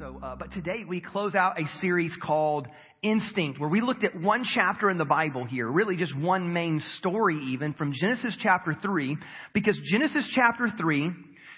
So, 0.00 0.18
uh, 0.22 0.34
but 0.34 0.50
today 0.52 0.84
we 0.88 1.02
close 1.02 1.34
out 1.34 1.60
a 1.60 1.68
series 1.82 2.16
called 2.22 2.66
Instinct, 3.02 3.60
where 3.60 3.68
we 3.68 3.82
looked 3.82 4.02
at 4.02 4.18
one 4.18 4.44
chapter 4.54 4.88
in 4.88 4.96
the 4.96 5.04
Bible 5.04 5.44
here, 5.44 5.70
really 5.70 5.96
just 5.96 6.16
one 6.16 6.54
main 6.54 6.80
story 6.96 7.38
even 7.50 7.74
from 7.74 7.92
Genesis 7.92 8.34
chapter 8.40 8.74
3, 8.80 9.18
because 9.52 9.78
Genesis 9.84 10.26
chapter 10.34 10.68
3 10.74 11.10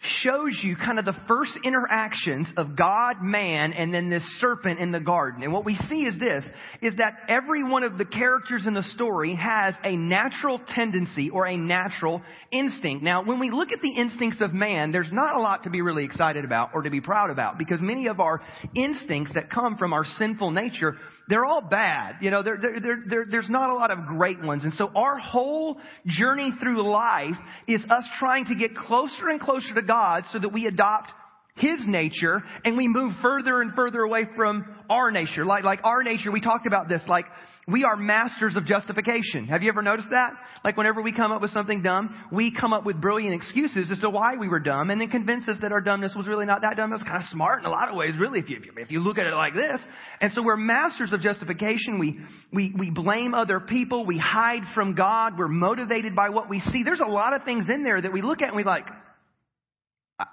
shows 0.02 0.58
you 0.62 0.74
kind 0.74 0.98
of 0.98 1.04
the 1.04 1.16
first 1.28 1.52
interactions 1.64 2.48
of 2.56 2.76
God, 2.76 3.22
man, 3.22 3.72
and 3.72 3.94
then 3.94 4.10
this 4.10 4.24
serpent 4.40 4.80
in 4.80 4.90
the 4.90 4.98
garden. 4.98 5.44
And 5.44 5.52
what 5.52 5.64
we 5.64 5.76
see 5.88 6.02
is 6.06 6.18
this, 6.18 6.44
is 6.80 6.96
that 6.96 7.12
every 7.28 7.62
one 7.62 7.84
of 7.84 7.98
the 7.98 8.04
characters 8.04 8.66
in 8.66 8.74
the 8.74 8.82
story 8.82 9.36
has 9.36 9.74
a 9.84 9.96
natural 9.96 10.60
tendency 10.74 11.30
or 11.30 11.46
a 11.46 11.56
natural 11.56 12.20
instinct. 12.50 13.04
Now, 13.04 13.22
when 13.22 13.38
we 13.38 13.50
look 13.50 13.70
at 13.70 13.80
the 13.80 13.92
instincts 13.92 14.40
of 14.40 14.52
man, 14.52 14.90
there's 14.90 15.12
not 15.12 15.36
a 15.36 15.40
lot 15.40 15.62
to 15.64 15.70
be 15.70 15.82
really 15.82 16.04
excited 16.04 16.44
about 16.44 16.70
or 16.74 16.82
to 16.82 16.90
be 16.90 17.00
proud 17.00 17.30
about 17.30 17.56
because 17.56 17.80
many 17.80 18.08
of 18.08 18.18
our 18.18 18.42
instincts 18.74 19.34
that 19.34 19.50
come 19.50 19.76
from 19.76 19.92
our 19.92 20.04
sinful 20.04 20.50
nature, 20.50 20.96
they're 21.28 21.44
all 21.44 21.62
bad. 21.62 22.16
You 22.20 22.32
know, 22.32 22.42
there's 22.42 23.48
not 23.48 23.70
a 23.70 23.74
lot 23.74 23.92
of 23.92 24.06
great 24.06 24.42
ones. 24.42 24.64
And 24.64 24.74
so 24.74 24.90
our 24.96 25.18
whole 25.18 25.78
journey 26.06 26.52
through 26.60 26.90
life 26.90 27.36
is 27.68 27.84
us 27.88 28.04
trying 28.18 28.46
to 28.46 28.56
get 28.56 28.74
closer 28.74 29.28
and 29.28 29.40
closer 29.40 29.72
to 29.74 29.82
God 29.82 29.91
God 29.92 30.24
so 30.32 30.38
that 30.38 30.52
we 30.52 30.66
adopt 30.66 31.12
his 31.56 31.80
nature 31.86 32.42
and 32.64 32.76
we 32.76 32.88
move 32.88 33.12
further 33.20 33.60
and 33.60 33.74
further 33.74 34.00
away 34.00 34.26
from 34.36 34.64
our 34.88 35.10
nature. 35.10 35.44
Like, 35.44 35.64
like 35.64 35.80
our 35.84 36.02
nature, 36.02 36.32
we 36.32 36.40
talked 36.40 36.66
about 36.66 36.88
this, 36.88 37.02
like 37.06 37.26
we 37.68 37.84
are 37.84 37.94
masters 37.94 38.56
of 38.56 38.64
justification. 38.64 39.46
Have 39.48 39.62
you 39.62 39.68
ever 39.68 39.82
noticed 39.82 40.08
that? 40.10 40.32
Like 40.64 40.78
whenever 40.78 41.02
we 41.02 41.12
come 41.12 41.30
up 41.30 41.42
with 41.42 41.50
something 41.50 41.82
dumb, 41.82 42.14
we 42.32 42.52
come 42.58 42.72
up 42.72 42.86
with 42.86 43.00
brilliant 43.00 43.34
excuses 43.34 43.90
as 43.90 43.98
to 43.98 44.08
why 44.08 44.36
we 44.40 44.48
were 44.48 44.60
dumb 44.60 44.90
and 44.90 45.00
then 45.00 45.10
convince 45.10 45.46
us 45.46 45.58
that 45.60 45.72
our 45.72 45.82
dumbness 45.82 46.14
was 46.16 46.26
really 46.26 46.46
not 46.46 46.62
that 46.62 46.76
dumb. 46.76 46.90
It 46.90 46.96
was 46.96 47.02
kind 47.02 47.22
of 47.22 47.28
smart 47.30 47.60
in 47.60 47.66
a 47.66 47.70
lot 47.70 47.90
of 47.90 47.96
ways, 47.96 48.14
really, 48.18 48.40
if 48.40 48.48
you, 48.48 48.58
if 48.78 48.90
you 48.90 49.00
look 49.00 49.18
at 49.18 49.26
it 49.26 49.34
like 49.34 49.54
this. 49.54 49.78
And 50.22 50.32
so 50.32 50.42
we're 50.42 50.56
masters 50.56 51.12
of 51.12 51.20
justification. 51.20 51.98
We, 51.98 52.18
we, 52.52 52.74
we 52.78 52.90
blame 52.90 53.34
other 53.34 53.60
people. 53.60 54.06
We 54.06 54.18
hide 54.18 54.62
from 54.74 54.94
God. 54.94 55.38
We're 55.38 55.48
motivated 55.48 56.16
by 56.16 56.30
what 56.30 56.48
we 56.48 56.60
see. 56.60 56.82
There's 56.82 57.00
a 57.00 57.10
lot 57.10 57.34
of 57.34 57.44
things 57.44 57.68
in 57.68 57.82
there 57.84 58.00
that 58.00 58.12
we 58.12 58.22
look 58.22 58.40
at 58.40 58.48
and 58.48 58.56
we 58.56 58.64
like, 58.64 58.86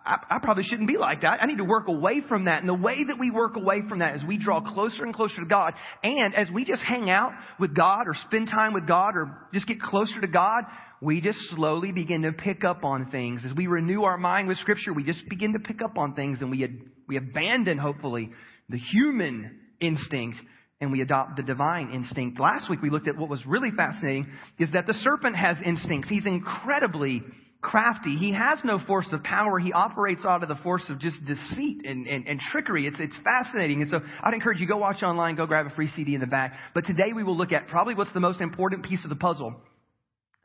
I, 0.06 0.18
I, 0.30 0.40
probably 0.40 0.64
shouldn't 0.64 0.88
be 0.88 0.98
like 0.98 1.22
that. 1.22 1.40
I 1.42 1.45
need 1.45 1.58
to 1.58 1.64
work 1.64 1.88
away 1.88 2.22
from 2.28 2.45
that. 2.45 2.59
And 2.59 2.70
the 2.70 2.73
way 2.73 3.06
that 3.06 3.18
we 3.18 3.32
work 3.32 3.56
away 3.56 3.82
from 3.88 4.00
that 4.00 4.16
is 4.16 4.23
we 4.23 4.38
draw 4.38 4.62
closer 4.62 5.04
and 5.04 5.14
closer 5.14 5.38
to 5.38 5.46
God. 5.46 5.73
And 6.04 6.36
as 6.36 6.50
we 6.52 6.66
just 6.66 6.81
hang 6.81 7.09
out 7.09 7.31
with 7.59 7.76
God 7.76 8.08
or 8.08 8.14
spend 8.28 8.50
time 8.50 8.73
with 8.73 8.88
God 8.88 9.16
or 9.16 9.38
just 9.54 9.68
get 9.68 9.81
closer 9.81 10.20
to 10.22 10.28
God, 10.28 10.64
we 11.02 11.22
just 11.22 11.40
slowly 11.52 11.92
begin 11.92 12.23
to 12.23 12.34
pick 12.34 12.64
up 12.64 12.84
on 12.84 13.09
things. 13.09 13.42
As 13.46 13.54
we 13.54 13.68
renew 13.68 14.04
our 14.04 14.18
mind 14.18 14.48
with 14.48 14.58
Scripture, 14.58 14.94
we 14.94 15.04
just 15.04 15.28
begin 15.30 15.54
to 15.54 15.59
pick 15.59 15.81
up 15.81 15.98
on 15.98 16.14
things 16.14 16.42
and 16.42 16.52
we, 16.52 16.64
ad, 16.66 16.78
we 17.08 17.18
abandon, 17.18 17.78
hopefully, 17.78 18.30
the 18.68 18.78
human 18.78 19.59
instinct 19.80 20.38
and 20.81 20.92
we 20.92 21.02
adopt 21.02 21.38
the 21.38 21.44
divine 21.44 21.92
instinct. 21.92 22.40
Last 22.40 22.70
week 22.70 22.81
we 22.81 22.90
looked 22.90 23.08
at 23.08 23.18
what 23.18 23.30
was 23.30 23.46
really 23.46 23.72
fascinating 23.76 24.28
is 24.59 24.72
that 24.74 24.88
the 24.88 24.94
serpent 24.94 25.36
has 25.36 25.58
instincts. 25.66 26.09
He's 26.09 26.26
incredibly 26.26 27.24
crafty. 27.62 28.16
He 28.16 28.34
has 28.34 28.60
no 28.64 28.80
force 28.80 29.08
of 29.12 29.24
power. 29.24 29.60
He 29.60 29.74
operates 29.74 30.26
out 30.26 30.44
of 30.44 30.50
the 30.50 30.56
force 30.56 30.84
of 30.90 31.00
just 31.00 31.24
deceit 31.26 31.82
and, 31.84 32.08
and, 32.08 32.28
and, 32.28 32.40
trickery. 32.40 32.88
It's, 32.88 33.00
it's 33.00 33.16
fascinating. 33.24 33.82
And 33.82 33.92
so 33.92 34.00
I'd 34.24 34.34
encourage 34.34 34.60
you, 34.60 34.68
go 34.68 34.78
watch 34.78 35.04
online, 35.04 35.36
go 35.36 35.46
grab 35.46 35.66
a 35.66 35.70
free 35.72 35.90
CD 35.96 36.16
in 36.16 36.22
the 36.22 36.28
back. 36.28 36.54
But 36.74 36.86
today 36.86 37.12
we 37.14 37.24
will 37.24 37.38
look 37.38 37.52
at 37.52 37.68
probably 37.68 37.96
what's 37.96 38.14
the 38.14 38.22
most 38.22 38.40
important 38.40 38.86
piece 38.86 39.04
of 39.04 39.10
the 39.10 39.16
puzzle. 39.16 39.56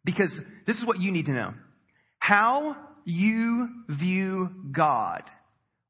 Because 0.04 0.32
this 0.66 0.76
is 0.76 0.84
what 0.84 1.00
you 1.00 1.12
need 1.12 1.26
to 1.26 1.32
know. 1.32 1.54
How 2.18 2.76
you 3.04 3.68
view 3.88 4.50
God 4.72 5.22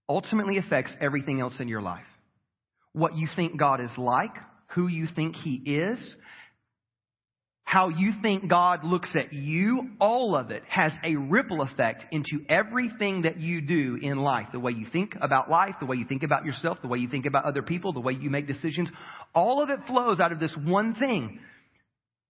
ultimately 0.08 0.58
affects 0.58 0.92
everything 1.00 1.40
else 1.40 1.54
in 1.58 1.68
your 1.68 1.82
life. 1.82 2.04
What 2.92 3.16
you 3.16 3.28
think 3.34 3.58
God 3.58 3.80
is 3.80 3.90
like, 3.96 4.36
who 4.74 4.88
you 4.88 5.06
think 5.14 5.36
He 5.36 5.54
is, 5.54 6.16
how 7.74 7.88
you 7.88 8.12
think 8.22 8.48
God 8.48 8.84
looks 8.84 9.16
at 9.16 9.32
you, 9.32 9.90
all 9.98 10.36
of 10.36 10.52
it 10.52 10.62
has 10.68 10.92
a 11.02 11.16
ripple 11.16 11.60
effect 11.60 12.04
into 12.12 12.38
everything 12.48 13.22
that 13.22 13.40
you 13.40 13.60
do 13.60 13.98
in 14.00 14.18
life. 14.18 14.46
The 14.52 14.60
way 14.60 14.70
you 14.70 14.86
think 14.92 15.16
about 15.20 15.50
life, 15.50 15.74
the 15.80 15.86
way 15.86 15.96
you 15.96 16.04
think 16.04 16.22
about 16.22 16.44
yourself, 16.44 16.78
the 16.82 16.86
way 16.86 16.98
you 16.98 17.08
think 17.08 17.26
about 17.26 17.46
other 17.46 17.62
people, 17.62 17.92
the 17.92 17.98
way 17.98 18.12
you 18.12 18.30
make 18.30 18.46
decisions, 18.46 18.88
all 19.34 19.60
of 19.60 19.70
it 19.70 19.80
flows 19.88 20.20
out 20.20 20.30
of 20.30 20.38
this 20.38 20.56
one 20.56 20.94
thing. 20.94 21.40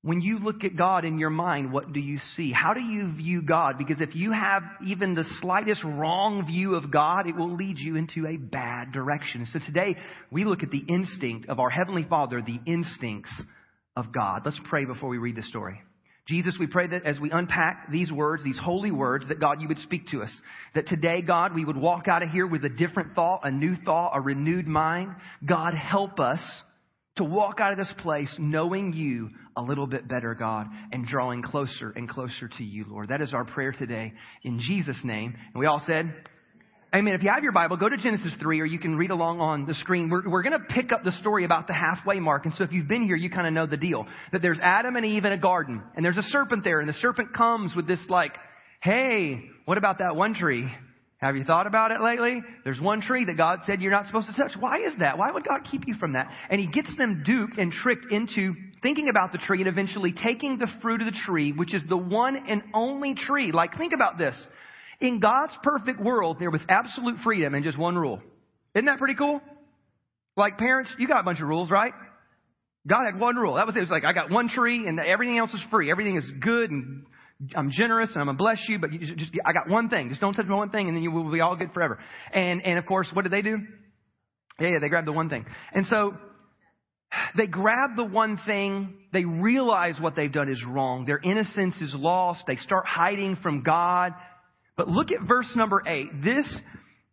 When 0.01 0.23
you 0.23 0.39
look 0.39 0.65
at 0.65 0.77
God 0.77 1.05
in 1.05 1.19
your 1.19 1.29
mind, 1.29 1.75
what 1.75 1.93
do 1.93 2.01
you 2.01 2.21
see? 2.37 2.51
How 2.51 2.73
do 2.73 2.81
you 2.81 3.13
view 3.13 3.43
God? 3.43 3.77
Because 3.77 4.01
if 4.01 4.17
you 4.17 4.33
have 4.33 4.63
even 4.87 5.15
the 5.15 5.27
slightest 5.43 5.85
wrong 5.85 6.47
view 6.47 6.75
of 6.75 6.91
God, 6.91 7.29
it 7.29 7.37
will 7.37 7.55
lead 7.55 7.79
you 7.79 7.97
into 7.97 8.27
a 8.27 8.39
bad 8.39 8.93
direction. 8.93 9.47
So 9.53 9.59
today, 9.59 9.97
we 10.31 10.47
look 10.47 10.63
at 10.63 10.71
the 10.71 10.85
instinct 10.89 11.51
of 11.51 11.61
our 11.61 11.69
Heavenly 11.69 12.07
Father, 12.09 12.41
the 12.41 12.61
instincts 12.65 13.31
of 13.97 14.13
God. 14.13 14.43
Let's 14.45 14.61
pray 14.69 14.85
before 14.85 15.09
we 15.09 15.19
read 15.19 15.37
the 15.37 15.43
story. 15.43 15.81
Jesus, 16.27 16.57
we 16.59 16.67
pray 16.67 16.87
that 16.87 17.05
as 17.05 17.21
we 17.21 17.31
unpack 17.31 17.91
these 17.93 18.11
words, 18.11 18.43
these 18.43 18.59
holy 18.59 18.91
words, 18.91 19.29
that 19.29 19.41
God, 19.41 19.61
you 19.61 19.69
would 19.69 19.79
speak 19.81 20.09
to 20.09 20.23
us. 20.23 20.31
That 20.75 20.87
today, 20.87 21.21
God, 21.21 21.55
we 21.55 21.67
would 21.67 21.77
walk 21.77 22.09
out 22.09 22.23
of 22.23 22.31
here 22.31 22.47
with 22.47 22.65
a 22.65 22.71
different 22.71 23.15
thought, 23.15 23.41
a 23.45 23.51
new 23.51 23.77
thought, 23.85 24.13
a 24.15 24.21
renewed 24.23 24.67
mind. 24.67 25.15
God, 25.45 25.75
help 25.75 26.19
us 26.21 26.41
to 27.17 27.25
walk 27.25 27.61
out 27.61 27.73
of 27.73 27.79
this 27.79 27.93
place 27.99 28.35
knowing 28.39 28.95
you 28.95 29.31
a 29.55 29.63
little 29.63 29.87
bit 29.87 30.09
better, 30.09 30.35
God, 30.35 30.67
and 30.93 31.07
drawing 31.07 31.43
closer 31.43 31.93
and 31.95 32.09
closer 32.09 32.49
to 32.49 32.65
you, 32.65 32.87
Lord. 32.89 33.11
That 33.11 33.21
is 33.21 33.35
our 33.35 33.45
prayer 33.45 33.73
today 33.73 34.15
in 34.43 34.59
Jesus' 34.59 34.99
name. 35.05 35.35
And 35.53 35.61
we 35.61 35.67
all 35.67 35.83
said, 35.87 36.13
Amen. 36.95 37.15
If 37.15 37.25
you 37.25 37.31
have 37.35 37.43
your 37.43 37.51
Bible, 37.51 37.77
go 37.77 37.89
to 37.89 37.97
Genesis 37.97 38.33
3 38.39 38.61
or 38.61 38.65
you 38.65 38.79
can 38.79 38.95
read 38.95 39.11
along 39.11 39.41
on 39.41 39.67
the 39.67 39.75
screen. 39.75 40.09
We're, 40.09 40.29
we're 40.29 40.45
going 40.45 40.53
to 40.53 40.65
pick 40.65 40.93
up 40.93 41.03
the 41.03 41.11
story 41.11 41.45
about 41.45 41.67
the 41.67 41.73
halfway 41.73 42.21
mark. 42.21 42.45
And 42.45 42.55
so 42.55 42.63
if 42.63 42.71
you've 42.71 42.87
been 42.87 43.05
here, 43.05 43.17
you 43.17 43.31
kind 43.31 43.49
of 43.49 43.53
know 43.53 43.67
the 43.67 43.77
deal. 43.77 44.07
That 44.31 44.43
there's 44.43 44.61
Adam 44.63 44.95
and 44.95 45.05
Eve 45.05 45.25
in 45.25 45.33
a 45.33 45.37
garden 45.37 45.83
and 45.97 46.05
there's 46.05 46.19
a 46.19 46.23
serpent 46.23 46.63
there 46.63 46.79
and 46.79 46.89
the 46.89 46.93
serpent 46.93 47.35
comes 47.35 47.75
with 47.75 47.89
this 47.89 47.99
like, 48.09 48.37
hey, 48.81 49.41
what 49.65 49.77
about 49.77 49.99
that 49.99 50.15
one 50.15 50.35
tree? 50.35 50.69
Have 51.19 51.35
you 51.35 51.43
thought 51.43 51.67
about 51.67 51.91
it 51.91 52.01
lately? 52.01 52.41
There's 52.63 52.81
one 52.81 53.01
tree 53.01 53.25
that 53.25 53.37
God 53.37 53.63
said 53.67 53.81
you're 53.81 53.91
not 53.91 54.07
supposed 54.07 54.29
to 54.29 54.35
touch. 54.35 54.53
Why 54.61 54.87
is 54.87 54.93
that? 55.01 55.19
Why 55.19 55.33
would 55.33 55.45
God 55.45 55.63
keep 55.69 55.89
you 55.89 55.95
from 55.95 56.13
that? 56.13 56.31
And 56.49 56.61
he 56.61 56.69
gets 56.69 56.97
them 56.97 57.25
duped 57.27 57.59
and 57.59 57.73
tricked 57.73 58.13
into 58.13 58.55
thinking 58.85 59.09
about 59.09 59.33
the 59.33 59.39
tree 59.39 59.59
and 59.59 59.69
eventually 59.69 60.13
taking 60.13 60.59
the 60.59 60.69
fruit 60.81 61.01
of 61.01 61.07
the 61.07 61.19
tree, 61.27 61.51
which 61.51 61.75
is 61.75 61.83
the 61.89 61.97
one 61.97 62.37
and 62.49 62.63
only 62.73 63.17
tree. 63.17 63.51
Like, 63.51 63.77
think 63.77 63.95
about 63.95 64.17
this. 64.17 64.37
In 65.01 65.21
God's 65.21 65.53
perfect 65.63 66.01
world, 66.01 66.39
there 66.39 66.51
was 66.51 66.63
absolute 66.69 67.19
freedom 67.25 67.55
and 67.55 67.65
just 67.65 67.79
one 67.79 67.97
rule. 67.97 68.21
Isn't 68.75 68.87
that 68.87 68.99
pretty 68.99 69.15
cool? 69.15 69.41
Like 70.37 70.59
parents, 70.59 70.91
you 70.99 71.07
got 71.07 71.21
a 71.21 71.23
bunch 71.23 71.41
of 71.41 71.49
rules, 71.49 71.71
right? 71.71 71.93
God 72.87 73.05
had 73.11 73.19
one 73.19 73.37
rule. 73.37 73.55
That 73.55 73.67
was 73.67 73.77
it. 73.77 73.79
It 73.79 73.83
was 73.83 73.91
like, 73.91 74.05
I 74.05 74.13
got 74.13 74.31
one 74.31 74.49
tree 74.49 74.87
and 74.87 75.01
everything 75.01 75.39
else 75.39 75.53
is 75.55 75.63
free. 75.71 75.91
Everything 75.91 76.17
is 76.17 76.31
good 76.41 76.71
and 76.71 77.05
I'm 77.57 77.71
generous 77.71 78.11
and 78.11 78.21
I'm 78.21 78.27
gonna 78.27 78.39
bless 78.39 78.59
you, 78.69 78.79
but 78.79 78.93
you 78.93 79.15
just, 79.15 79.31
I 79.45 79.53
got 79.53 79.69
one 79.69 79.89
thing. 79.89 80.09
Just 80.09 80.21
don't 80.21 80.35
touch 80.35 80.47
my 80.47 80.57
one 80.57 80.71
thing 80.71 80.89
and 80.89 80.97
then 80.97 81.03
you 81.03 81.11
will 81.11 81.31
be 81.31 81.41
all 81.41 81.57
good 81.57 81.73
forever. 81.73 81.99
And, 82.33 82.65
and 82.65 82.79
of 82.79 82.87
course, 82.87 83.09
what 83.13 83.23
did 83.23 83.33
they 83.33 83.43
do? 83.43 83.59
Yeah, 84.61 84.69
yeah, 84.69 84.79
they 84.81 84.89
grabbed 84.89 85.07
the 85.07 85.13
one 85.13 85.29
thing. 85.29 85.47
And 85.73 85.87
so, 85.87 86.15
they 87.37 87.47
grab 87.47 87.97
the 87.97 88.05
one 88.05 88.39
thing, 88.47 88.95
they 89.13 89.25
realize 89.25 89.97
what 90.01 90.17
they've 90.17 90.33
done 90.33 90.49
is 90.49 90.63
wrong. 90.67 91.05
Their 91.05 91.21
innocence 91.23 91.81
is 91.81 91.95
lost. 91.95 92.45
They 92.47 92.57
start 92.57 92.87
hiding 92.87 93.37
from 93.37 93.63
God. 93.63 94.13
But 94.77 94.89
look 94.89 95.11
at 95.13 95.27
verse 95.27 95.51
number 95.55 95.83
eight. 95.87 96.09
This 96.23 96.47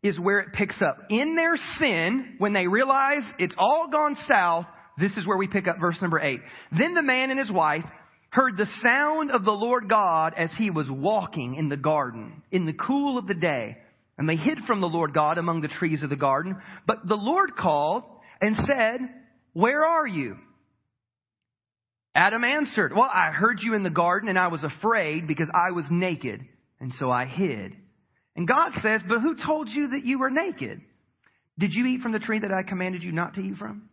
is 0.03 0.19
where 0.19 0.39
it 0.39 0.53
picks 0.53 0.81
up. 0.81 0.97
In 1.09 1.35
their 1.35 1.55
sin, 1.77 2.35
when 2.39 2.53
they 2.53 2.67
realize 2.67 3.23
it's 3.37 3.55
all 3.57 3.87
gone 3.91 4.17
south, 4.27 4.65
this 4.97 5.15
is 5.15 5.27
where 5.27 5.37
we 5.37 5.47
pick 5.47 5.67
up 5.67 5.79
verse 5.79 5.97
number 6.01 6.19
eight. 6.19 6.41
Then 6.77 6.93
the 6.93 7.03
man 7.03 7.29
and 7.29 7.39
his 7.39 7.51
wife 7.51 7.83
heard 8.31 8.57
the 8.57 8.67
sound 8.81 9.31
of 9.31 9.43
the 9.43 9.51
Lord 9.51 9.89
God 9.89 10.33
as 10.37 10.49
he 10.57 10.71
was 10.71 10.89
walking 10.89 11.55
in 11.55 11.69
the 11.69 11.77
garden 11.77 12.41
in 12.51 12.65
the 12.65 12.73
cool 12.73 13.17
of 13.17 13.27
the 13.27 13.33
day. 13.33 13.77
And 14.17 14.27
they 14.27 14.35
hid 14.35 14.59
from 14.67 14.81
the 14.81 14.87
Lord 14.89 15.13
God 15.13 15.37
among 15.37 15.61
the 15.61 15.67
trees 15.67 16.03
of 16.03 16.09
the 16.09 16.15
garden. 16.15 16.57
But 16.87 17.07
the 17.07 17.15
Lord 17.15 17.55
called 17.55 18.03
and 18.39 18.55
said, 18.55 18.99
Where 19.53 19.85
are 19.85 20.07
you? 20.07 20.37
Adam 22.13 22.43
answered, 22.43 22.93
Well, 22.93 23.09
I 23.11 23.31
heard 23.31 23.59
you 23.61 23.73
in 23.73 23.83
the 23.83 23.89
garden 23.89 24.29
and 24.29 24.37
I 24.37 24.47
was 24.47 24.63
afraid 24.63 25.27
because 25.27 25.49
I 25.53 25.71
was 25.71 25.85
naked 25.89 26.41
and 26.81 26.91
so 26.99 27.09
I 27.09 27.25
hid. 27.25 27.73
And 28.35 28.47
God 28.47 28.71
says, 28.81 29.01
But 29.07 29.21
who 29.21 29.35
told 29.45 29.69
you 29.69 29.89
that 29.89 30.03
you 30.03 30.19
were 30.19 30.29
naked? 30.29 30.81
Did 31.57 31.73
you 31.73 31.85
eat 31.85 32.01
from 32.01 32.11
the 32.11 32.19
tree 32.19 32.39
that 32.39 32.51
I 32.51 32.63
commanded 32.63 33.03
you 33.03 33.11
not 33.11 33.35
to 33.35 33.41
eat 33.41 33.57
from? 33.57 33.89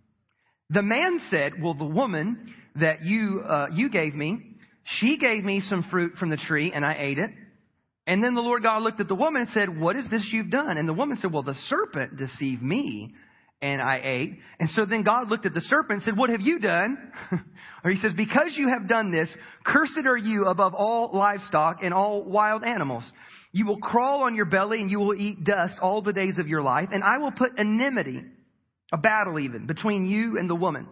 The 0.70 0.82
man 0.82 1.20
said, 1.31 1.62
Well, 1.62 1.75
the 1.75 1.85
woman 1.85 2.55
that 2.76 3.05
you, 3.05 3.43
uh, 3.49 3.67
you 3.75 3.90
gave 3.90 4.14
me, 4.14 4.56
she 4.85 5.19
gave 5.19 5.44
me 5.44 5.61
some 5.61 5.85
fruit 5.90 6.14
from 6.19 6.31
the 6.31 6.37
tree 6.37 6.73
and 6.75 6.85
I 6.85 6.96
ate 6.99 7.19
it. 7.19 7.31
And 8.06 8.25
then 8.25 8.35
the 8.35 8.40
Lord 8.40 8.62
God 8.62 8.82
looked 8.82 9.00
at 9.00 9.08
the 9.08 9.14
woman 9.14 9.43
and 9.43 9.50
said, 9.50 9.79
What 9.79 9.96
is 9.96 10.06
this 10.11 10.26
you've 10.32 10.50
done? 10.50 10.79
And 10.79 10.88
the 10.88 10.94
woman 10.94 11.19
said, 11.20 11.32
Well, 11.32 11.43
the 11.43 11.58
serpent 11.69 12.17
deceived 12.17 12.62
me 12.62 13.14
and 13.61 13.83
I 13.83 14.01
ate. 14.03 14.39
And 14.61 14.71
so 14.71 14.85
then 14.85 15.03
God 15.03 15.29
looked 15.29 15.47
at 15.47 15.55
the 15.55 15.61
serpent 15.63 15.93
and 15.93 16.03
said, 16.03 16.17
What 16.17 16.31
have 16.31 16.41
you 16.41 16.59
done? 16.59 16.97
or 17.85 17.91
he 17.91 18.01
says, 18.01 18.13
Because 18.17 18.55
you 18.57 18.69
have 18.69 18.89
done 18.89 19.11
this, 19.11 19.29
cursed 19.65 20.07
are 20.07 20.17
you 20.17 20.47
above 20.47 20.75
all 20.75 21.11
livestock 21.13 21.79
and 21.83 21.93
all 21.93 22.23
wild 22.23 22.63
animals. 22.63 23.05
You 23.51 23.67
will 23.67 23.79
crawl 23.79 24.23
on 24.23 24.35
your 24.35 24.45
belly 24.45 24.81
and 24.81 24.91
you 24.91 25.01
will 25.01 25.15
eat 25.15 25.43
dust 25.43 25.75
all 25.81 26.03
the 26.03 26.13
days 26.13 26.39
of 26.39 26.47
your 26.47 26.63
life. 26.63 26.89
And 26.93 27.03
I 27.03 27.19
will 27.19 27.33
put 27.33 27.53
enmity, 27.59 28.23
a 28.93 28.99
battle 28.99 29.39
even, 29.39 29.67
between 29.67 30.07
you 30.07 30.39
and 30.39 30.49
the 30.49 30.55
woman, 30.55 30.87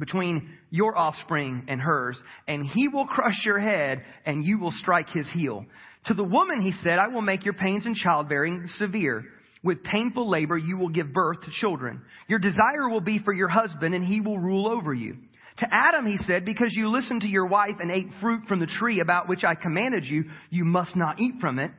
between 0.00 0.58
your 0.70 0.96
offspring 0.96 1.66
and 1.68 1.80
hers. 1.80 2.18
And 2.48 2.66
he 2.66 2.88
will 2.88 3.06
crush 3.06 3.44
your 3.44 3.60
head 3.60 4.02
and 4.26 4.44
you 4.44 4.58
will 4.58 4.72
strike 4.72 5.10
his 5.10 5.28
heel. 5.30 5.66
To 6.06 6.14
the 6.14 6.24
woman, 6.24 6.62
he 6.62 6.72
said, 6.82 6.98
I 6.98 7.08
will 7.08 7.22
make 7.22 7.44
your 7.44 7.54
pains 7.54 7.86
in 7.86 7.94
childbearing 7.94 8.68
severe. 8.78 9.24
With 9.62 9.84
painful 9.84 10.28
labor, 10.28 10.58
you 10.58 10.76
will 10.76 10.88
give 10.88 11.12
birth 11.12 11.42
to 11.42 11.50
children. 11.52 12.02
Your 12.28 12.40
desire 12.40 12.88
will 12.88 13.00
be 13.00 13.20
for 13.20 13.32
your 13.32 13.48
husband, 13.48 13.94
and 13.94 14.04
he 14.04 14.20
will 14.20 14.38
rule 14.38 14.66
over 14.66 14.92
you. 14.92 15.16
To 15.58 15.66
Adam, 15.70 16.06
he 16.06 16.16
said, 16.26 16.44
because 16.44 16.72
you 16.72 16.88
listened 16.88 17.20
to 17.22 17.28
your 17.28 17.46
wife 17.46 17.76
and 17.78 17.90
ate 17.90 18.08
fruit 18.20 18.42
from 18.48 18.58
the 18.58 18.66
tree 18.66 19.00
about 19.00 19.28
which 19.28 19.44
I 19.44 19.54
commanded 19.54 20.04
you, 20.04 20.24
you 20.50 20.64
must 20.64 20.96
not 20.96 21.20
eat 21.20 21.34
from 21.40 21.58
it. 21.58 21.70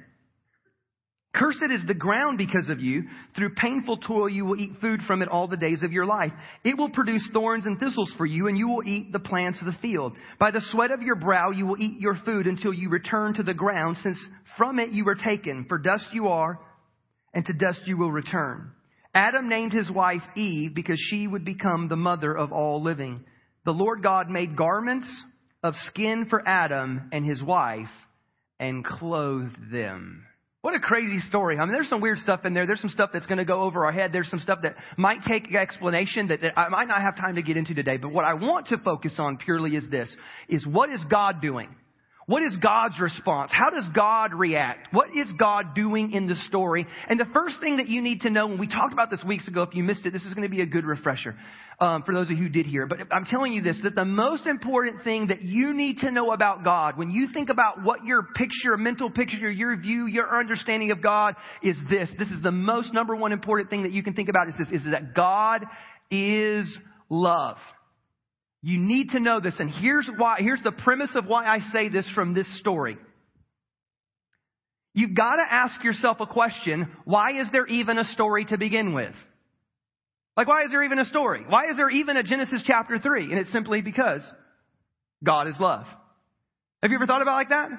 Cursed 1.35 1.65
is 1.71 1.81
the 1.88 1.95
ground 1.95 2.38
because 2.38 2.69
of 2.69 2.80
you. 2.80 3.06
Through 3.35 3.56
painful 3.56 3.97
toil, 3.97 4.29
you 4.29 4.45
will 4.45 4.56
eat 4.56 4.79
food 4.79 5.00
from 5.07 5.24
it 5.24 5.27
all 5.27 5.47
the 5.47 5.57
days 5.57 5.81
of 5.81 5.91
your 5.91 6.06
life. 6.06 6.31
It 6.63 6.77
will 6.77 6.89
produce 6.89 7.27
thorns 7.33 7.65
and 7.65 7.79
thistles 7.79 8.12
for 8.18 8.27
you, 8.27 8.47
and 8.47 8.56
you 8.57 8.68
will 8.68 8.88
eat 8.88 9.12
the 9.12 9.19
plants 9.19 9.57
of 9.59 9.65
the 9.65 9.79
field. 9.81 10.15
By 10.39 10.51
the 10.51 10.62
sweat 10.71 10.91
of 10.91 11.01
your 11.01 11.15
brow, 11.15 11.50
you 11.50 11.65
will 11.65 11.81
eat 11.81 12.00
your 12.00 12.15
food 12.24 12.45
until 12.45 12.71
you 12.71 12.89
return 12.89 13.33
to 13.33 13.44
the 13.44 13.56
ground, 13.56 13.97
since 14.03 14.19
from 14.57 14.77
it 14.77 14.91
you 14.91 15.06
were 15.06 15.15
taken. 15.15 15.65
For 15.68 15.79
dust 15.79 16.06
you 16.13 16.27
are, 16.27 16.59
and 17.33 17.45
to 17.45 17.53
dust 17.53 17.81
you 17.85 17.97
will 17.97 18.12
return. 18.12 18.71
Adam 19.15 19.47
named 19.47 19.74
his 19.74 19.89
wife 19.91 20.24
Eve 20.35 20.74
because 20.74 21.00
she 21.09 21.27
would 21.27 21.45
become 21.45 21.88
the 21.88 21.95
mother 21.95 22.35
of 22.35 22.51
all 22.51 22.81
living. 22.81 23.24
The 23.65 23.71
Lord 23.71 24.01
God 24.03 24.30
made 24.30 24.57
garments 24.57 25.07
of 25.62 25.75
skin 25.88 26.27
for 26.30 26.47
Adam 26.47 27.09
and 27.12 27.25
his 27.25 27.41
wife 27.41 27.89
and 28.59 28.83
clothed 28.83 29.71
them. 29.71 30.25
What 30.62 30.75
a 30.75 30.80
crazy 30.80 31.19
story. 31.19 31.57
I 31.57 31.65
mean, 31.65 31.74
there's 31.74 31.89
some 31.89 32.00
weird 32.00 32.19
stuff 32.19 32.45
in 32.45 32.53
there. 32.53 32.65
There's 32.65 32.80
some 32.80 32.89
stuff 32.89 33.09
that's 33.12 33.25
going 33.25 33.38
to 33.38 33.45
go 33.45 33.63
over 33.63 33.86
our 33.86 33.91
head. 33.91 34.12
There's 34.13 34.29
some 34.29 34.39
stuff 34.39 34.59
that 34.63 34.75
might 34.97 35.19
take 35.27 35.53
explanation 35.53 36.29
that, 36.29 36.39
that 36.41 36.57
I 36.57 36.69
might 36.69 36.88
not 36.88 37.01
have 37.01 37.18
time 37.18 37.36
to 37.36 37.41
get 37.41 37.57
into 37.57 37.74
today. 37.74 37.97
But 37.97 38.13
what 38.13 38.24
I 38.24 38.36
want 38.36 38.68
to 38.68 38.77
focus 38.77 39.15
on 39.18 39.38
purely 39.38 39.75
is 39.75 39.83
this, 39.89 40.15
is 40.47 40.65
what 40.65 40.89
is 40.89 41.01
God 41.09 41.41
doing? 41.41 41.75
What 42.25 42.42
is 42.42 42.56
God's 42.58 43.00
response? 43.02 43.52
How 43.54 43.70
does 43.70 43.88
God 43.94 44.34
react? 44.34 44.94
What 44.94 45.10
is 45.16 45.28
God 45.38 45.75
doing 45.75 46.14
in 46.14 46.28
the 46.28 46.36
story? 46.48 46.88
And 47.10 47.20
the 47.20 47.28
first 47.34 47.60
thing 47.60 47.78
that 47.78 47.90
you 47.90 48.02
need 48.02 48.22
to 48.22 48.30
know, 48.30 48.50
and 48.50 48.60
we 48.60 48.68
talked 48.68 48.94
about 48.94 49.10
this 49.10 49.22
weeks 49.25 49.48
ago, 49.48 49.64
if 49.64 49.75
you 49.75 49.84
missed 49.84 50.06
it, 50.06 50.14
this 50.14 50.24
is 50.24 50.34
going 50.34 50.48
to 50.48 50.56
be 50.56 50.62
a 50.62 50.66
good 50.66 50.86
refresher 50.86 51.36
um, 51.80 52.04
for 52.04 52.14
those 52.14 52.30
of 52.30 52.38
you 52.38 52.44
who 52.44 52.50
did 52.50 52.66
hear. 52.66 52.88
But 52.88 53.00
I'm 53.12 53.25
telling 53.25 53.52
you 53.52 53.62
this, 53.62 53.78
that 53.84 53.96
the 53.96 54.06
most 54.06 54.46
important 54.46 55.04
thing 55.04 55.28
that 55.28 55.42
you 55.42 55.74
need 55.74 56.00
to 56.00 56.12
know 56.12 56.31
about 56.31 56.64
God, 56.64 56.98
when 56.98 57.12
you 57.12 57.28
think 57.34 57.50
about 57.50 57.84
what 57.84 58.06
your 58.06 58.24
picture, 58.36 58.78
mental 58.78 59.10
picture, 59.10 59.52
your 59.52 59.75
view, 59.75 60.06
your 60.06 60.40
understanding 60.40 60.92
of 60.92 61.02
God 61.02 61.36
is 61.62 61.75
this. 61.90 62.10
This 62.18 62.30
is 62.30 62.42
the 62.42 62.52
most 62.52 62.94
number 62.94 63.16
one 63.18 63.34
important 63.34 63.70
thing 63.70 63.84
that 63.84 63.92
you 63.92 64.02
can 64.02 64.14
think 64.14 64.30
about 64.30 64.48
is 64.48 64.56
this, 64.58 64.70
is 64.72 64.86
that 64.90 65.14
God 65.14 65.66
is 66.10 66.68
love. 67.10 67.58
You 68.63 68.80
need 68.80 69.10
to 69.10 69.19
know 69.19 69.42
this. 69.42 69.56
And 69.60 69.69
here's 69.69 70.10
why, 70.18 70.38
here's 70.39 70.62
the 70.62 70.71
premise 70.71 71.12
of 71.15 71.25
why 71.25 71.45
I 71.45 71.60
say 71.74 71.89
this 71.89 72.10
from 72.15 72.33
this 72.33 72.48
story. 72.60 72.98
You've 74.94 75.13
got 75.13 75.36
to 75.36 75.44
ask 75.48 75.83
yourself 75.83 76.18
a 76.21 76.25
question. 76.25 76.88
Why 77.04 77.42
is 77.42 77.48
there 77.51 77.68
even 77.68 78.00
a 78.00 78.06
story 78.06 78.45
to 78.45 78.57
begin 78.57 78.94
with? 78.94 79.13
Like, 80.38 80.48
why 80.48 80.63
is 80.63 80.71
there 80.71 80.83
even 80.83 80.98
a 80.98 81.06
story? 81.06 81.44
Why 81.48 81.71
is 81.71 81.77
there 81.77 81.89
even 81.89 82.15
a 82.15 82.24
Genesis 82.24 82.63
chapter 82.65 82.98
3? 82.98 83.31
And 83.31 83.39
it's 83.39 83.51
simply 83.51 83.81
because 83.81 84.21
God 85.24 85.48
is 85.50 85.56
love. 85.60 85.86
Have 86.81 86.89
you 86.89 86.98
ever 86.98 87.06
thought 87.06 87.21
about 87.21 87.36
like 87.36 87.50
that? 87.50 87.69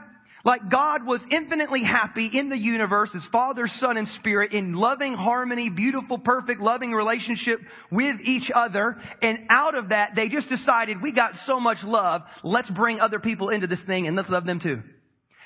Like 0.44 0.70
God 0.70 1.06
was 1.06 1.23
infinitely 1.31 1.82
happy 1.82 2.31
in 2.32 2.50
the 2.50 2.58
universe 2.58 3.11
as 3.14 3.26
Father, 3.32 3.64
Son, 3.67 3.96
and 3.96 4.06
Spirit 4.20 4.52
in 4.52 4.75
loving 4.75 5.14
harmony, 5.14 5.70
beautiful, 5.70 6.19
perfect, 6.19 6.61
loving 6.61 6.93
relationship 6.93 7.61
with 7.91 8.17
each 8.23 8.50
other. 8.55 8.96
And 9.23 9.46
out 9.49 9.75
of 9.75 9.88
that, 9.88 10.11
they 10.14 10.29
just 10.29 10.50
decided 10.50 11.00
we 11.00 11.12
got 11.12 11.32
so 11.46 11.58
much 11.58 11.79
love, 11.82 12.23
let's 12.43 12.70
bring 12.70 13.00
other 13.00 13.19
people 13.19 13.49
into 13.49 13.67
this 13.67 13.81
thing 13.87 14.06
and 14.06 14.14
let's 14.17 14.29
love 14.29 14.44
them 14.44 14.61
too. 14.61 14.82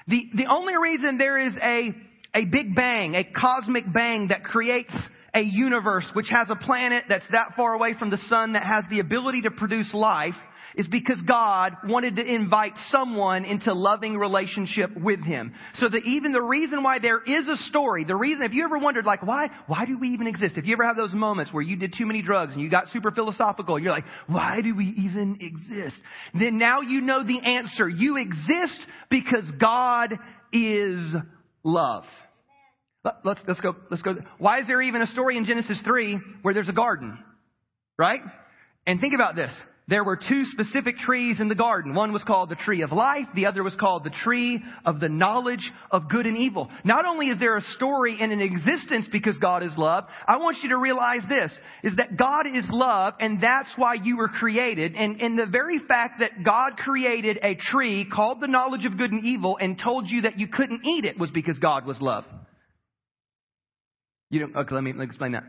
The, 0.09 0.31
the 0.35 0.47
only 0.47 0.77
reason 0.77 1.17
there 1.17 1.47
is 1.47 1.55
a, 1.63 1.95
a 2.35 2.45
big 2.47 2.75
bang, 2.75 3.15
a 3.15 3.23
cosmic 3.23 3.85
bang 3.93 4.29
that 4.29 4.43
creates 4.43 4.95
a 5.33 5.43
universe 5.43 6.07
which 6.15 6.29
has 6.31 6.49
a 6.51 6.57
planet 6.57 7.05
that's 7.09 7.27
that 7.31 7.53
far 7.55 7.75
away 7.75 7.95
from 7.97 8.11
the 8.11 8.17
sun 8.29 8.55
that 8.55 8.65
has 8.65 8.83
the 8.91 8.99
ability 8.99 9.43
to 9.43 9.51
produce 9.51 9.93
life 9.93 10.35
is 10.79 10.87
because 10.87 11.21
God 11.23 11.77
wanted 11.85 12.17
to 12.17 12.25
invite 12.25 12.73
someone 12.91 13.45
into 13.45 13.75
loving 13.75 14.17
relationship 14.17 14.91
with 14.97 15.23
Him. 15.25 15.53
So 15.75 15.89
that 15.89 16.05
even 16.07 16.31
the 16.33 16.41
reason 16.41 16.85
why 16.85 17.01
there 17.01 17.21
is 17.21 17.49
a 17.49 17.57
story, 17.69 18.05
the 18.05 18.15
reason, 18.15 18.45
if 18.45 18.53
you 18.53 18.65
ever 18.65 18.79
wondered 18.79 19.05
like, 19.05 19.25
why, 19.25 19.49
why 19.67 19.85
do 19.85 19.99
we 19.99 20.11
even 20.11 20.29
exist? 20.29 20.57
If 20.57 20.67
you 20.67 20.75
ever 20.75 20.87
have 20.87 20.97
those 20.97 21.13
moments 21.13 21.53
where 21.53 21.65
you 21.65 21.75
did 21.75 21.95
too 21.99 22.07
many 22.07 22.23
drugs 22.23 22.53
and 22.55 22.63
you 22.63 22.71
got 22.71 22.87
super 22.89 23.11
philosophical, 23.11 23.77
you're 23.77 23.91
like, 23.91 24.05
why 24.29 24.61
do 24.63 24.75
we 24.77 24.87
even 24.87 25.39
exist? 25.41 25.97
Then 26.33 26.59
now 26.59 26.81
you 26.81 27.01
know 27.01 27.25
the 27.25 27.41
answer. 27.41 27.89
You 27.89 28.17
exist 28.17 28.81
because 29.11 29.51
God 29.61 30.15
is 30.53 31.13
love. 31.65 32.05
Let's, 33.25 33.41
let's 33.49 33.61
go, 33.61 33.75
let's 33.91 34.03
go. 34.03 34.17
Why 34.39 34.61
is 34.61 34.69
there 34.69 34.81
even 34.81 35.03
a 35.03 35.07
story 35.09 35.37
in 35.37 35.45
Genesis 35.45 35.81
3 35.85 36.19
where 36.43 36.55
there's 36.55 36.69
a 36.69 36.73
garden? 36.73 37.19
Right? 37.99 38.21
And 38.87 39.01
think 39.01 39.15
about 39.15 39.35
this. 39.35 39.53
There 39.89 40.05
were 40.05 40.17
two 40.17 40.45
specific 40.45 40.99
trees 40.99 41.41
in 41.41 41.49
the 41.49 41.55
garden. 41.55 41.95
One 41.95 42.13
was 42.13 42.23
called 42.23 42.51
the 42.51 42.57
tree 42.57 42.83
of 42.83 42.93
life. 42.93 43.27
The 43.35 43.47
other 43.47 43.65
was 43.65 43.75
called 43.75 44.05
the 44.05 44.11
tree 44.11 44.63
of 44.85 45.01
the 45.01 45.09
knowledge 45.09 45.73
of 45.91 46.11
good 46.11 46.27
and 46.27 46.37
evil. 46.37 46.69
Not 46.85 47.07
only 47.07 47.29
is 47.29 47.39
there 47.39 47.57
a 47.57 47.63
story 47.63 48.19
and 48.21 48.31
an 48.31 48.43
existence 48.43 49.09
because 49.11 49.39
God 49.39 49.63
is 49.63 49.73
love, 49.79 50.05
I 50.27 50.37
want 50.37 50.59
you 50.63 50.69
to 50.71 50.77
realize 50.77 51.23
this, 51.27 51.51
is 51.83 51.97
that 51.97 52.19
God 52.19 52.47
is 52.47 52.67
love 52.69 53.15
and 53.19 53.43
that's 53.43 53.71
why 53.77 53.95
you 53.95 54.19
were 54.19 54.29
created. 54.29 54.95
And, 54.95 55.23
and 55.23 55.39
the 55.39 55.47
very 55.47 55.79
fact 55.79 56.21
that 56.21 56.45
God 56.45 56.77
created 56.77 57.39
a 57.43 57.55
tree 57.55 58.05
called 58.05 58.43
the 58.43 58.47
knowledge 58.47 58.85
of 58.85 58.99
good 58.99 59.11
and 59.11 59.25
evil 59.25 59.57
and 59.59 59.81
told 59.83 60.07
you 60.11 60.23
that 60.23 60.39
you 60.39 60.49
couldn't 60.49 60.85
eat 60.85 61.07
it 61.07 61.19
was 61.19 61.31
because 61.31 61.59
God 61.59 61.87
was 61.87 61.99
love. 61.99 62.25
You 64.29 64.41
don't, 64.41 64.55
okay, 64.55 64.75
let 64.75 64.85
me, 64.85 64.93
let 64.93 64.99
me 64.99 65.05
explain 65.07 65.33
that. 65.33 65.45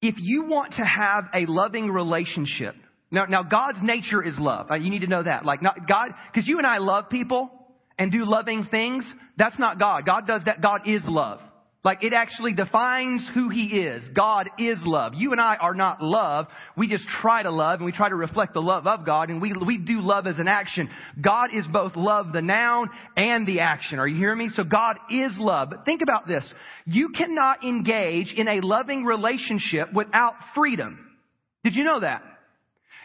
If 0.00 0.14
you 0.18 0.44
want 0.44 0.74
to 0.74 0.82
have 0.82 1.24
a 1.34 1.46
loving 1.46 1.90
relationship, 1.90 2.74
now, 3.10 3.24
now 3.24 3.42
God's 3.42 3.78
nature 3.82 4.22
is 4.22 4.38
love. 4.38 4.70
Uh, 4.70 4.74
you 4.74 4.90
need 4.90 5.00
to 5.00 5.06
know 5.06 5.22
that. 5.22 5.44
Like 5.44 5.62
not 5.62 5.88
God, 5.88 6.08
because 6.32 6.46
you 6.46 6.58
and 6.58 6.66
I 6.66 6.78
love 6.78 7.08
people 7.08 7.50
and 7.98 8.12
do 8.12 8.24
loving 8.24 8.66
things. 8.70 9.04
That's 9.36 9.58
not 9.58 9.78
God. 9.78 10.04
God 10.06 10.26
does 10.26 10.42
that. 10.44 10.60
God 10.60 10.82
is 10.86 11.02
love. 11.06 11.40
Like 11.84 12.02
it 12.02 12.12
actually 12.12 12.54
defines 12.54 13.28
who 13.34 13.50
He 13.50 13.82
is. 13.82 14.02
God 14.14 14.50
is 14.58 14.78
love. 14.82 15.14
You 15.14 15.30
and 15.30 15.40
I 15.40 15.56
are 15.56 15.74
not 15.74 16.02
love. 16.02 16.46
We 16.76 16.88
just 16.88 17.06
try 17.20 17.44
to 17.44 17.52
love 17.52 17.78
and 17.78 17.86
we 17.86 17.92
try 17.92 18.08
to 18.08 18.16
reflect 18.16 18.52
the 18.52 18.60
love 18.60 18.86
of 18.88 19.06
God 19.06 19.30
and 19.30 19.40
we, 19.40 19.54
we 19.64 19.78
do 19.78 20.00
love 20.00 20.26
as 20.26 20.38
an 20.38 20.48
action. 20.48 20.90
God 21.20 21.50
is 21.54 21.64
both 21.72 21.94
love, 21.94 22.32
the 22.32 22.42
noun, 22.42 22.90
and 23.16 23.46
the 23.46 23.60
action. 23.60 24.00
Are 24.00 24.08
you 24.08 24.16
hearing 24.16 24.38
me? 24.38 24.50
So 24.54 24.64
God 24.64 24.96
is 25.08 25.32
love. 25.38 25.70
But 25.70 25.84
think 25.84 26.02
about 26.02 26.26
this. 26.26 26.52
You 26.84 27.10
cannot 27.10 27.64
engage 27.64 28.34
in 28.36 28.48
a 28.48 28.60
loving 28.60 29.04
relationship 29.04 29.92
without 29.94 30.34
freedom. 30.56 30.98
Did 31.62 31.76
you 31.76 31.84
know 31.84 32.00
that? 32.00 32.22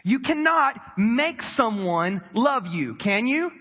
You 0.03 0.19
cannot 0.19 0.79
make 0.97 1.41
someone 1.55 2.21
love 2.33 2.65
you, 2.65 2.95
can 2.95 3.27
you? 3.27 3.51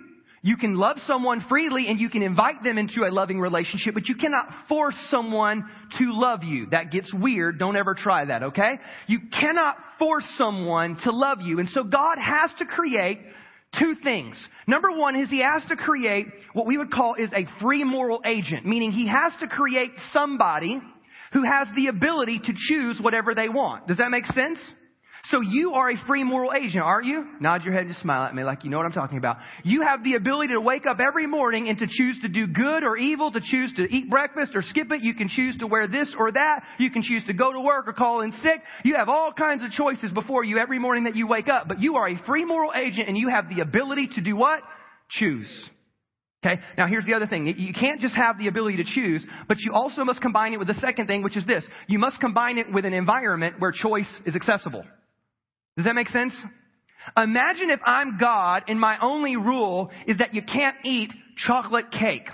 You 0.45 0.57
can 0.57 0.75
love 0.75 0.97
someone 1.07 1.45
freely 1.49 1.87
and 1.87 2.01
you 2.01 2.11
can 2.11 2.23
invite 2.23 2.65
them 2.65 2.77
into 2.77 3.05
a 3.05 3.11
loving 3.11 3.39
relationship, 3.39 3.95
but 3.95 4.09
you 4.09 4.17
cannot 4.17 4.49
force 4.69 4.97
someone 5.09 5.65
to 5.99 6.13
love 6.13 6.43
you. 6.43 6.67
That 6.73 6.91
gets 6.91 7.15
weird. 7.15 7.61
Don't 7.61 7.77
ever 7.77 7.95
try 7.95 8.25
that, 8.25 8.43
okay? 8.43 8.73
You 9.07 9.21
cannot 9.39 9.77
force 10.01 10.25
someone 10.37 10.99
to 11.05 11.13
love 11.13 11.39
you. 11.41 11.61
And 11.61 11.69
so 11.69 11.85
God 11.85 12.17
has 12.19 12.51
to 12.59 12.65
create 12.65 13.21
two 13.79 13.95
things. 14.03 14.37
Number 14.67 14.91
one 14.91 15.15
is 15.15 15.31
he 15.31 15.43
has 15.43 15.65
to 15.69 15.77
create 15.77 16.27
what 16.55 16.67
we 16.67 16.77
would 16.77 16.91
call 16.91 17.15
is 17.15 17.31
a 17.33 17.47
free 17.61 17.85
moral 17.85 18.21
agent, 18.27 18.67
meaning 18.67 18.91
he 18.91 19.07
has 19.07 19.33
to 19.41 19.47
create 19.47 19.93
somebody 20.13 20.81
who 21.33 21.45
has 21.45 21.69
the 21.77 21.87
ability 21.87 22.41
to 22.41 22.53
choose 22.69 22.99
whatever 23.01 23.33
they 23.33 23.49
want. 23.49 23.87
Does 23.87 23.99
that 23.99 24.11
make 24.11 24.27
sense? 24.27 24.59
So 25.27 25.41
you 25.41 25.75
are 25.75 25.89
a 25.89 25.97
free 26.09 26.25
moral 26.25 26.53
agent, 26.53 26.83
aren't 26.83 27.07
you? 27.07 27.25
Nod 27.39 27.63
your 27.63 27.73
head 27.73 27.87
and 27.87 27.95
smile 27.97 28.25
at 28.25 28.35
me 28.35 28.43
like 28.43 28.65
you 28.65 28.71
know 28.71 28.79
what 28.79 28.87
I'm 28.87 28.93
talking 28.93 29.19
about. 29.19 29.37
You 29.63 29.83
have 29.83 30.03
the 30.03 30.15
ability 30.15 30.53
to 30.53 30.61
wake 30.61 30.85
up 30.85 30.99
every 30.99 31.29
morning 31.29 31.69
and 31.69 31.79
to 31.79 31.87
choose 31.89 32.19
to 32.23 32.29
do 32.29 32.49
good 32.49 32.83
or 32.83 32.97
evil, 32.97 33.31
to 33.31 33.41
choose 33.41 33.73
to 33.77 33.83
eat 33.83 34.11
breakfast 34.11 34.53
or 34.57 34.63
skip 34.63 34.91
it. 34.91 35.03
You 35.03 35.15
can 35.15 35.29
choose 35.29 35.57
to 35.59 35.69
wear 35.69 35.87
this 35.87 36.13
or 36.19 36.33
that. 36.33 36.65
You 36.79 36.91
can 36.91 37.05
choose 37.05 37.25
to 37.27 37.35
go 37.35 37.53
to 37.53 37.61
work 37.61 37.87
or 37.87 37.93
call 37.93 38.23
in 38.23 38.33
sick. 38.43 38.63
You 38.85 38.97
have 38.97 39.09
all 39.09 39.33
kinds 39.33 39.63
of 39.63 39.71
choices 39.71 40.11
before 40.11 40.43
you 40.43 40.59
every 40.59 40.81
morning 40.81 41.05
that 41.05 41.15
you 41.15 41.29
wake 41.29 41.49
up. 41.49 41.69
But 41.69 41.81
you 41.81 41.97
are 41.97 42.09
a 42.09 42.21
free 42.27 42.45
moral 42.45 42.73
agent 42.75 43.09
and 43.09 43.17
you 43.17 43.29
have 43.29 43.49
the 43.49 43.61
ability 43.61 44.09
to 44.17 44.21
do 44.23 44.35
what? 44.35 44.61
Choose. 45.09 45.49
Okay, 46.45 46.61
now 46.77 46.89
here's 46.89 47.07
the 47.07 47.15
other 47.15 47.29
thing. 47.29 47.47
You 47.47 47.73
can't 47.73 48.01
just 48.01 48.17
have 48.17 48.37
the 48.37 48.49
ability 48.49 48.79
to 48.79 48.85
choose, 48.85 49.25
but 49.47 49.59
you 49.61 49.73
also 49.73 50.03
must 50.03 50.21
combine 50.21 50.53
it 50.53 50.59
with 50.59 50.67
the 50.67 50.75
second 50.75 51.07
thing, 51.07 51.23
which 51.23 51.37
is 51.37 51.47
this. 51.47 51.65
You 51.87 52.01
must 52.01 52.19
combine 52.19 52.59
it 52.59 52.73
with 52.73 52.85
an 52.85 52.93
environment 52.93 53.61
where 53.61 53.71
choice 53.71 54.13
is 54.27 54.35
accessible. 54.35 54.85
Does 55.77 55.87
that 55.87 55.95
make 55.95 56.09
sense? 56.09 56.35
Imagine 57.17 57.71
if 57.71 57.81
I'm 57.85 58.19
God 58.19 58.65
and 58.69 58.79
my 58.79 58.97
only 59.01 59.37
rule 59.37 59.91
is 60.07 60.19
that 60.19 60.35
you 60.35 60.43
can't 60.43 60.77
eat 60.85 61.13
chocolate 61.37 61.91
cake. 61.91 62.29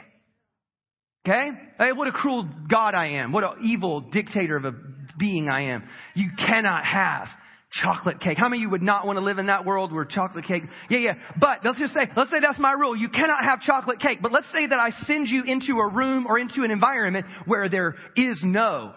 Okay? 1.26 1.48
Hey, 1.78 1.92
what 1.92 2.08
a 2.08 2.12
cruel 2.12 2.48
God 2.70 2.94
I 2.94 3.20
am. 3.20 3.32
What 3.32 3.44
an 3.44 3.64
evil 3.64 4.00
dictator 4.00 4.56
of 4.56 4.64
a 4.64 4.74
being 5.18 5.48
I 5.48 5.72
am. 5.72 5.84
You 6.14 6.30
cannot 6.38 6.84
have 6.84 7.28
chocolate 7.70 8.20
cake. 8.20 8.38
How 8.38 8.48
many 8.48 8.62
of 8.62 8.66
you 8.66 8.70
would 8.70 8.82
not 8.82 9.06
want 9.06 9.18
to 9.18 9.24
live 9.24 9.38
in 9.38 9.46
that 9.46 9.66
world 9.66 9.92
where 9.92 10.04
chocolate 10.04 10.46
cake? 10.46 10.62
Yeah, 10.88 10.98
yeah. 10.98 11.12
But 11.38 11.58
let's 11.64 11.78
just 11.78 11.92
say, 11.92 12.08
let's 12.16 12.30
say 12.30 12.38
that's 12.40 12.58
my 12.58 12.72
rule. 12.72 12.96
You 12.96 13.08
cannot 13.08 13.44
have 13.44 13.60
chocolate 13.60 14.00
cake. 14.00 14.20
But 14.22 14.32
let's 14.32 14.50
say 14.52 14.66
that 14.66 14.78
I 14.78 14.90
send 15.06 15.28
you 15.28 15.44
into 15.44 15.78
a 15.78 15.88
room 15.88 16.26
or 16.26 16.38
into 16.38 16.62
an 16.62 16.70
environment 16.70 17.26
where 17.46 17.68
there 17.68 17.96
is 18.16 18.40
no 18.42 18.92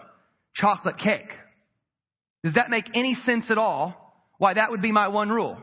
chocolate 0.54 0.98
cake. 0.98 1.30
Does 2.44 2.54
that 2.54 2.70
make 2.70 2.86
any 2.94 3.14
sense 3.26 3.50
at 3.50 3.58
all? 3.58 4.01
Why 4.42 4.54
that 4.54 4.72
would 4.72 4.82
be 4.82 4.90
my 4.90 5.06
one 5.06 5.28
rule. 5.28 5.56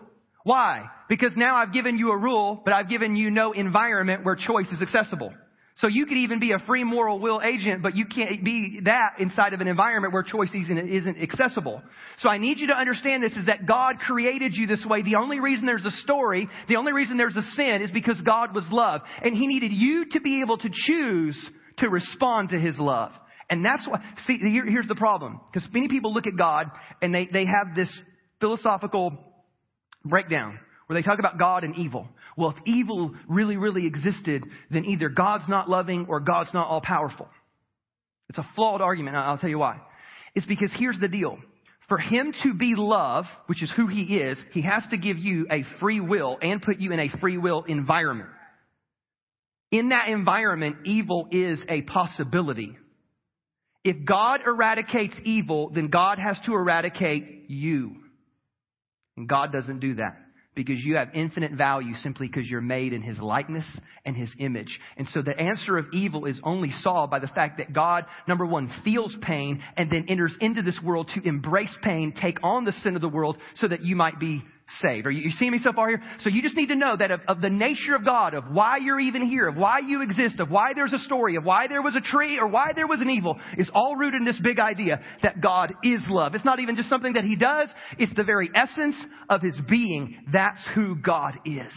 Why? 0.45 0.86
Because 1.09 1.33
now 1.36 1.57
I've 1.57 1.74
given 1.74 1.98
you 1.98 2.12
a 2.12 2.17
rule, 2.17 2.62
but 2.63 2.74
I've 2.74 2.88
given 2.88 3.17
you 3.17 3.29
no 3.29 3.51
environment 3.51 4.24
where 4.24 4.38
choice 4.38 4.67
is 4.71 4.81
accessible. 4.81 5.33
So 5.79 5.88
you 5.88 6.05
could 6.05 6.15
even 6.15 6.39
be 6.39 6.53
a 6.53 6.59
free 6.59 6.86
moral 6.86 7.19
will 7.19 7.41
agent, 7.43 7.83
but 7.83 7.98
you 7.98 8.05
can't 8.05 8.41
be 8.41 8.79
that 8.86 9.15
inside 9.19 9.53
of 9.53 9.59
an 9.59 9.67
environment 9.67 10.13
where 10.13 10.24
choice 10.24 10.51
isn't, 10.55 11.21
accessible. 11.21 11.81
So 12.19 12.29
I 12.29 12.38
need 12.38 12.59
you 12.59 12.67
to 12.67 12.74
understand 12.74 13.21
this 13.21 13.33
is 13.33 13.48
that 13.48 13.65
God 13.65 14.00
created 14.00 14.55
you 14.55 14.65
this 14.65 14.86
way. 14.89 15.01
The 15.01 15.15
only 15.15 15.41
reason 15.41 15.65
there's 15.65 15.83
a 15.83 15.91
story, 15.91 16.48
the 16.69 16.77
only 16.77 16.93
reason 16.93 17.17
there's 17.17 17.36
a 17.36 17.51
sin 17.57 17.81
is 17.81 17.91
because 17.91 18.21
God 18.21 18.55
was 18.55 18.63
love. 18.71 19.01
And 19.21 19.36
He 19.36 19.45
needed 19.45 19.74
you 19.74 20.05
to 20.13 20.21
be 20.21 20.39
able 20.39 20.57
to 20.57 20.69
choose 20.71 21.38
to 21.79 21.89
respond 21.89 22.51
to 22.51 22.57
His 22.57 22.79
love. 22.79 23.12
And 23.50 23.65
that's 23.65 23.86
why, 23.86 24.01
see, 24.25 24.38
here, 24.38 24.65
here's 24.65 24.88
the 24.88 24.95
problem. 24.95 25.41
Because 25.51 25.67
many 25.74 25.89
people 25.89 26.13
look 26.13 26.27
at 26.27 26.38
God 26.38 26.67
and 27.01 27.13
they, 27.13 27.27
they 27.29 27.45
have 27.45 27.75
this 27.75 27.91
philosophical 28.39 29.17
breakdown 30.05 30.60
where 30.88 31.00
they 31.00 31.05
talk 31.05 31.19
about 31.19 31.38
God 31.38 31.63
and 31.63 31.77
evil. 31.77 32.08
Well, 32.36 32.51
if 32.51 32.58
evil 32.65 33.13
really, 33.27 33.58
really 33.58 33.86
existed, 33.86 34.43
then 34.72 34.86
either 34.86 35.10
God's 35.10 35.48
not 35.48 35.69
loving 35.69 36.08
or 36.10 36.19
God's 36.19 36.53
not 36.53 36.67
all 36.67 36.81
powerful. 36.81 37.27
It's 38.29 38.38
a 38.38 38.48
flawed 38.55 38.81
argument. 38.81 39.15
I'll 39.15 39.38
tell 39.38 39.50
you 39.50 39.60
why. 39.60 39.81
It's 40.36 40.46
because 40.46 40.72
here's 40.77 41.00
the 41.00 41.08
deal. 41.08 41.38
For 41.89 41.98
him 41.98 42.34
to 42.43 42.53
be 42.53 42.75
love, 42.77 43.25
which 43.48 43.63
is 43.63 43.72
who 43.75 43.88
he 43.88 44.17
is, 44.17 44.38
he 44.51 44.62
has 44.62 44.84
to 44.91 44.98
give 44.98 45.17
you 45.17 45.48
a 45.51 45.63
free 45.79 46.00
will 46.00 46.38
and 46.41 46.62
put 46.62 46.79
you 46.79 46.91
in 46.91 47.00
a 47.00 47.10
free 47.19 47.38
will 47.38 47.63
environment. 47.67 48.29
In 49.72 49.89
that 49.89 50.08
environment, 50.08 50.77
evil 50.86 51.27
is 51.31 51.60
a 51.67 51.81
possibility. 51.81 52.77
If 53.84 54.05
God 54.05 54.41
eradicates 54.46 55.15
evil, 55.24 55.72
then 55.74 55.88
God 55.88 56.19
has 56.19 56.38
to 56.46 56.53
eradicate 56.53 57.50
you. 57.50 57.96
And 59.19 59.27
God 59.27 59.51
doesn't 59.51 59.81
do 59.81 59.95
that 59.95 60.17
because 60.55 60.79
you 60.79 60.95
have 60.95 61.09
infinite 61.13 61.51
value 61.51 61.93
simply 61.95 62.27
because 62.27 62.49
you're 62.49 62.61
made 62.61 62.93
in 62.93 63.01
his 63.01 63.19
likeness 63.19 63.65
and 64.05 64.15
his 64.15 64.29
image. 64.39 64.79
And 64.95 65.09
so 65.09 65.21
the 65.21 65.38
answer 65.38 65.77
of 65.77 65.88
evil 65.91 66.25
is 66.25 66.39
only 66.41 66.71
solved 66.71 67.11
by 67.11 67.19
the 67.19 67.27
fact 67.27 67.57
that 67.57 67.73
God, 67.73 68.05
number 68.29 68.45
one, 68.45 68.71
feels 68.85 69.13
pain 69.21 69.61
and 69.75 69.91
then 69.91 70.05
enters 70.07 70.33
into 70.39 70.61
this 70.61 70.79
world 70.81 71.11
to 71.15 71.27
embrace 71.27 71.75
pain, 71.83 72.13
take 72.19 72.39
on 72.43 72.63
the 72.63 72.71
sin 72.71 72.95
of 72.95 73.01
the 73.01 73.09
world 73.09 73.38
so 73.55 73.67
that 73.67 73.83
you 73.83 73.97
might 73.97 74.21
be 74.21 74.41
saved. 74.81 75.07
Are 75.07 75.11
you, 75.11 75.23
you 75.23 75.31
seeing 75.31 75.51
me 75.51 75.59
so 75.59 75.71
far 75.73 75.89
here? 75.89 76.01
So 76.21 76.29
you 76.29 76.41
just 76.41 76.55
need 76.55 76.67
to 76.67 76.75
know 76.75 76.95
that 76.97 77.11
of, 77.11 77.21
of, 77.27 77.41
the 77.41 77.49
nature 77.49 77.95
of 77.95 78.05
God, 78.05 78.33
of 78.33 78.45
why 78.45 78.77
you're 78.77 78.99
even 78.99 79.27
here, 79.27 79.47
of 79.47 79.55
why 79.55 79.79
you 79.79 80.01
exist, 80.01 80.39
of 80.39 80.49
why 80.49 80.73
there's 80.75 80.93
a 80.93 80.99
story, 80.99 81.35
of 81.35 81.43
why 81.43 81.67
there 81.67 81.81
was 81.81 81.95
a 81.95 82.01
tree 82.01 82.39
or 82.39 82.47
why 82.47 82.71
there 82.75 82.88
was 82.88 83.01
an 83.01 83.09
evil, 83.09 83.39
is 83.57 83.69
all 83.73 83.95
rooted 83.95 84.19
in 84.19 84.25
this 84.25 84.39
big 84.41 84.59
idea 84.59 84.99
that 85.23 85.41
God 85.41 85.73
is 85.83 86.01
love. 86.09 86.35
It's 86.35 86.45
not 86.45 86.59
even 86.59 86.75
just 86.75 86.89
something 86.89 87.13
that 87.13 87.23
He 87.23 87.35
does, 87.35 87.69
it's 87.97 88.13
the 88.15 88.23
very 88.23 88.49
essence 88.53 88.95
of 89.29 89.41
His 89.41 89.57
being. 89.69 90.17
That's 90.31 90.61
who 90.75 90.95
God 90.95 91.39
is. 91.45 91.73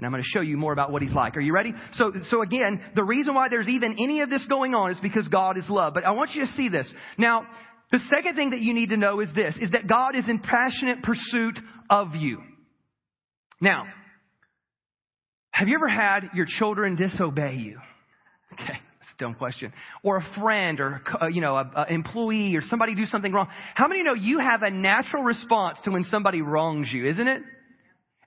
And 0.00 0.06
I'm 0.06 0.12
going 0.12 0.22
to 0.22 0.28
show 0.32 0.40
you 0.40 0.56
more 0.56 0.72
about 0.72 0.90
what 0.90 1.02
he's 1.02 1.12
like. 1.12 1.36
Are 1.36 1.42
you 1.42 1.52
ready? 1.52 1.74
So, 1.92 2.10
so 2.30 2.40
again, 2.40 2.80
the 2.94 3.04
reason 3.04 3.34
why 3.34 3.50
there's 3.50 3.68
even 3.68 3.96
any 4.02 4.22
of 4.22 4.30
this 4.30 4.42
going 4.46 4.74
on 4.74 4.92
is 4.92 4.98
because 5.02 5.28
God 5.28 5.58
is 5.58 5.68
love. 5.68 5.92
But 5.92 6.04
I 6.04 6.12
want 6.12 6.30
you 6.30 6.46
to 6.46 6.52
see 6.52 6.70
this. 6.70 6.90
Now, 7.18 7.42
the 7.92 7.98
second 8.08 8.34
thing 8.34 8.50
that 8.50 8.60
you 8.60 8.72
need 8.72 8.88
to 8.90 8.96
know 8.96 9.20
is 9.20 9.28
this, 9.34 9.54
is 9.60 9.72
that 9.72 9.86
God 9.86 10.16
is 10.16 10.26
in 10.26 10.38
passionate 10.38 11.02
pursuit 11.02 11.58
of 11.90 12.14
you. 12.14 12.40
Now, 13.60 13.84
have 15.50 15.68
you 15.68 15.74
ever 15.74 15.88
had 15.88 16.30
your 16.34 16.46
children 16.46 16.96
disobey 16.96 17.56
you? 17.56 17.78
Okay, 18.52 18.64
that's 18.66 19.12
a 19.14 19.22
dumb 19.22 19.34
question. 19.34 19.72
Or 20.02 20.16
a 20.16 20.26
friend 20.40 20.80
or, 20.80 21.02
uh, 21.22 21.28
you 21.28 21.40
know, 21.40 21.56
an 21.56 21.86
employee 21.88 22.56
or 22.56 22.62
somebody 22.62 22.96
do 22.96 23.06
something 23.06 23.32
wrong. 23.32 23.46
How 23.76 23.86
many 23.86 24.02
know 24.02 24.12
you 24.12 24.40
have 24.40 24.64
a 24.64 24.72
natural 24.72 25.22
response 25.22 25.78
to 25.84 25.92
when 25.92 26.02
somebody 26.02 26.42
wrongs 26.42 26.88
you, 26.92 27.08
isn't 27.08 27.28
it? 27.28 27.42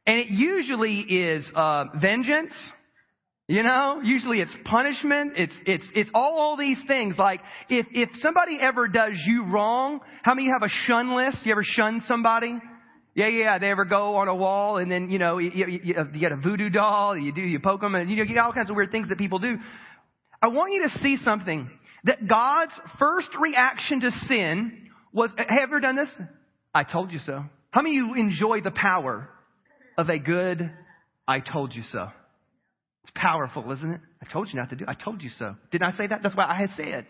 And 0.08 0.20
it 0.20 0.27
usually 0.29 1.01
is 1.01 1.46
uh, 1.53 1.86
vengeance. 2.01 2.53
You 3.50 3.63
know, 3.63 4.00
usually 4.01 4.39
it's 4.39 4.55
punishment. 4.63 5.34
It's 5.36 5.55
it's 5.65 5.86
it's 5.93 6.10
all, 6.13 6.39
all 6.39 6.55
these 6.55 6.79
things. 6.88 7.15
Like 7.17 7.41
if 7.70 7.86
if 7.91 8.10
somebody 8.22 8.58
ever 8.62 8.88
does 8.88 9.15
you 9.27 9.51
wrong, 9.51 10.00
how 10.24 10.34
many 10.36 10.48
you 10.48 10.53
have 10.53 10.63
a 10.65 10.72
shun 10.88 11.13
list? 11.13 11.39
You 11.43 11.51
ever 11.51 11.65
shun 11.65 12.01
somebody? 12.08 12.53
Yeah, 13.15 13.27
yeah. 13.27 13.60
They 13.60 13.70
ever 13.70 13.86
go 13.86 14.15
on 14.17 14.27
a 14.27 14.36
wall 14.36 14.77
and 14.77 14.91
then, 14.91 15.10
you 15.10 15.20
know, 15.20 15.38
you, 15.38 15.51
you, 15.53 15.84
you 15.84 16.20
get 16.20 16.32
a 16.32 16.36
voodoo 16.36 16.70
doll, 16.70 17.17
you 17.17 17.32
do, 17.32 17.41
you 17.41 17.60
poke 17.60 17.82
them, 17.82 17.96
and 17.96 18.10
you, 18.10 18.17
know, 18.17 18.24
you 18.24 18.34
get 18.34 18.39
all 18.43 18.53
kinds 18.53 18.70
of 18.70 18.75
weird 18.75 18.91
things 18.91 19.10
that 19.10 19.17
people 19.17 19.39
do. 19.39 19.58
I 20.41 20.48
want 20.48 20.74
you 20.74 20.84
to 20.84 20.98
see 21.00 21.17
something. 21.24 21.70
That 22.05 22.27
God's 22.27 22.74
first 23.00 23.29
reaction 23.39 24.01
to 24.01 24.12
sin 24.27 24.89
was, 25.13 25.29
have 25.38 25.48
you 25.50 25.60
ever 25.62 25.79
done 25.79 25.96
this? 25.96 26.10
I 26.75 26.84
told 26.84 27.12
you 27.12 27.20
so. 27.20 27.46
How 27.72 27.82
many 27.82 28.00
of 28.00 28.08
you 28.08 28.13
enjoy 28.15 28.62
the 28.62 28.72
power 28.72 29.29
of 29.98 30.10
a 30.10 30.20
good, 30.20 30.70
I 31.27 31.39
told 31.39 31.74
you 31.74 31.84
so? 31.91 32.10
It's 33.03 33.13
powerful, 33.15 33.72
isn't 33.72 33.93
it? 33.93 34.01
I 34.22 34.32
told 34.32 34.50
you 34.51 34.60
not 34.60 34.70
to 34.72 34.75
do. 34.75 34.86
I 34.88 34.96
told 34.96 35.22
you 35.22 35.29
so. 35.38 35.55
Didn't 35.72 35.93
I 35.93 35.98
say 35.98 36.08
that? 36.08 36.22
That's 36.24 36.36
what 36.36 36.50
I 36.50 36.58
had 36.58 36.70
said. 36.75 37.05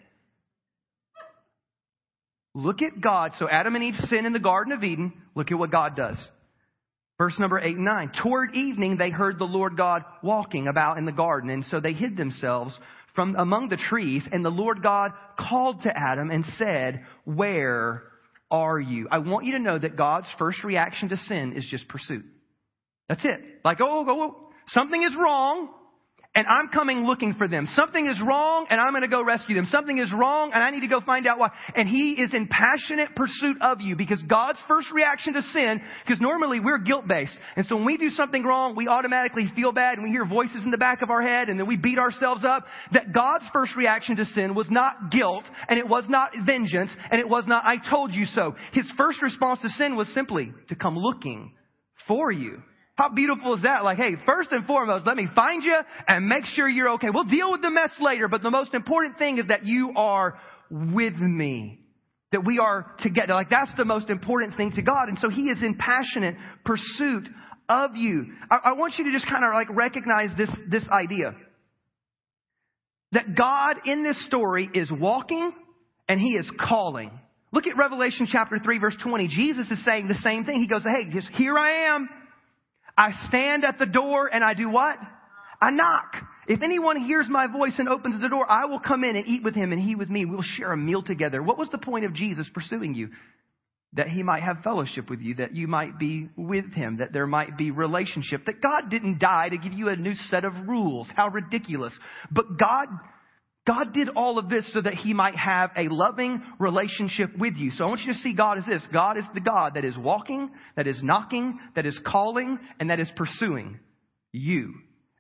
Look 2.55 2.81
at 2.81 3.01
God. 3.01 3.31
So 3.39 3.50
Adam 3.50 3.75
and 3.75 3.83
Eve 3.83 3.95
sin 4.10 4.25
in 4.25 4.33
the 4.33 4.39
Garden 4.39 4.74
of 4.74 4.83
Eden. 4.83 5.13
Look 5.36 5.51
at 5.51 5.57
what 5.57 5.72
God 5.72 5.95
does. 5.95 6.17
Verse 7.17 7.38
number 7.39 7.60
8 7.60 7.75
and 7.75 7.86
9. 7.86 8.12
Toward 8.22 8.55
evening 8.55 8.98
they 8.98 9.10
heard 9.10 9.39
the 9.39 9.45
Lord 9.45 9.77
God 9.77 10.03
walking 10.22 10.67
about 10.67 10.98
in 10.98 11.05
the 11.05 11.12
garden, 11.12 11.50
and 11.50 11.65
so 11.65 11.79
they 11.79 11.93
hid 11.93 12.17
themselves 12.17 12.77
from 13.15 13.36
among 13.36 13.69
the 13.69 13.77
trees, 13.77 14.27
and 14.31 14.43
the 14.43 14.50
Lord 14.50 14.81
God 14.81 15.12
called 15.38 15.83
to 15.83 15.91
Adam 15.95 16.31
and 16.31 16.43
said, 16.57 17.05
Where 17.25 18.03
are 18.50 18.79
you? 18.79 19.07
I 19.12 19.19
want 19.19 19.45
you 19.45 19.53
to 19.53 19.60
know 19.60 19.77
that 19.77 19.95
God's 19.95 20.27
first 20.39 20.63
reaction 20.63 21.10
to 21.10 21.17
sin 21.17 21.53
is 21.55 21.65
just 21.69 21.88
pursuit. 21.88 22.25
That's 23.07 23.24
it. 23.24 23.62
Like, 23.63 23.79
oh, 23.81 24.05
oh, 24.07 24.22
oh, 24.22 24.50
something 24.67 25.01
is 25.01 25.15
wrong 25.15 25.69
and 26.35 26.47
I'm 26.47 26.69
coming 26.69 27.05
looking 27.05 27.35
for 27.35 27.47
them. 27.47 27.67
Something 27.75 28.07
is 28.07 28.19
wrong 28.25 28.65
and 28.69 28.81
I'm 28.81 28.91
going 28.91 29.03
to 29.03 29.07
go 29.07 29.23
rescue 29.23 29.55
them. 29.55 29.65
Something 29.69 29.99
is 29.99 30.11
wrong 30.11 30.51
and 30.51 30.63
I 30.63 30.71
need 30.71 30.81
to 30.81 30.87
go 30.87 30.99
find 30.99 31.27
out 31.27 31.37
why. 31.37 31.49
And 31.75 31.87
He 31.87 32.13
is 32.13 32.33
in 32.33 32.47
passionate 32.47 33.15
pursuit 33.15 33.57
of 33.61 33.81
you 33.81 33.95
because 33.95 34.21
God's 34.23 34.57
first 34.67 34.87
reaction 34.91 35.33
to 35.33 35.41
sin, 35.41 35.79
because 36.05 36.19
normally 36.19 36.59
we're 36.59 36.79
guilt 36.79 37.07
based. 37.07 37.35
And 37.55 37.65
so 37.67 37.75
when 37.75 37.85
we 37.85 37.97
do 37.97 38.09
something 38.09 38.43
wrong, 38.43 38.75
we 38.75 38.87
automatically 38.87 39.51
feel 39.55 39.71
bad 39.71 39.95
and 39.97 40.03
we 40.03 40.09
hear 40.09 40.25
voices 40.25 40.63
in 40.63 40.71
the 40.71 40.77
back 40.77 41.03
of 41.03 41.11
our 41.11 41.21
head 41.21 41.49
and 41.49 41.59
then 41.59 41.67
we 41.67 41.77
beat 41.77 41.99
ourselves 41.99 42.43
up. 42.43 42.65
That 42.93 43.13
God's 43.13 43.45
first 43.53 43.75
reaction 43.75 44.15
to 44.15 44.25
sin 44.25 44.55
was 44.55 44.69
not 44.71 45.11
guilt 45.11 45.43
and 45.69 45.77
it 45.77 45.87
was 45.87 46.05
not 46.09 46.31
vengeance 46.45 46.89
and 47.11 47.21
it 47.21 47.29
was 47.29 47.45
not 47.45 47.63
I 47.63 47.77
told 47.89 48.13
you 48.13 48.25
so. 48.25 48.55
His 48.71 48.89
first 48.97 49.21
response 49.21 49.61
to 49.61 49.69
sin 49.69 49.95
was 49.95 50.11
simply 50.15 50.51
to 50.69 50.75
come 50.75 50.97
looking 50.97 51.53
for 52.07 52.31
you. 52.31 52.63
How 52.95 53.09
beautiful 53.09 53.55
is 53.55 53.63
that? 53.63 53.83
Like, 53.83 53.97
hey, 53.97 54.12
first 54.25 54.51
and 54.51 54.65
foremost, 54.67 55.07
let 55.07 55.15
me 55.15 55.27
find 55.33 55.63
you 55.63 55.75
and 56.07 56.27
make 56.27 56.45
sure 56.45 56.69
you're 56.69 56.91
okay. 56.91 57.07
We'll 57.12 57.23
deal 57.23 57.51
with 57.51 57.62
the 57.62 57.71
mess 57.71 57.89
later, 58.00 58.27
but 58.27 58.43
the 58.43 58.51
most 58.51 58.73
important 58.73 59.17
thing 59.17 59.39
is 59.39 59.47
that 59.47 59.65
you 59.65 59.93
are 59.95 60.39
with 60.69 61.15
me. 61.15 61.79
That 62.31 62.45
we 62.45 62.59
are 62.59 62.95
together. 63.00 63.33
Like, 63.33 63.50
that's 63.50 63.71
the 63.77 63.85
most 63.85 64.09
important 64.09 64.57
thing 64.57 64.71
to 64.73 64.81
God. 64.81 65.07
And 65.07 65.17
so 65.19 65.29
He 65.29 65.43
is 65.43 65.62
in 65.62 65.75
passionate 65.75 66.35
pursuit 66.65 67.27
of 67.67 67.95
you. 67.95 68.27
I, 68.51 68.57
I 68.65 68.73
want 68.73 68.93
you 68.97 69.05
to 69.05 69.12
just 69.12 69.27
kind 69.27 69.43
of 69.43 69.53
like 69.53 69.67
recognize 69.71 70.29
this, 70.38 70.50
this 70.69 70.83
idea. 70.89 71.35
That 73.12 73.35
God 73.35 73.88
in 73.88 74.03
this 74.03 74.23
story 74.25 74.69
is 74.73 74.91
walking 74.91 75.51
and 76.07 76.19
He 76.19 76.35
is 76.35 76.50
calling. 76.59 77.12
Look 77.51 77.67
at 77.67 77.77
Revelation 77.77 78.27
chapter 78.31 78.57
3 78.59 78.79
verse 78.79 78.95
20. 79.03 79.27
Jesus 79.29 79.69
is 79.69 79.83
saying 79.85 80.07
the 80.07 80.19
same 80.23 80.45
thing. 80.45 80.59
He 80.59 80.67
goes, 80.67 80.83
hey, 80.83 81.12
just 81.12 81.29
here 81.33 81.57
I 81.57 81.95
am. 81.95 82.09
I 82.97 83.12
stand 83.27 83.63
at 83.65 83.79
the 83.79 83.85
door 83.85 84.29
and 84.31 84.43
I 84.43 84.53
do 84.53 84.69
what? 84.69 84.97
I 85.62 85.71
knock. 85.71 86.15
If 86.47 86.62
anyone 86.62 86.97
hears 86.97 87.27
my 87.29 87.47
voice 87.47 87.75
and 87.77 87.88
opens 87.88 88.21
the 88.21 88.27
door, 88.27 88.45
I 88.50 88.65
will 88.65 88.79
come 88.79 89.03
in 89.03 89.15
and 89.15 89.27
eat 89.27 89.43
with 89.43 89.55
him 89.55 89.71
and 89.71 89.81
he 89.81 89.95
with 89.95 90.09
me. 90.09 90.25
We'll 90.25 90.41
share 90.41 90.73
a 90.73 90.77
meal 90.77 91.01
together. 91.01 91.41
What 91.41 91.57
was 91.57 91.69
the 91.69 91.77
point 91.77 92.05
of 92.05 92.13
Jesus 92.13 92.50
pursuing 92.53 92.93
you? 92.95 93.09
That 93.93 94.09
he 94.09 94.23
might 94.23 94.43
have 94.43 94.63
fellowship 94.63 95.09
with 95.09 95.21
you, 95.21 95.35
that 95.35 95.55
you 95.55 95.67
might 95.67 96.00
be 96.00 96.27
with 96.35 96.73
him, 96.73 96.97
that 96.97 97.13
there 97.13 97.27
might 97.27 97.57
be 97.57 97.71
relationship, 97.71 98.45
that 98.47 98.62
God 98.62 98.89
didn't 98.89 99.19
die 99.19 99.50
to 99.50 99.57
give 99.57 99.71
you 99.71 99.89
a 99.89 99.95
new 99.95 100.15
set 100.29 100.45
of 100.45 100.53
rules. 100.67 101.07
How 101.15 101.29
ridiculous. 101.29 101.93
But 102.31 102.57
God 102.57 102.88
God 103.65 103.93
did 103.93 104.10
all 104.10 104.38
of 104.38 104.50
this 104.50 104.72
so 104.74 104.82
that 104.82 104.93
he 104.93 105.13
might 105.13 105.36
have 105.36 105.72
a 105.77 105.88
loving 105.88 106.41
relationship 106.60 107.29
with 107.38 107.55
you. 107.55 107.72
So 107.72 107.86
I 107.86 107.88
want 107.88 108.01
you 108.01 108.12
to 108.12 108.20
see 108.20 108.34
God 108.34 108.58
as 108.58 108.65
this. 108.65 108.86
God 108.91 109.17
is 109.17 109.24
the 109.34 109.39
God 109.39 109.75
that 109.75 109.86
is 109.86 109.98
walking, 109.98 110.51
that 110.75 110.86
is 110.86 111.00
knocking, 111.01 111.60
that 111.75 111.86
is 111.86 111.98
calling, 112.05 112.60
and 112.79 112.89
that 112.89 113.00
is 113.00 113.10
pursuing 113.15 113.79
you. 114.34 114.74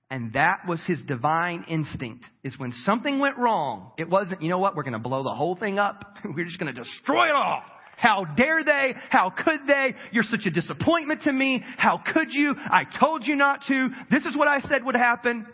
And 0.09 0.33
that 0.33 0.67
was 0.67 0.83
his 0.85 1.01
divine 1.07 1.65
instinct, 1.69 2.25
is 2.43 2.59
when 2.59 2.73
something 2.85 3.19
went 3.19 3.37
wrong, 3.37 3.93
it 3.97 4.09
wasn't, 4.09 4.41
you 4.41 4.49
know 4.49 4.59
what, 4.59 4.75
we're 4.75 4.83
going 4.83 4.93
to 4.93 4.99
blow 4.99 5.23
the 5.23 5.33
whole 5.33 5.55
thing 5.55 5.79
up. 5.79 6.03
We're 6.25 6.45
just 6.45 6.59
going 6.59 6.73
to 6.73 6.79
destroy 6.79 7.29
it 7.29 7.35
all. 7.35 7.63
How 7.97 8.25
dare 8.25 8.63
they? 8.63 8.93
How 9.09 9.31
could 9.31 9.61
they? 9.65 9.95
You're 10.11 10.23
such 10.23 10.45
a 10.45 10.51
disappointment 10.51 11.23
to 11.23 11.31
me. 11.31 11.63
How 11.77 12.01
could 12.13 12.27
you? 12.31 12.53
I 12.57 12.83
told 12.99 13.25
you 13.25 13.35
not 13.35 13.61
to. 13.69 13.89
This 14.11 14.25
is 14.25 14.37
what 14.37 14.47
I 14.47 14.59
said 14.59 14.83
would 14.83 14.95
happen. 14.95 15.45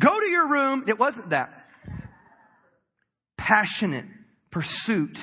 Go 0.00 0.08
to 0.08 0.26
your 0.26 0.48
room. 0.48 0.84
It 0.88 0.98
wasn't 0.98 1.30
that. 1.30 1.63
Passionate 3.46 4.06
pursuit 4.50 5.16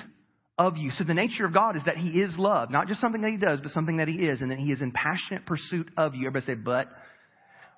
of 0.58 0.78
you. 0.78 0.92
So 0.92 1.04
the 1.04 1.14
nature 1.14 1.46
of 1.46 1.54
God 1.54 1.76
is 1.76 1.84
that 1.86 1.98
He 1.98 2.22
is 2.22 2.38
love. 2.38 2.70
Not 2.70 2.88
just 2.88 3.02
something 3.02 3.22
that 3.22 3.32
He 3.32 3.38
does, 3.38 3.60
but 3.62 3.72
something 3.72 3.98
that 3.98 4.08
He 4.08 4.26
is. 4.26 4.42
And 4.42 4.52
that 4.52 4.60
He 4.60 4.72
is 4.72 4.82
in 4.82 4.92
passionate 4.92 5.46
pursuit 5.46 5.90
of 5.98 6.14
you. 6.14 6.28
Everybody 6.28 6.46
say, 6.46 6.54
but. 6.54 6.88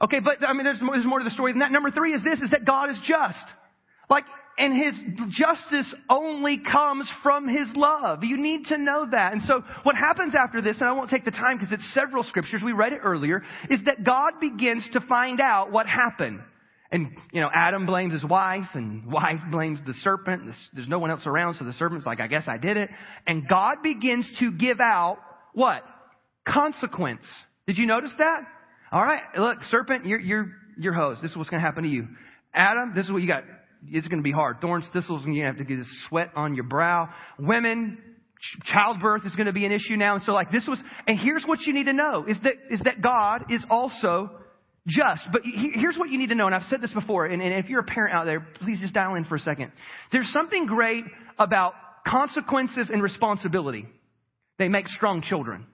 Okay, 0.03 0.19
but 0.19 0.45
I 0.45 0.53
mean, 0.53 0.65
there's 0.65 0.81
more, 0.81 0.95
there's 0.95 1.05
more 1.05 1.19
to 1.19 1.25
the 1.25 1.31
story 1.31 1.53
than 1.53 1.59
that. 1.59 1.71
Number 1.71 1.91
three 1.91 2.13
is 2.13 2.23
this, 2.23 2.39
is 2.39 2.51
that 2.51 2.65
God 2.65 2.89
is 2.89 2.97
just. 3.07 3.45
Like, 4.09 4.25
and 4.57 4.75
his 4.75 4.93
justice 5.29 5.95
only 6.09 6.59
comes 6.59 7.09
from 7.23 7.47
his 7.47 7.67
love. 7.75 8.23
You 8.23 8.38
need 8.38 8.65
to 8.65 8.77
know 8.77 9.07
that. 9.09 9.33
And 9.33 9.41
so 9.43 9.63
what 9.83 9.95
happens 9.95 10.33
after 10.38 10.62
this, 10.62 10.75
and 10.79 10.89
I 10.89 10.91
won't 10.91 11.09
take 11.09 11.25
the 11.25 11.31
time 11.31 11.57
because 11.57 11.71
it's 11.71 11.93
several 11.93 12.23
scriptures, 12.23 12.62
we 12.63 12.73
read 12.73 12.93
it 12.93 13.00
earlier, 13.03 13.43
is 13.69 13.79
that 13.85 14.03
God 14.03 14.33
begins 14.39 14.85
to 14.93 15.00
find 15.01 15.41
out 15.41 15.71
what 15.71 15.88
happened. 15.88 16.41
And, 16.93 17.17
you 17.31 17.41
know, 17.41 17.50
Adam 17.51 17.88
blames 17.88 18.13
his 18.13 18.23
wife, 18.23 18.67
and 18.75 19.12
wife 19.12 19.39
blames 19.50 19.79
the 19.85 19.95
serpent. 20.03 20.43
There's 20.73 20.88
no 20.88 21.00
one 21.00 21.09
else 21.09 21.25
around, 21.25 21.55
so 21.55 21.65
the 21.65 21.73
serpent's 21.73 22.05
like, 22.05 22.19
I 22.19 22.27
guess 22.27 22.43
I 22.47 22.57
did 22.57 22.77
it. 22.77 22.89
And 23.25 23.47
God 23.47 23.77
begins 23.83 24.27
to 24.39 24.51
give 24.51 24.79
out 24.79 25.17
what? 25.53 25.81
Consequence. 26.47 27.25
Did 27.65 27.79
you 27.79 27.88
notice 27.88 28.12
that? 28.19 28.41
All 28.91 29.03
right, 29.03 29.23
look, 29.35 29.57
serpent, 29.71 30.05
you're, 30.05 30.19
you're, 30.19 30.51
you're 30.77 30.93
hosed. 30.93 31.23
This 31.23 31.31
is 31.31 31.38
what's 31.38 31.50
going 31.50 31.62
to 31.62 31.65
happen 31.65 31.83
to 31.83 31.89
you. 31.89 32.07
Adam, 32.53 32.93
this 32.95 33.05
is 33.05 33.12
what 33.12 33.23
you 33.23 33.27
got 33.27 33.43
it's 33.88 34.07
going 34.07 34.19
to 34.19 34.23
be 34.23 34.31
hard. 34.31 34.62
Thorns, 34.62 34.85
thistles, 34.93 35.25
and 35.25 35.35
you 35.35 35.43
have 35.43 35.57
to 35.57 35.63
get 35.63 35.79
sweat 36.07 36.29
on 36.35 36.55
your 36.55 36.63
brow. 36.63 37.09
Women, 37.38 37.97
childbirth 38.65 39.25
is 39.25 39.35
going 39.35 39.47
to 39.47 39.53
be 39.53 39.65
an 39.65 39.71
issue 39.71 39.97
now. 39.97 40.15
And 40.15 40.23
so 40.23 40.31
like 40.33 40.51
this 40.51 40.65
was, 40.67 40.79
and 41.07 41.19
here's 41.19 41.43
what 41.43 41.62
you 41.62 41.73
need 41.73 41.85
to 41.85 41.93
know 41.93 42.25
is 42.27 42.38
that, 42.43 42.53
is 42.69 42.79
that 42.85 43.01
God 43.01 43.45
is 43.50 43.65
also 43.69 44.29
just. 44.87 45.21
But 45.31 45.41
here's 45.45 45.97
what 45.97 46.09
you 46.09 46.17
need 46.17 46.29
to 46.29 46.35
know, 46.35 46.45
and 46.45 46.55
I've 46.55 46.67
said 46.69 46.81
this 46.81 46.93
before, 46.93 47.25
and, 47.25 47.41
and 47.41 47.53
if 47.53 47.69
you're 47.69 47.81
a 47.81 47.85
parent 47.85 48.15
out 48.15 48.25
there, 48.25 48.45
please 48.61 48.79
just 48.79 48.93
dial 48.93 49.15
in 49.15 49.25
for 49.25 49.35
a 49.35 49.39
second. 49.39 49.71
There's 50.11 50.31
something 50.31 50.65
great 50.65 51.05
about 51.39 51.73
consequences 52.05 52.89
and 52.91 53.01
responsibility. 53.01 53.87
They 54.59 54.67
make 54.67 54.87
strong 54.87 55.21
children. 55.21 55.65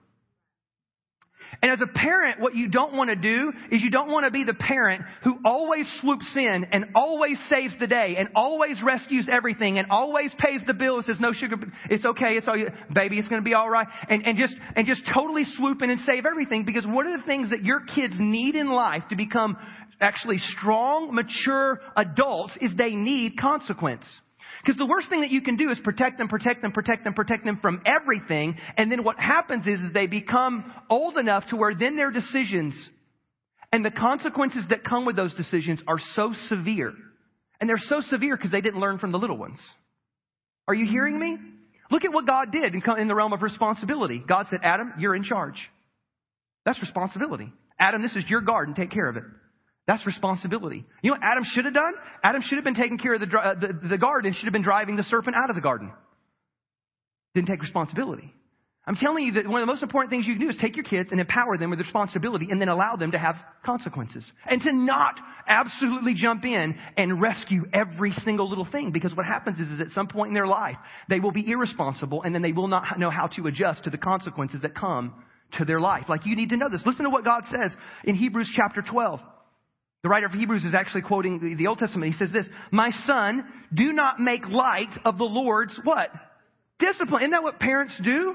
And 1.62 1.70
as 1.70 1.80
a 1.82 1.86
parent, 1.86 2.40
what 2.40 2.54
you 2.54 2.68
don't 2.68 2.94
want 2.94 3.10
to 3.10 3.16
do 3.16 3.52
is 3.70 3.82
you 3.82 3.90
don't 3.90 4.10
want 4.10 4.24
to 4.24 4.30
be 4.30 4.44
the 4.44 4.54
parent 4.54 5.02
who 5.22 5.36
always 5.44 5.86
swoops 6.00 6.30
in 6.34 6.66
and 6.72 6.86
always 6.94 7.36
saves 7.50 7.74
the 7.78 7.86
day 7.86 8.16
and 8.18 8.30
always 8.34 8.82
rescues 8.82 9.28
everything 9.30 9.78
and 9.78 9.90
always 9.90 10.32
pays 10.38 10.62
the 10.66 10.72
bill 10.72 10.96
and 10.96 11.04
says, 11.04 11.20
no 11.20 11.32
sugar, 11.32 11.56
it's 11.90 12.06
okay, 12.06 12.36
it's 12.36 12.48
all 12.48 12.56
you, 12.56 12.68
baby, 12.94 13.18
it's 13.18 13.28
going 13.28 13.42
to 13.42 13.44
be 13.44 13.52
all 13.52 13.68
right. 13.68 13.86
And, 14.08 14.26
and 14.26 14.38
just, 14.38 14.56
and 14.74 14.86
just 14.86 15.02
totally 15.12 15.44
swoop 15.56 15.82
in 15.82 15.90
and 15.90 16.00
save 16.06 16.24
everything 16.24 16.64
because 16.64 16.86
one 16.86 17.06
of 17.06 17.20
the 17.20 17.26
things 17.26 17.50
that 17.50 17.62
your 17.62 17.80
kids 17.80 18.14
need 18.18 18.54
in 18.54 18.70
life 18.70 19.02
to 19.10 19.16
become 19.16 19.58
actually 20.00 20.38
strong, 20.38 21.14
mature 21.14 21.80
adults 21.94 22.54
is 22.62 22.70
they 22.76 22.94
need 22.94 23.38
consequence. 23.38 24.04
Because 24.62 24.76
the 24.76 24.86
worst 24.86 25.08
thing 25.08 25.22
that 25.22 25.30
you 25.30 25.40
can 25.40 25.56
do 25.56 25.70
is 25.70 25.78
protect 25.82 26.18
them, 26.18 26.28
protect 26.28 26.62
them, 26.62 26.72
protect 26.72 27.04
them, 27.04 27.14
protect 27.14 27.44
them 27.44 27.58
from 27.62 27.82
everything. 27.86 28.56
And 28.76 28.92
then 28.92 29.04
what 29.04 29.18
happens 29.18 29.66
is, 29.66 29.80
is 29.80 29.92
they 29.92 30.06
become 30.06 30.72
old 30.90 31.16
enough 31.16 31.44
to 31.48 31.56
where 31.56 31.74
then 31.74 31.96
their 31.96 32.10
decisions 32.10 32.74
and 33.72 33.84
the 33.84 33.90
consequences 33.90 34.64
that 34.70 34.84
come 34.84 35.06
with 35.06 35.16
those 35.16 35.34
decisions 35.34 35.82
are 35.86 35.98
so 36.14 36.32
severe. 36.48 36.92
And 37.60 37.68
they're 37.68 37.78
so 37.78 38.00
severe 38.00 38.36
because 38.36 38.50
they 38.50 38.60
didn't 38.60 38.80
learn 38.80 38.98
from 38.98 39.12
the 39.12 39.18
little 39.18 39.36
ones. 39.36 39.58
Are 40.66 40.74
you 40.74 40.86
hearing 40.86 41.18
me? 41.18 41.36
Look 41.90 42.04
at 42.04 42.12
what 42.12 42.26
God 42.26 42.52
did 42.52 42.74
in 42.74 43.08
the 43.08 43.14
realm 43.14 43.32
of 43.32 43.42
responsibility. 43.42 44.22
God 44.26 44.46
said, 44.50 44.60
Adam, 44.62 44.94
you're 44.98 45.14
in 45.14 45.24
charge. 45.24 45.56
That's 46.64 46.80
responsibility. 46.80 47.52
Adam, 47.78 48.02
this 48.02 48.14
is 48.14 48.28
your 48.28 48.40
garden. 48.40 48.74
Take 48.74 48.90
care 48.90 49.08
of 49.08 49.16
it. 49.16 49.24
That's 49.90 50.06
responsibility. 50.06 50.86
You 51.02 51.10
know 51.10 51.16
what 51.16 51.28
Adam 51.28 51.42
should 51.42 51.64
have 51.64 51.74
done? 51.74 51.92
Adam 52.22 52.42
should 52.42 52.54
have 52.54 52.64
been 52.64 52.76
taking 52.76 52.96
care 52.96 53.14
of 53.14 53.20
the, 53.20 53.26
uh, 53.36 53.54
the, 53.58 53.88
the 53.88 53.98
garden, 53.98 54.32
should 54.32 54.44
have 54.44 54.52
been 54.52 54.62
driving 54.62 54.94
the 54.94 55.02
serpent 55.02 55.34
out 55.34 55.50
of 55.50 55.56
the 55.56 55.62
garden. 55.62 55.90
Didn't 57.34 57.48
take 57.48 57.60
responsibility. 57.60 58.32
I'm 58.86 58.94
telling 58.94 59.24
you 59.24 59.32
that 59.32 59.48
one 59.48 59.60
of 59.60 59.66
the 59.66 59.72
most 59.72 59.82
important 59.82 60.12
things 60.12 60.26
you 60.28 60.34
can 60.34 60.42
do 60.42 60.48
is 60.48 60.56
take 60.60 60.76
your 60.76 60.84
kids 60.84 61.08
and 61.10 61.20
empower 61.20 61.58
them 61.58 61.70
with 61.70 61.80
responsibility 61.80 62.46
and 62.52 62.60
then 62.60 62.68
allow 62.68 62.94
them 62.94 63.10
to 63.10 63.18
have 63.18 63.34
consequences. 63.66 64.30
And 64.46 64.62
to 64.62 64.72
not 64.72 65.18
absolutely 65.48 66.14
jump 66.14 66.44
in 66.44 66.76
and 66.96 67.20
rescue 67.20 67.64
every 67.72 68.12
single 68.24 68.48
little 68.48 68.68
thing. 68.70 68.92
Because 68.92 69.16
what 69.16 69.26
happens 69.26 69.58
is, 69.58 69.72
is 69.72 69.80
at 69.80 69.90
some 69.90 70.06
point 70.06 70.28
in 70.28 70.34
their 70.34 70.46
life, 70.46 70.76
they 71.08 71.18
will 71.18 71.32
be 71.32 71.50
irresponsible 71.50 72.22
and 72.22 72.32
then 72.32 72.42
they 72.42 72.52
will 72.52 72.68
not 72.68 72.96
know 72.96 73.10
how 73.10 73.26
to 73.26 73.48
adjust 73.48 73.82
to 73.84 73.90
the 73.90 73.98
consequences 73.98 74.62
that 74.62 74.76
come 74.76 75.14
to 75.58 75.64
their 75.64 75.80
life. 75.80 76.04
Like 76.08 76.26
you 76.26 76.36
need 76.36 76.50
to 76.50 76.56
know 76.56 76.68
this. 76.70 76.80
Listen 76.86 77.06
to 77.06 77.10
what 77.10 77.24
God 77.24 77.42
says 77.50 77.74
in 78.04 78.14
Hebrews 78.14 78.52
chapter 78.54 78.82
12. 78.82 79.18
The 80.02 80.08
writer 80.08 80.26
of 80.26 80.32
Hebrews 80.32 80.64
is 80.64 80.74
actually 80.74 81.02
quoting 81.02 81.56
the 81.58 81.66
Old 81.66 81.78
Testament. 81.78 82.12
He 82.12 82.18
says 82.18 82.32
this, 82.32 82.46
My 82.72 82.90
son, 83.06 83.44
do 83.74 83.92
not 83.92 84.18
make 84.18 84.46
light 84.48 84.96
of 85.04 85.18
the 85.18 85.24
Lord's 85.24 85.78
what? 85.84 86.08
Discipline. 86.78 87.22
Isn't 87.22 87.32
that 87.32 87.42
what 87.42 87.60
parents 87.60 87.94
do? 88.02 88.34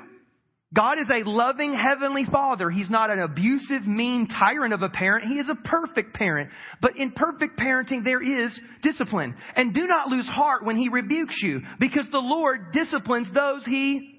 God 0.74 1.00
is 1.00 1.08
a 1.10 1.28
loving 1.28 1.74
heavenly 1.74 2.26
father. 2.26 2.70
He's 2.70 2.90
not 2.90 3.10
an 3.10 3.20
abusive, 3.20 3.88
mean 3.88 4.28
tyrant 4.28 4.74
of 4.74 4.82
a 4.82 4.90
parent. 4.90 5.28
He 5.28 5.36
is 5.36 5.48
a 5.50 5.56
perfect 5.56 6.14
parent. 6.14 6.50
But 6.82 6.98
in 6.98 7.12
perfect 7.12 7.58
parenting, 7.58 8.04
there 8.04 8.22
is 8.22 8.60
discipline. 8.84 9.36
And 9.56 9.74
do 9.74 9.88
not 9.88 10.10
lose 10.10 10.28
heart 10.28 10.66
when 10.66 10.76
he 10.76 10.90
rebukes 10.90 11.36
you, 11.42 11.62
because 11.80 12.06
the 12.12 12.20
Lord 12.20 12.74
disciplines 12.74 13.28
those 13.34 13.66
he 13.66 14.12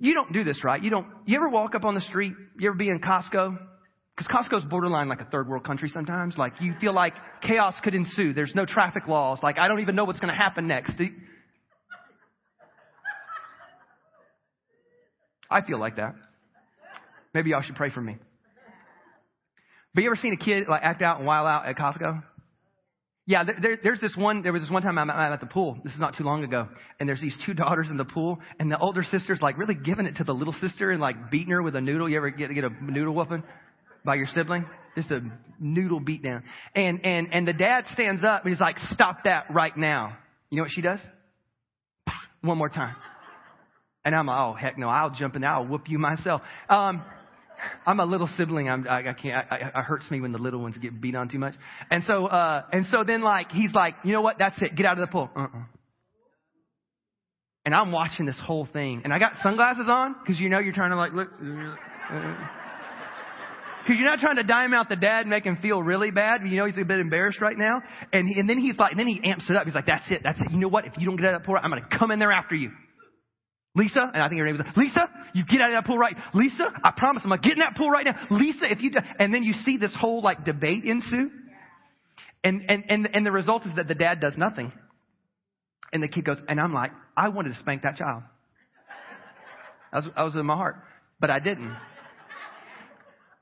you 0.00 0.14
don't 0.14 0.32
do 0.32 0.44
this, 0.44 0.62
right? 0.62 0.82
You 0.82 0.90
don't, 0.90 1.06
you 1.26 1.36
ever 1.36 1.48
walk 1.48 1.74
up 1.74 1.84
on 1.84 1.94
the 1.94 2.00
street? 2.02 2.32
You 2.58 2.68
ever 2.68 2.76
be 2.76 2.88
in 2.88 3.00
Costco? 3.00 3.58
Because 4.18 4.32
Costco's 4.34 4.64
borderline 4.64 5.08
like 5.08 5.20
a 5.20 5.26
third 5.26 5.48
world 5.48 5.62
country 5.64 5.88
sometimes. 5.88 6.36
Like 6.36 6.54
you 6.60 6.74
feel 6.80 6.92
like 6.92 7.14
chaos 7.40 7.74
could 7.84 7.94
ensue. 7.94 8.34
There's 8.34 8.52
no 8.52 8.66
traffic 8.66 9.06
laws. 9.06 9.38
Like 9.44 9.58
I 9.58 9.68
don't 9.68 9.78
even 9.78 9.94
know 9.94 10.04
what's 10.04 10.18
going 10.18 10.34
to 10.34 10.38
happen 10.38 10.66
next. 10.66 10.94
I 15.50 15.60
feel 15.62 15.78
like 15.78 15.96
that. 15.96 16.16
Maybe 17.32 17.50
y'all 17.50 17.62
should 17.62 17.76
pray 17.76 17.90
for 17.90 18.00
me. 18.00 18.16
But 19.94 20.02
you 20.02 20.08
ever 20.10 20.16
seen 20.16 20.32
a 20.32 20.36
kid 20.36 20.66
like 20.68 20.82
act 20.82 21.00
out 21.00 21.18
and 21.18 21.26
wild 21.26 21.46
out 21.46 21.66
at 21.66 21.76
Costco? 21.76 22.24
Yeah, 23.24 23.44
there, 23.44 23.78
there's 23.84 24.00
this 24.00 24.16
one. 24.16 24.42
There 24.42 24.52
was 24.52 24.62
this 24.62 24.70
one 24.70 24.82
time 24.82 24.98
I'm 24.98 25.10
at 25.10 25.38
the 25.38 25.46
pool. 25.46 25.78
This 25.84 25.92
is 25.92 26.00
not 26.00 26.16
too 26.16 26.24
long 26.24 26.42
ago, 26.42 26.66
and 26.98 27.08
there's 27.08 27.20
these 27.20 27.36
two 27.46 27.54
daughters 27.62 27.86
in 27.88 27.98
the 27.98 28.04
pool, 28.04 28.40
and 28.58 28.68
the 28.68 28.78
older 28.78 29.04
sister's 29.04 29.40
like 29.40 29.58
really 29.58 29.76
giving 29.76 30.06
it 30.06 30.16
to 30.16 30.24
the 30.24 30.32
little 30.32 30.54
sister 30.54 30.90
and 30.90 31.00
like 31.00 31.30
beating 31.30 31.52
her 31.52 31.62
with 31.62 31.76
a 31.76 31.80
noodle. 31.80 32.08
You 32.08 32.16
ever 32.16 32.30
get 32.30 32.52
get 32.52 32.64
a 32.64 32.70
noodle 32.82 33.14
whooping? 33.14 33.44
By 34.04 34.16
your 34.16 34.26
sibling. 34.26 34.66
Just 34.96 35.10
a 35.10 35.20
noodle 35.60 36.00
beatdown. 36.00 36.42
And, 36.74 37.04
and, 37.04 37.32
and 37.32 37.46
the 37.46 37.52
dad 37.52 37.84
stands 37.92 38.24
up 38.24 38.44
and 38.44 38.52
he's 38.52 38.60
like, 38.60 38.78
stop 38.90 39.24
that 39.24 39.46
right 39.50 39.76
now. 39.76 40.16
You 40.50 40.56
know 40.56 40.62
what 40.62 40.72
she 40.72 40.80
does? 40.80 40.98
One 42.40 42.58
more 42.58 42.68
time. 42.68 42.96
And 44.04 44.14
I'm 44.14 44.26
like, 44.26 44.38
oh, 44.38 44.54
heck 44.54 44.78
no, 44.78 44.88
I'll 44.88 45.10
jump 45.10 45.34
in 45.36 45.42
there. 45.42 45.50
I'll 45.50 45.66
whoop 45.66 45.88
you 45.88 45.98
myself. 45.98 46.40
Um, 46.68 47.02
I'm 47.86 48.00
a 48.00 48.04
little 48.04 48.28
sibling. 48.36 48.68
I'm, 48.68 48.86
I, 48.88 49.08
I 49.08 49.12
can't, 49.12 49.46
I, 49.50 49.56
I, 49.56 49.80
it 49.80 49.84
hurts 49.84 50.10
me 50.10 50.20
when 50.20 50.32
the 50.32 50.38
little 50.38 50.60
ones 50.60 50.76
get 50.78 51.00
beat 51.00 51.14
on 51.14 51.28
too 51.28 51.38
much. 51.38 51.54
And 51.90 52.04
so, 52.04 52.26
uh, 52.26 52.62
and 52.72 52.86
so 52.90 53.04
then 53.06 53.22
like, 53.22 53.50
he's 53.50 53.74
like, 53.74 53.94
you 54.04 54.12
know 54.12 54.22
what? 54.22 54.36
That's 54.38 54.60
it. 54.62 54.74
Get 54.76 54.86
out 54.86 54.98
of 54.98 55.06
the 55.06 55.12
pool. 55.12 55.30
Uh-uh. 55.36 55.62
And 57.64 57.74
I'm 57.74 57.92
watching 57.92 58.24
this 58.24 58.40
whole 58.42 58.66
thing. 58.72 59.02
And 59.04 59.12
I 59.12 59.18
got 59.18 59.32
sunglasses 59.42 59.86
on 59.88 60.14
because 60.20 60.40
you 60.40 60.48
know 60.48 60.58
you're 60.58 60.72
trying 60.72 60.90
to 60.90 60.96
like 60.96 61.12
look. 61.12 61.28
Uh, 61.40 62.36
because 63.88 63.98
you're 63.98 64.10
not 64.10 64.18
trying 64.18 64.36
to 64.36 64.42
dime 64.42 64.74
out 64.74 64.90
the 64.90 64.96
dad 64.96 65.20
and 65.20 65.30
make 65.30 65.44
him 65.44 65.56
feel 65.62 65.82
really 65.82 66.10
bad. 66.10 66.42
You 66.44 66.58
know 66.58 66.66
he's 66.66 66.76
a 66.76 66.84
bit 66.84 67.00
embarrassed 67.00 67.40
right 67.40 67.56
now. 67.56 67.80
And, 68.12 68.28
he, 68.28 68.38
and 68.38 68.46
then 68.46 68.58
he's 68.58 68.78
like, 68.78 68.90
and 68.90 69.00
then 69.00 69.06
he 69.06 69.18
amps 69.24 69.48
it 69.48 69.56
up. 69.56 69.64
He's 69.64 69.74
like, 69.74 69.86
that's 69.86 70.04
it, 70.10 70.20
that's 70.22 70.38
it. 70.38 70.50
You 70.50 70.58
know 70.58 70.68
what? 70.68 70.84
If 70.84 70.92
you 70.98 71.06
don't 71.06 71.16
get 71.16 71.24
out 71.24 71.34
of 71.36 71.40
that 71.40 71.46
pool, 71.46 71.56
I'm 71.62 71.70
going 71.70 71.82
to 71.82 71.98
come 71.98 72.10
in 72.10 72.18
there 72.18 72.30
after 72.30 72.54
you. 72.54 72.70
Lisa, 73.74 74.02
and 74.12 74.22
I 74.22 74.28
think 74.28 74.40
her 74.40 74.44
name 74.44 74.58
was 74.58 74.66
Lisa, 74.76 75.08
you 75.32 75.44
get 75.46 75.62
out 75.62 75.70
of 75.70 75.72
that 75.72 75.86
pool 75.86 75.96
right. 75.96 76.14
Lisa, 76.34 76.64
I 76.84 76.90
promise 76.94 77.22
I'm 77.24 77.30
going 77.30 77.40
to 77.40 77.48
get 77.48 77.56
in 77.56 77.60
that 77.60 77.76
pool 77.76 77.88
right 77.88 78.04
now. 78.04 78.26
Lisa, 78.30 78.70
if 78.70 78.82
you, 78.82 78.90
do, 78.90 78.98
and 79.18 79.32
then 79.32 79.42
you 79.42 79.54
see 79.64 79.78
this 79.78 79.96
whole 79.98 80.22
like 80.22 80.44
debate 80.44 80.84
ensue. 80.84 81.30
And, 82.44 82.62
and, 82.68 82.84
and, 82.90 83.08
and 83.14 83.24
the 83.24 83.32
result 83.32 83.64
is 83.64 83.74
that 83.76 83.88
the 83.88 83.94
dad 83.94 84.20
does 84.20 84.34
nothing. 84.36 84.70
And 85.94 86.02
the 86.02 86.08
kid 86.08 86.26
goes, 86.26 86.38
and 86.46 86.60
I'm 86.60 86.74
like, 86.74 86.90
I 87.16 87.30
wanted 87.30 87.54
to 87.54 87.58
spank 87.60 87.84
that 87.84 87.96
child. 87.96 88.22
That 89.92 90.04
was, 90.04 90.12
that 90.14 90.22
was 90.22 90.34
in 90.34 90.44
my 90.44 90.56
heart, 90.56 90.76
but 91.18 91.30
I 91.30 91.38
didn't. 91.38 91.74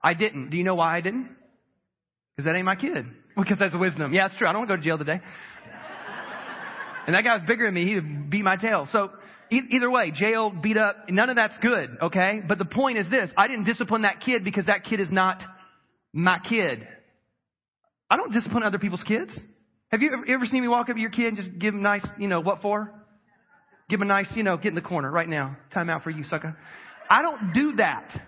I 0.06 0.14
didn't. 0.14 0.50
Do 0.50 0.56
you 0.56 0.62
know 0.62 0.76
why 0.76 0.96
I 0.96 1.00
didn't? 1.00 1.28
Because 2.30 2.44
that 2.44 2.54
ain't 2.54 2.64
my 2.64 2.76
kid. 2.76 3.06
Because 3.36 3.58
that's 3.58 3.74
wisdom. 3.76 4.14
Yeah, 4.14 4.26
it's 4.26 4.36
true. 4.38 4.48
I 4.48 4.52
don't 4.52 4.60
want 4.60 4.70
to 4.70 4.76
go 4.76 4.80
to 4.80 4.82
jail 4.82 4.96
today. 4.96 5.20
and 7.06 7.14
that 7.14 7.20
guy 7.20 7.34
was 7.34 7.42
bigger 7.46 7.66
than 7.66 7.74
me. 7.74 7.84
He'd 7.84 8.30
beat 8.30 8.44
my 8.44 8.56
tail. 8.56 8.88
So 8.90 9.10
either 9.50 9.90
way, 9.90 10.10
jail, 10.10 10.48
beat 10.48 10.78
up, 10.78 10.96
none 11.10 11.28
of 11.28 11.36
that's 11.36 11.58
good, 11.58 11.98
okay? 12.00 12.40
But 12.48 12.56
the 12.56 12.64
point 12.64 12.96
is 12.96 13.10
this. 13.10 13.28
I 13.36 13.46
didn't 13.46 13.66
discipline 13.66 14.02
that 14.02 14.22
kid 14.22 14.42
because 14.42 14.64
that 14.66 14.84
kid 14.84 15.00
is 15.00 15.10
not 15.10 15.42
my 16.14 16.38
kid. 16.48 16.88
I 18.08 18.16
don't 18.16 18.32
discipline 18.32 18.62
other 18.62 18.78
people's 18.78 19.02
kids. 19.02 19.38
Have 19.90 20.00
you 20.00 20.10
ever, 20.14 20.24
ever 20.26 20.46
seen 20.46 20.62
me 20.62 20.68
walk 20.68 20.88
up 20.88 20.96
to 20.96 21.00
your 21.02 21.10
kid 21.10 21.26
and 21.26 21.36
just 21.36 21.58
give 21.58 21.74
him 21.74 21.82
nice, 21.82 22.06
you 22.18 22.28
know, 22.28 22.40
what 22.40 22.62
for? 22.62 22.90
Give 23.90 24.00
him 24.00 24.04
a 24.04 24.14
nice, 24.14 24.32
you 24.34 24.44
know, 24.44 24.56
get 24.56 24.68
in 24.68 24.76
the 24.76 24.80
corner 24.80 25.10
right 25.10 25.28
now. 25.28 25.58
Time 25.74 25.90
out 25.90 26.04
for 26.04 26.10
you, 26.10 26.24
sucker. 26.24 26.56
I 27.10 27.20
don't 27.20 27.52
do 27.52 27.72
that 27.76 28.18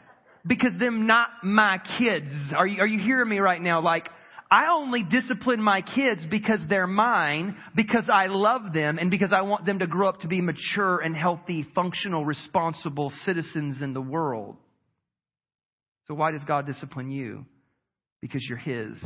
because 0.49 0.73
them 0.79 1.07
not 1.07 1.29
my 1.45 1.81
kids. 1.99 2.27
Are 2.57 2.67
you, 2.67 2.81
are 2.81 2.87
you 2.87 2.99
hearing 2.99 3.29
me 3.29 3.39
right 3.39 3.61
now? 3.61 3.81
Like, 3.81 4.09
I 4.51 4.73
only 4.73 5.03
discipline 5.03 5.63
my 5.63 5.83
kids 5.83 6.23
because 6.29 6.61
they're 6.69 6.87
mine, 6.87 7.57
because 7.77 8.09
I 8.13 8.27
love 8.27 8.73
them, 8.73 8.99
and 8.99 9.11
because 9.11 9.33
I 9.33 9.43
want 9.43 9.67
them 9.67 9.81
to 9.81 9.87
grow 9.87 10.09
up 10.09 10.21
to 10.21 10.29
be 10.29 10.41
mature 10.41 10.99
and 10.99 11.15
healthy, 11.15 11.67
functional, 11.75 12.25
responsible 12.25 13.13
citizens 13.27 13.83
in 13.83 13.93
the 13.93 14.01
world. 14.01 14.57
So 16.07 16.15
why 16.15 16.31
does 16.33 16.43
God 16.45 16.67
discipline 16.67 17.11
you? 17.11 17.45
Because 18.23 18.43
you're 18.49 18.59
His 18.59 18.97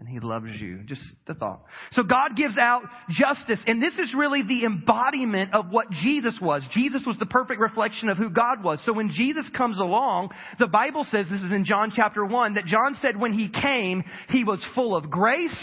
and 0.00 0.08
he 0.08 0.18
loves 0.18 0.48
you. 0.58 0.78
Just 0.86 1.02
the 1.26 1.34
thought. 1.34 1.62
So 1.92 2.02
God 2.02 2.34
gives 2.34 2.56
out 2.58 2.82
justice, 3.10 3.60
and 3.66 3.82
this 3.82 3.92
is 3.98 4.14
really 4.16 4.42
the 4.42 4.64
embodiment 4.64 5.54
of 5.54 5.66
what 5.68 5.90
Jesus 5.90 6.36
was. 6.40 6.62
Jesus 6.72 7.02
was 7.06 7.18
the 7.18 7.26
perfect 7.26 7.60
reflection 7.60 8.08
of 8.08 8.16
who 8.16 8.30
God 8.30 8.64
was. 8.64 8.80
So 8.86 8.94
when 8.94 9.10
Jesus 9.10 9.44
comes 9.54 9.78
along, 9.78 10.30
the 10.58 10.66
Bible 10.66 11.06
says, 11.10 11.26
this 11.30 11.42
is 11.42 11.52
in 11.52 11.66
John 11.66 11.92
chapter 11.94 12.24
1, 12.24 12.54
that 12.54 12.64
John 12.64 12.96
said 13.02 13.20
when 13.20 13.34
he 13.34 13.50
came, 13.50 14.02
he 14.30 14.42
was 14.42 14.64
full 14.74 14.96
of 14.96 15.10
grace 15.10 15.54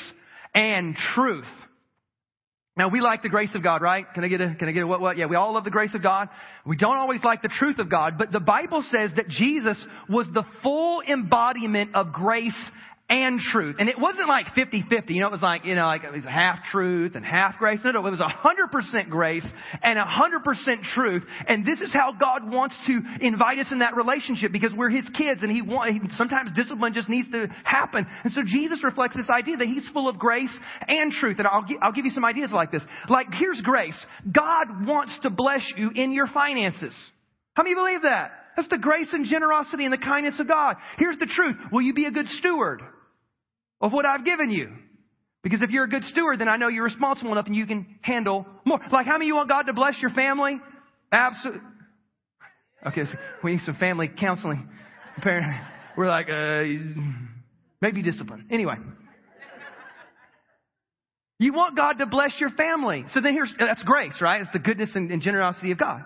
and 0.53 0.95
truth. 1.15 1.47
Now 2.77 2.89
we 2.89 3.01
like 3.01 3.23
the 3.23 3.29
grace 3.29 3.49
of 3.55 3.63
God, 3.63 3.81
right? 3.81 4.05
Can 4.13 4.23
I 4.23 4.27
get 4.27 4.39
a, 4.39 4.53
can 4.53 4.69
I 4.69 4.71
get 4.71 4.83
a 4.83 4.87
what, 4.87 5.01
what? 5.01 5.17
Yeah, 5.17 5.25
we 5.25 5.35
all 5.35 5.55
love 5.55 5.63
the 5.63 5.71
grace 5.71 5.95
of 5.95 6.03
God. 6.03 6.29
We 6.63 6.77
don't 6.77 6.95
always 6.95 7.23
like 7.23 7.41
the 7.41 7.49
truth 7.49 7.79
of 7.79 7.89
God, 7.89 8.19
but 8.19 8.31
the 8.31 8.39
Bible 8.39 8.83
says 8.91 9.09
that 9.15 9.29
Jesus 9.29 9.83
was 10.07 10.27
the 10.31 10.43
full 10.61 11.01
embodiment 11.01 11.95
of 11.95 12.13
grace 12.13 12.53
and 13.09 13.39
truth. 13.39 13.77
And 13.79 13.87
it 13.87 13.97
wasn't 13.97 14.27
like 14.27 14.47
50-50. 14.47 15.09
You 15.09 15.21
know, 15.21 15.27
it 15.27 15.31
was 15.31 15.41
like, 15.41 15.63
you 15.63 15.75
know, 15.75 15.85
like 15.85 16.03
it 16.03 16.11
was 16.11 16.25
half 16.25 16.59
truth 16.71 17.15
and 17.15 17.25
half 17.25 17.57
grace. 17.57 17.79
No, 17.83 17.91
no, 17.91 18.05
it 18.05 18.11
was 18.11 18.19
100% 18.19 19.09
grace 19.09 19.45
and 19.81 19.97
100% 19.97 20.81
truth. 20.93 21.23
And 21.47 21.65
this 21.65 21.79
is 21.79 21.93
how 21.93 22.11
God 22.11 22.51
wants 22.51 22.75
to 22.87 22.99
invite 23.21 23.59
us 23.59 23.67
in 23.71 23.79
that 23.79 23.95
relationship 23.95 24.51
because 24.51 24.73
we're 24.75 24.89
His 24.89 25.07
kids 25.17 25.41
and 25.41 25.49
He 25.49 25.61
wants, 25.61 26.17
sometimes 26.17 26.51
discipline 26.53 26.93
just 26.93 27.07
needs 27.07 27.31
to 27.31 27.47
happen. 27.63 28.05
And 28.25 28.33
so 28.33 28.41
Jesus 28.45 28.83
reflects 28.83 29.15
this 29.15 29.29
idea 29.29 29.55
that 29.57 29.67
He's 29.67 29.87
full 29.93 30.09
of 30.09 30.19
grace 30.19 30.55
and 30.87 31.11
truth. 31.11 31.39
And 31.39 31.47
I'll, 31.47 31.65
I'll 31.81 31.93
give 31.93 32.05
you 32.05 32.11
some 32.11 32.25
ideas 32.25 32.51
like 32.51 32.71
this. 32.71 32.83
Like, 33.07 33.27
here's 33.39 33.61
grace. 33.61 33.97
God 34.29 34.85
wants 34.85 35.17
to 35.21 35.29
bless 35.29 35.63
you 35.77 35.91
in 35.95 36.11
your 36.11 36.27
finances. 36.27 36.93
How 37.53 37.63
many 37.63 37.75
believe 37.75 38.01
that? 38.01 38.31
That's 38.57 38.67
the 38.69 38.77
grace 38.77 39.09
and 39.13 39.25
generosity 39.25 39.85
and 39.85 39.93
the 39.93 39.97
kindness 39.97 40.39
of 40.39 40.47
God. 40.47 40.75
Here's 40.97 41.17
the 41.17 41.27
truth. 41.27 41.55
Will 41.71 41.83
you 41.83 41.93
be 41.93 42.05
a 42.05 42.11
good 42.11 42.27
steward? 42.27 42.81
Of 43.81 43.91
what 43.91 44.05
I've 44.05 44.25
given 44.25 44.49
you. 44.49 44.69
Because 45.43 45.61
if 45.61 45.69
you're 45.69 45.85
a 45.85 45.89
good 45.89 46.03
steward, 46.05 46.39
then 46.39 46.49
I 46.49 46.57
know 46.57 46.67
you're 46.67 46.83
responsible 46.83 47.31
enough 47.31 47.45
and 47.45 47.55
you 47.55 47.65
can 47.65 47.85
handle 48.01 48.45
more. 48.65 48.79
Like 48.91 49.05
how 49.05 49.13
many 49.13 49.27
you 49.27 49.35
want 49.35 49.49
God 49.49 49.63
to 49.63 49.73
bless 49.73 49.95
your 50.01 50.11
family? 50.11 50.59
Absolutely. 51.11 51.61
Okay, 52.85 53.05
so 53.05 53.17
we 53.43 53.51
need 53.53 53.61
some 53.65 53.75
family 53.75 54.09
counseling. 54.19 54.69
Apparently, 55.17 55.55
we're 55.97 56.09
like, 56.09 56.27
uh, 56.29 56.63
maybe 57.81 58.01
discipline. 58.01 58.47
Anyway. 58.51 58.75
You 61.39 61.53
want 61.53 61.77
God 61.77 61.99
to 61.99 62.07
bless 62.07 62.33
your 62.39 62.49
family. 62.51 63.05
So 63.13 63.21
then 63.21 63.33
here's, 63.33 63.53
that's 63.59 63.83
grace, 63.83 64.19
right? 64.21 64.41
It's 64.41 64.51
the 64.51 64.59
goodness 64.59 64.91
and, 64.95 65.11
and 65.11 65.21
generosity 65.21 65.71
of 65.71 65.77
God. 65.77 66.03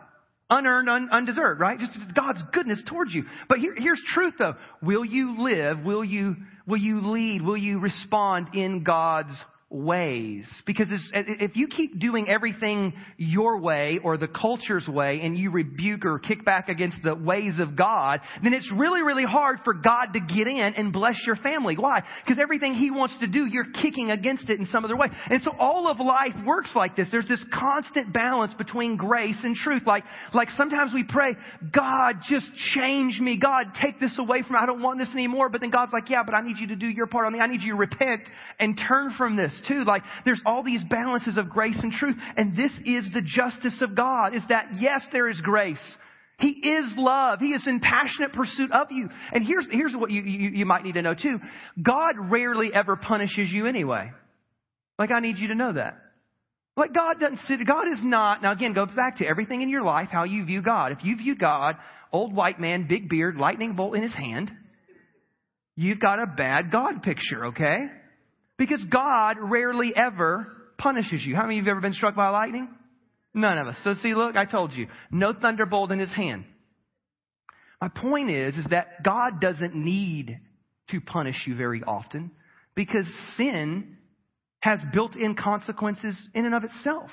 Unearned, 0.54 0.90
un, 0.90 1.10
undeserved, 1.12 1.62
right? 1.62 1.80
Just 1.80 1.98
God's 2.14 2.44
goodness 2.52 2.84
towards 2.86 3.14
you. 3.14 3.24
But 3.48 3.60
here, 3.60 3.74
here's 3.76 4.02
truth 4.14 4.34
though. 4.38 4.56
Will 4.84 5.06
you 5.06 5.42
live? 5.42 5.80
Will 5.84 6.04
you 6.04 6.36
Will 6.68 6.78
you 6.78 7.02
lead? 7.10 7.42
Will 7.42 7.58
you 7.58 7.80
respond 7.80 8.50
in 8.54 8.84
God's 8.84 9.34
ways. 9.72 10.46
Because 10.66 10.90
if 11.14 11.56
you 11.56 11.68
keep 11.68 12.00
doing 12.00 12.28
everything 12.28 12.94
your 13.18 13.60
way 13.60 14.00
or 14.04 14.18
the 14.18 14.28
culture's 14.28 14.88
way 14.88 15.22
and 15.24 15.38
you 15.38 15.50
rebuke 15.50 16.06
or 16.06 16.20
kick 16.20 16.44
back 16.44 16.68
against 16.68 16.98
the 17.04 17.16
ways 17.16 17.54
of 17.58 17.76
God, 17.76 18.20
then 18.44 18.54
it's 18.54 18.70
really, 18.76 19.02
really 19.02 19.24
hard 19.24 19.60
for 19.64 19.74
God 19.74 20.08
to 20.14 20.20
get 20.20 20.48
in 20.48 20.74
and 20.76 20.92
bless 20.92 21.16
your 21.26 21.38
family. 21.38 21.78
Why? 21.78 22.04
Because 22.24 22.38
everything 22.40 22.74
He 22.74 22.92
wants 22.92 23.16
to 23.22 23.28
do, 23.28 23.46
you're 23.46 23.72
kicking 23.82 24.12
against 24.12 24.50
it 24.50 24.60
in 24.60 24.66
some 24.68 24.84
other 24.84 24.98
way. 24.98 25.08
And 25.30 25.42
so 25.42 25.52
all 25.58 25.88
of 25.88 26.00
life 26.00 26.36
works 26.46 26.72
like 26.76 26.98
this. 26.98 27.08
There's 27.10 27.28
this 27.28 27.44
constant 27.54 28.12
balance 28.12 28.54
between 28.54 28.98
grace 28.98 29.38
and 29.44 29.56
truth. 29.56 29.84
Like, 29.86 30.04
like 30.34 30.50
sometimes 30.58 30.94
we 30.94 31.06
pray, 31.06 31.36
God, 31.74 32.18
just 32.30 32.48
change 32.76 33.20
me. 33.22 33.38
God, 33.38 33.68
take 33.82 34.00
this 34.00 34.18
away 34.20 34.42
from 34.42 34.54
me. 34.54 34.60
I 34.62 34.66
don't 34.66 34.82
want 34.82 35.00
this 35.00 35.12
anymore. 35.14 35.48
But 35.50 35.62
then 35.62 35.70
God's 35.70 35.94
like, 35.94 36.10
yeah, 36.10 36.24
but 36.24 36.36
I 36.36 36.42
need 36.42 36.58
you 36.58 36.68
to 36.68 36.76
do 36.76 36.88
your 36.88 37.08
part 37.08 37.26
on 37.26 37.34
me. 37.34 37.40
I 37.40 37.48
need 37.48 37.62
you 37.62 37.72
to 37.72 37.78
repent 37.78 38.24
and 38.60 38.78
turn 38.78 39.14
from 39.18 39.38
this 39.38 39.54
too. 39.68 39.84
Like 39.86 40.04
there's 40.26 40.42
all 40.46 40.64
these 40.64 40.84
balances 40.90 41.38
of 41.38 41.50
grace 41.50 41.78
and 41.82 41.92
truth. 41.92 42.16
And 42.38 42.56
this 42.56 42.72
is 42.86 43.10
the 43.14 43.22
justice 43.22 43.82
of 43.82 43.96
God 43.96 44.36
is 44.36 44.44
that 44.50 44.76
yes, 44.80 45.06
there 45.12 45.30
is 45.30 45.40
grace. 45.42 45.78
He 46.40 46.50
is 46.50 46.92
love. 46.98 47.40
He 47.40 47.50
is 47.50 47.66
in 47.68 47.80
passionate 47.80 48.34
pursuit 48.34 48.72
of 48.72 48.88
you. 48.90 49.10
And 49.32 49.46
here's, 49.46 49.68
here's 49.70 49.94
what 49.96 50.10
you, 50.10 50.24
you, 50.24 50.50
you 50.50 50.66
might 50.66 50.84
need 50.84 50.96
to 50.96 51.02
know 51.04 51.14
too. 51.14 51.40
God 51.82 52.14
rarely 52.32 52.72
ever 52.74 52.96
punishes 52.96 53.52
you 53.52 53.68
anyway. 53.68 54.12
Like 54.98 55.12
I 55.12 55.20
need 55.20 55.38
you 55.38 55.50
to 55.50 55.56
know 55.56 55.74
that. 55.74 55.98
Like 56.76 56.94
God 56.94 57.20
doesn't 57.20 57.40
sit, 57.48 57.60
God 57.68 57.84
is 57.92 58.00
not, 58.02 58.42
now 58.42 58.54
again, 58.54 58.74
go 58.74 58.86
back 58.86 59.18
to 59.18 59.26
everything 59.28 59.62
in 59.62 59.70
your 59.70 59.84
life, 59.84 60.08
how 60.12 60.24
you 60.24 60.46
view 60.46 60.62
God. 60.62 60.94
If 60.94 61.04
you 61.04 61.16
view 61.18 61.36
God, 61.36 61.76
old 62.12 62.34
white 62.34 62.60
man, 62.60 62.88
big 62.88 63.10
beard, 63.10 63.36
lightning 63.36 63.76
bolt 63.76 63.96
in 63.96 64.02
his 64.02 64.16
hand, 64.16 64.50
you've 65.76 66.00
got 66.00 66.20
a 66.20 66.26
bad 66.26 66.72
God 66.72 67.04
picture, 67.04 67.48
okay? 67.48 67.78
Because 68.62 68.84
God 68.84 69.38
rarely 69.40 69.92
ever 69.96 70.46
punishes 70.78 71.26
you. 71.26 71.36
How 71.36 71.48
many 71.48 71.58
of 71.58 71.66
you 71.66 71.72
have 71.72 71.78
ever 71.78 71.82
been 71.82 71.94
struck 71.94 72.16
by 72.16 72.30
lightning? 72.30 72.70
None 73.34 73.58
of 73.58 73.66
us. 73.66 73.76
So 73.84 73.96
see, 74.04 74.14
look, 74.14 74.36
I 74.36 74.46
told 74.46 74.74
you, 74.74 74.86
no 75.10 75.34
thunderbolt 75.34 75.92
in 75.92 75.98
his 75.98 76.14
hand. 76.14 76.44
My 77.82 77.88
point 77.88 78.30
is, 78.30 78.56
is 78.58 78.68
that 78.70 79.02
God 79.04 79.42
doesn't 79.42 79.74
need 79.74 80.38
to 80.92 81.02
punish 81.02 81.48
you 81.48 81.56
very 81.56 81.82
often 81.82 82.30
because 82.76 83.08
sin 83.36 83.98
has 84.60 84.80
built-in 84.94 85.34
consequences 85.34 86.16
in 86.36 86.46
and 86.46 86.54
of 86.54 86.64
itself. 86.64 87.10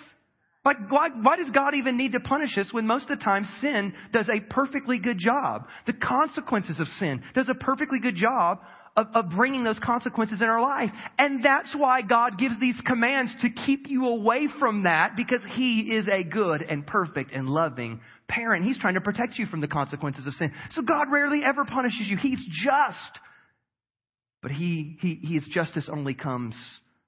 Like, 0.66 0.90
why, 0.90 1.08
why 1.08 1.36
does 1.36 1.50
God 1.50 1.74
even 1.74 1.96
need 1.96 2.12
to 2.12 2.20
punish 2.20 2.58
us 2.58 2.74
when 2.74 2.86
most 2.86 3.08
of 3.08 3.18
the 3.18 3.24
time 3.24 3.48
sin 3.62 3.94
does 4.12 4.28
a 4.28 4.40
perfectly 4.52 4.98
good 4.98 5.18
job? 5.18 5.66
The 5.86 5.94
consequences 5.94 6.78
of 6.78 6.88
sin 6.98 7.22
does 7.34 7.48
a 7.48 7.54
perfectly 7.54 8.00
good 8.00 8.16
job 8.16 8.58
of, 8.96 9.06
of 9.14 9.30
bringing 9.30 9.64
those 9.64 9.78
consequences 9.78 10.40
in 10.42 10.48
our 10.48 10.60
life. 10.60 10.90
And 11.18 11.44
that's 11.44 11.74
why 11.76 12.02
God 12.02 12.38
gives 12.38 12.58
these 12.60 12.80
commands 12.86 13.32
to 13.42 13.50
keep 13.50 13.88
you 13.88 14.06
away 14.06 14.48
from 14.58 14.84
that 14.84 15.16
because 15.16 15.42
He 15.54 15.92
is 15.92 16.06
a 16.12 16.22
good 16.22 16.62
and 16.62 16.86
perfect 16.86 17.32
and 17.32 17.48
loving 17.48 18.00
parent. 18.28 18.64
He's 18.64 18.78
trying 18.78 18.94
to 18.94 19.00
protect 19.00 19.38
you 19.38 19.46
from 19.46 19.60
the 19.60 19.68
consequences 19.68 20.26
of 20.26 20.34
sin. 20.34 20.52
So 20.72 20.82
God 20.82 21.10
rarely 21.10 21.42
ever 21.44 21.64
punishes 21.64 22.06
you. 22.08 22.16
He's 22.16 22.40
just. 22.64 23.20
But 24.42 24.52
he, 24.52 24.96
he, 25.00 25.20
His 25.34 25.44
justice 25.48 25.88
only 25.92 26.14
comes 26.14 26.54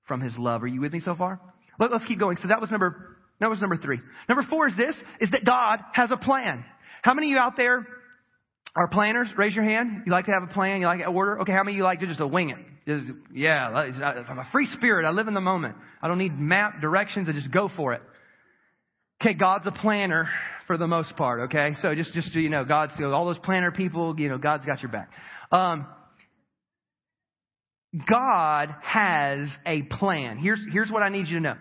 from 0.07 0.21
His 0.21 0.37
love. 0.37 0.63
Are 0.63 0.69
you 0.69 0.81
with 0.81 0.93
me 0.93 1.01
so 1.01 1.15
far? 1.15 1.41
Let, 1.79 1.93
let's 1.93 2.05
keep 2.05 2.19
going. 2.19 2.37
So 2.39 2.49
that 2.49 2.61
was 2.61 2.71
number, 2.71 3.17
that 3.41 3.51
was 3.51 3.61
number 3.61 3.77
three. 3.77 4.01
Number 4.29 4.45
four 4.49 4.69
is 4.69 4.77
this, 4.77 4.95
is 5.21 5.31
that 5.31 5.45
God 5.45 5.79
has 5.93 6.11
a 6.11 6.17
plan. 6.17 6.65
How 7.03 7.15
many 7.15 7.29
of 7.29 7.31
you 7.31 7.39
out 7.39 7.57
there 7.57 7.87
our 8.77 8.89
planners, 8.89 9.29
raise 9.37 9.55
your 9.55 9.65
hand. 9.65 10.03
You 10.07 10.13
like 10.13 10.27
to 10.27 10.33
have 10.33 10.43
a 10.49 10.53
plan? 10.53 10.81
You 10.81 10.87
like 10.87 11.01
to 11.01 11.07
order? 11.07 11.41
Okay, 11.41 11.53
how 11.53 11.65
many 11.65 11.73
of 11.75 11.79
you 11.79 11.85
like 11.85 12.01
to 12.01 12.07
just 12.07 12.21
wing 12.21 12.51
it? 12.51 12.59
Just, 12.87 13.13
yeah, 13.35 13.69
I'm 13.69 14.39
a 14.39 14.49
free 14.53 14.67
spirit. 14.67 15.07
I 15.07 15.11
live 15.11 15.29
in 15.29 15.35
the 15.35 15.41
moment. 15.41 15.77
I 16.03 16.09
don't 16.09 16.19
need 16.19 16.39
map 16.39 16.81
directions. 16.81 17.29
I 17.29 17.33
just 17.33 17.51
go 17.51 17.69
for 17.77 17.93
it. 17.95 18.03
Okay, 19.21 19.35
God's 19.35 19.67
a 19.67 19.73
planner 19.73 20.31
for 20.67 20.79
the 20.79 20.87
most 20.87 21.15
part. 21.17 21.41
Okay, 21.43 21.73
so 21.83 21.95
just 21.95 22.15
just 22.15 22.35
you 22.35 22.49
know, 22.49 22.65
God's 22.65 22.93
you 22.99 23.07
know, 23.07 23.13
all 23.13 23.27
those 23.27 23.39
planner 23.39 23.71
people. 23.71 24.19
You 24.19 24.29
know, 24.31 24.39
God's 24.39 24.65
got 24.65 24.81
your 24.83 24.91
back. 24.91 25.11
Um, 25.53 25.87
God 28.09 28.75
has 28.83 29.49
a 29.67 29.83
plan. 29.83 30.39
Here's 30.39 30.65
here's 30.73 30.91
what 30.91 31.03
I 31.03 31.09
need 31.09 31.27
you 31.27 31.35
to 31.35 31.41
know: 31.41 31.57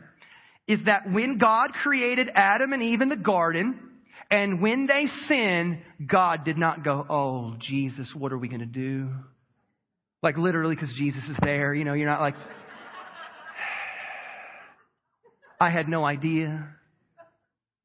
is 0.67 0.79
that 0.85 1.11
when 1.11 1.37
God 1.37 1.73
created 1.73 2.29
Adam 2.33 2.71
and 2.71 2.81
Eve 2.81 3.01
in 3.01 3.09
the 3.09 3.17
garden, 3.17 3.88
and 4.31 4.61
when 4.61 4.85
they 4.85 5.07
sin, 5.27 5.81
God 6.05 6.45
did 6.45 6.57
not 6.57 6.83
go, 6.83 7.05
Oh, 7.09 7.55
Jesus, 7.59 8.11
what 8.15 8.31
are 8.31 8.37
we 8.37 8.47
going 8.47 8.59
to 8.59 8.65
do? 8.65 9.09
Like 10.21 10.37
literally, 10.37 10.75
because 10.75 10.93
Jesus 10.97 11.23
is 11.23 11.37
there. 11.41 11.73
You 11.73 11.83
know, 11.83 11.93
you're 11.93 12.09
not 12.09 12.21
like, 12.21 12.35
I 15.61 15.69
had 15.69 15.87
no 15.87 16.05
idea. 16.05 16.69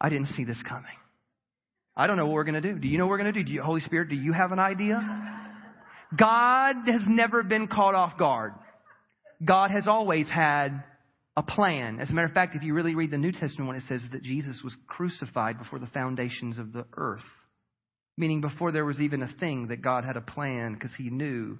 I 0.00 0.08
didn't 0.10 0.28
see 0.28 0.44
this 0.44 0.58
coming. 0.68 0.84
I 1.96 2.06
don't 2.06 2.16
know 2.16 2.26
what 2.26 2.34
we're 2.34 2.44
going 2.44 2.60
to 2.60 2.72
do. 2.72 2.78
Do 2.78 2.88
you 2.88 2.98
know 2.98 3.06
what 3.06 3.10
we're 3.10 3.18
going 3.18 3.32
to 3.32 3.40
do? 3.40 3.44
do 3.44 3.52
you, 3.52 3.62
Holy 3.62 3.80
Spirit, 3.80 4.08
do 4.08 4.16
you 4.16 4.32
have 4.32 4.52
an 4.52 4.58
idea? 4.58 5.00
God 6.16 6.76
has 6.86 7.02
never 7.06 7.42
been 7.42 7.68
caught 7.68 7.94
off 7.94 8.18
guard. 8.18 8.52
God 9.44 9.70
has 9.70 9.86
always 9.86 10.28
had 10.28 10.82
a 11.36 11.42
plan. 11.42 12.00
As 12.00 12.10
a 12.10 12.12
matter 12.12 12.28
of 12.28 12.34
fact, 12.34 12.54
if 12.54 12.62
you 12.62 12.74
really 12.74 12.94
read 12.94 13.10
the 13.10 13.18
New 13.18 13.32
Testament, 13.32 13.76
it 13.76 13.84
says 13.88 14.02
that 14.12 14.22
Jesus 14.22 14.60
was 14.62 14.76
crucified 14.86 15.58
before 15.58 15.78
the 15.78 15.86
foundations 15.88 16.58
of 16.58 16.72
the 16.72 16.86
earth, 16.96 17.20
meaning 18.16 18.40
before 18.40 18.72
there 18.72 18.84
was 18.84 19.00
even 19.00 19.22
a 19.22 19.32
thing 19.40 19.68
that 19.68 19.82
God 19.82 20.04
had 20.04 20.16
a 20.16 20.20
plan 20.20 20.74
because 20.74 20.92
he 20.96 21.10
knew 21.10 21.58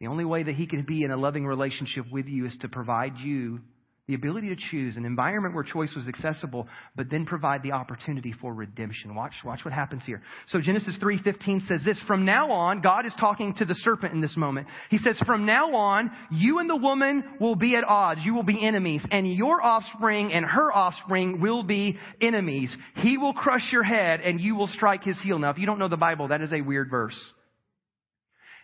the 0.00 0.08
only 0.08 0.24
way 0.24 0.42
that 0.42 0.54
he 0.54 0.66
could 0.66 0.86
be 0.86 1.04
in 1.04 1.10
a 1.10 1.16
loving 1.16 1.46
relationship 1.46 2.04
with 2.10 2.26
you 2.26 2.46
is 2.46 2.56
to 2.60 2.68
provide 2.68 3.16
you 3.18 3.60
the 4.08 4.14
ability 4.14 4.48
to 4.48 4.56
choose 4.70 4.96
an 4.96 5.04
environment 5.04 5.52
where 5.52 5.64
choice 5.64 5.92
was 5.96 6.06
accessible, 6.06 6.68
but 6.94 7.10
then 7.10 7.26
provide 7.26 7.62
the 7.64 7.72
opportunity 7.72 8.32
for 8.40 8.54
redemption. 8.54 9.16
Watch, 9.16 9.32
watch 9.44 9.64
what 9.64 9.74
happens 9.74 10.04
here. 10.06 10.22
So 10.48 10.60
Genesis 10.60 10.96
3:15 10.98 11.66
says 11.66 11.80
this, 11.84 11.98
from 12.06 12.24
now 12.24 12.52
on, 12.52 12.82
God 12.82 13.04
is 13.04 13.12
talking 13.18 13.54
to 13.54 13.64
the 13.64 13.74
serpent 13.74 14.14
in 14.14 14.20
this 14.20 14.36
moment. 14.36 14.68
He 14.90 14.98
says, 14.98 15.18
from 15.26 15.44
now 15.44 15.74
on, 15.74 16.12
you 16.30 16.60
and 16.60 16.70
the 16.70 16.76
woman 16.76 17.24
will 17.40 17.56
be 17.56 17.74
at 17.74 17.82
odds. 17.82 18.20
You 18.24 18.34
will 18.34 18.44
be 18.44 18.64
enemies, 18.64 19.04
and 19.10 19.26
your 19.26 19.60
offspring 19.60 20.32
and 20.32 20.44
her 20.44 20.72
offspring 20.72 21.40
will 21.40 21.64
be 21.64 21.98
enemies. 22.20 22.74
He 22.96 23.18
will 23.18 23.34
crush 23.34 23.72
your 23.72 23.82
head 23.82 24.20
and 24.20 24.40
you 24.40 24.54
will 24.54 24.68
strike 24.68 25.02
his 25.02 25.18
heel. 25.20 25.40
Now, 25.40 25.50
if 25.50 25.58
you 25.58 25.66
don't 25.66 25.80
know 25.80 25.88
the 25.88 25.96
Bible, 25.96 26.28
that 26.28 26.42
is 26.42 26.52
a 26.52 26.60
weird 26.60 26.90
verse. 26.90 27.18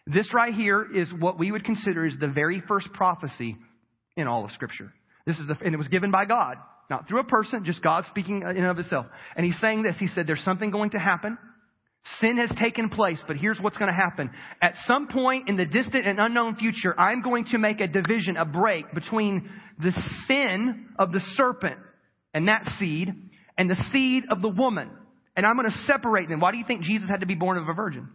This 0.07 0.33
right 0.33 0.55
here 0.55 0.87
is 0.95 1.13
what 1.13 1.39
we 1.39 1.51
would 1.51 1.65
consider 1.65 2.05
is 2.07 2.15
the 2.21 2.29
very 2.29 2.63
first 2.67 2.93
prophecy 2.93 3.57
in 4.17 4.29
all 4.29 4.45
of 4.45 4.51
scripture. 4.53 4.93
This 5.27 5.39
is 5.39 5.47
the, 5.47 5.57
and 5.65 5.75
it 5.75 5.79
was 5.79 5.89
given 5.89 6.11
by 6.11 6.25
God, 6.25 6.57
not 6.91 7.09
through 7.09 7.21
a 7.21 7.25
person, 7.25 7.65
just 7.65 7.83
God 7.83 8.05
speaking 8.11 8.43
in 8.43 8.57
and 8.57 8.67
of 8.67 8.79
itself. 8.79 9.07
And 9.37 9.47
he's 9.47 9.59
saying 9.61 9.83
this. 9.83 9.97
He 9.99 10.09
said, 10.09 10.27
there's 10.27 10.45
something 10.45 10.71
going 10.71 10.91
to 10.91 10.99
happen. 10.99 11.39
Sin 12.21 12.37
has 12.39 12.51
taken 12.59 12.89
place, 12.89 13.21
but 13.29 13.37
here's 13.37 13.61
what's 13.61 13.79
going 13.79 13.91
to 13.91 13.97
happen. 13.97 14.31
At 14.61 14.75
some 14.87 15.07
point 15.07 15.49
in 15.49 15.57
the 15.57 15.65
distant 15.65 16.07
and 16.07 16.19
unknown 16.19 16.57
future, 16.57 16.99
I'm 16.99 17.23
going 17.23 17.45
to 17.53 17.59
make 17.59 17.81
a 17.81 17.87
division, 17.87 18.37
a 18.37 18.45
break 18.45 18.93
between 18.93 19.49
the 19.79 19.93
sin 20.27 20.89
of 20.99 21.13
the 21.13 21.21
serpent 21.37 21.79
and 22.35 22.49
that 22.49 22.65
seed 22.79 23.15
and 23.57 23.71
the 23.71 23.81
seed 23.93 24.25
of 24.31 24.43
the 24.43 24.49
woman. 24.49 24.91
And 25.37 25.47
I'm 25.47 25.57
going 25.57 25.71
to 25.71 25.79
separate 25.87 26.29
them. 26.29 26.41
Why 26.41 26.51
do 26.51 26.59
you 26.59 26.65
think 26.67 26.83
Jesus 26.83 27.09
had 27.09 27.21
to 27.21 27.27
be 27.27 27.37
born 27.37 27.57
of 27.57 27.69
a 27.69 27.73
virgin? 27.73 28.09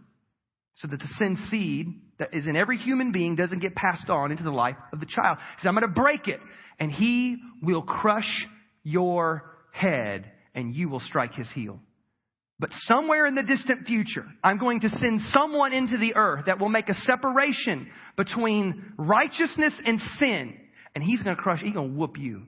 So 0.78 0.88
that 0.88 1.00
the 1.00 1.08
sin 1.18 1.36
seed 1.50 1.88
that 2.18 2.32
is 2.32 2.46
in 2.46 2.56
every 2.56 2.78
human 2.78 3.10
being 3.12 3.34
doesn't 3.34 3.60
get 3.60 3.74
passed 3.74 4.08
on 4.08 4.30
into 4.30 4.44
the 4.44 4.50
life 4.50 4.76
of 4.92 5.00
the 5.00 5.06
child. 5.06 5.38
He 5.56 5.62
said, 5.62 5.68
I'm 5.68 5.74
going 5.74 5.88
to 5.88 6.00
break 6.00 6.28
it 6.28 6.40
and 6.78 6.92
he 6.92 7.36
will 7.62 7.82
crush 7.82 8.46
your 8.84 9.42
head 9.72 10.30
and 10.54 10.74
you 10.74 10.88
will 10.88 11.00
strike 11.00 11.34
his 11.34 11.48
heel. 11.52 11.80
But 12.60 12.70
somewhere 12.72 13.26
in 13.26 13.34
the 13.34 13.42
distant 13.42 13.86
future, 13.86 14.24
I'm 14.42 14.58
going 14.58 14.80
to 14.80 14.88
send 14.88 15.20
someone 15.32 15.72
into 15.72 15.96
the 15.96 16.16
earth 16.16 16.46
that 16.46 16.58
will 16.58 16.68
make 16.68 16.88
a 16.88 16.94
separation 16.94 17.88
between 18.16 18.94
righteousness 18.96 19.74
and 19.84 20.00
sin. 20.18 20.56
And 20.94 21.04
he's 21.04 21.22
going 21.22 21.36
to 21.36 21.42
crush, 21.42 21.60
he's 21.60 21.74
going 21.74 21.92
to 21.92 21.96
whoop 21.96 22.18
you 22.18 22.42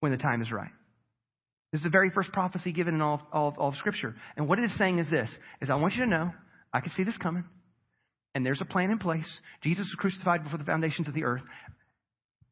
when 0.00 0.10
the 0.10 0.18
time 0.18 0.42
is 0.42 0.50
right. 0.50 0.70
This 1.70 1.80
is 1.80 1.84
the 1.84 1.90
very 1.90 2.10
first 2.10 2.32
prophecy 2.32 2.72
given 2.72 2.94
in 2.94 3.00
all, 3.00 3.20
all, 3.32 3.54
all 3.58 3.68
of 3.68 3.76
Scripture. 3.76 4.16
And 4.36 4.48
what 4.48 4.58
it 4.58 4.64
is 4.64 4.76
saying 4.76 4.98
is 4.98 5.08
this, 5.08 5.28
is 5.60 5.70
I 5.70 5.76
want 5.76 5.94
you 5.94 6.04
to 6.04 6.10
know, 6.10 6.30
I 6.72 6.80
can 6.80 6.90
see 6.92 7.04
this 7.04 7.16
coming. 7.16 7.44
And 8.34 8.46
there's 8.46 8.60
a 8.60 8.64
plan 8.64 8.90
in 8.90 8.98
place. 8.98 9.26
Jesus 9.62 9.86
was 9.86 9.96
crucified 9.98 10.44
before 10.44 10.58
the 10.58 10.64
foundations 10.64 11.08
of 11.08 11.14
the 11.14 11.24
earth 11.24 11.42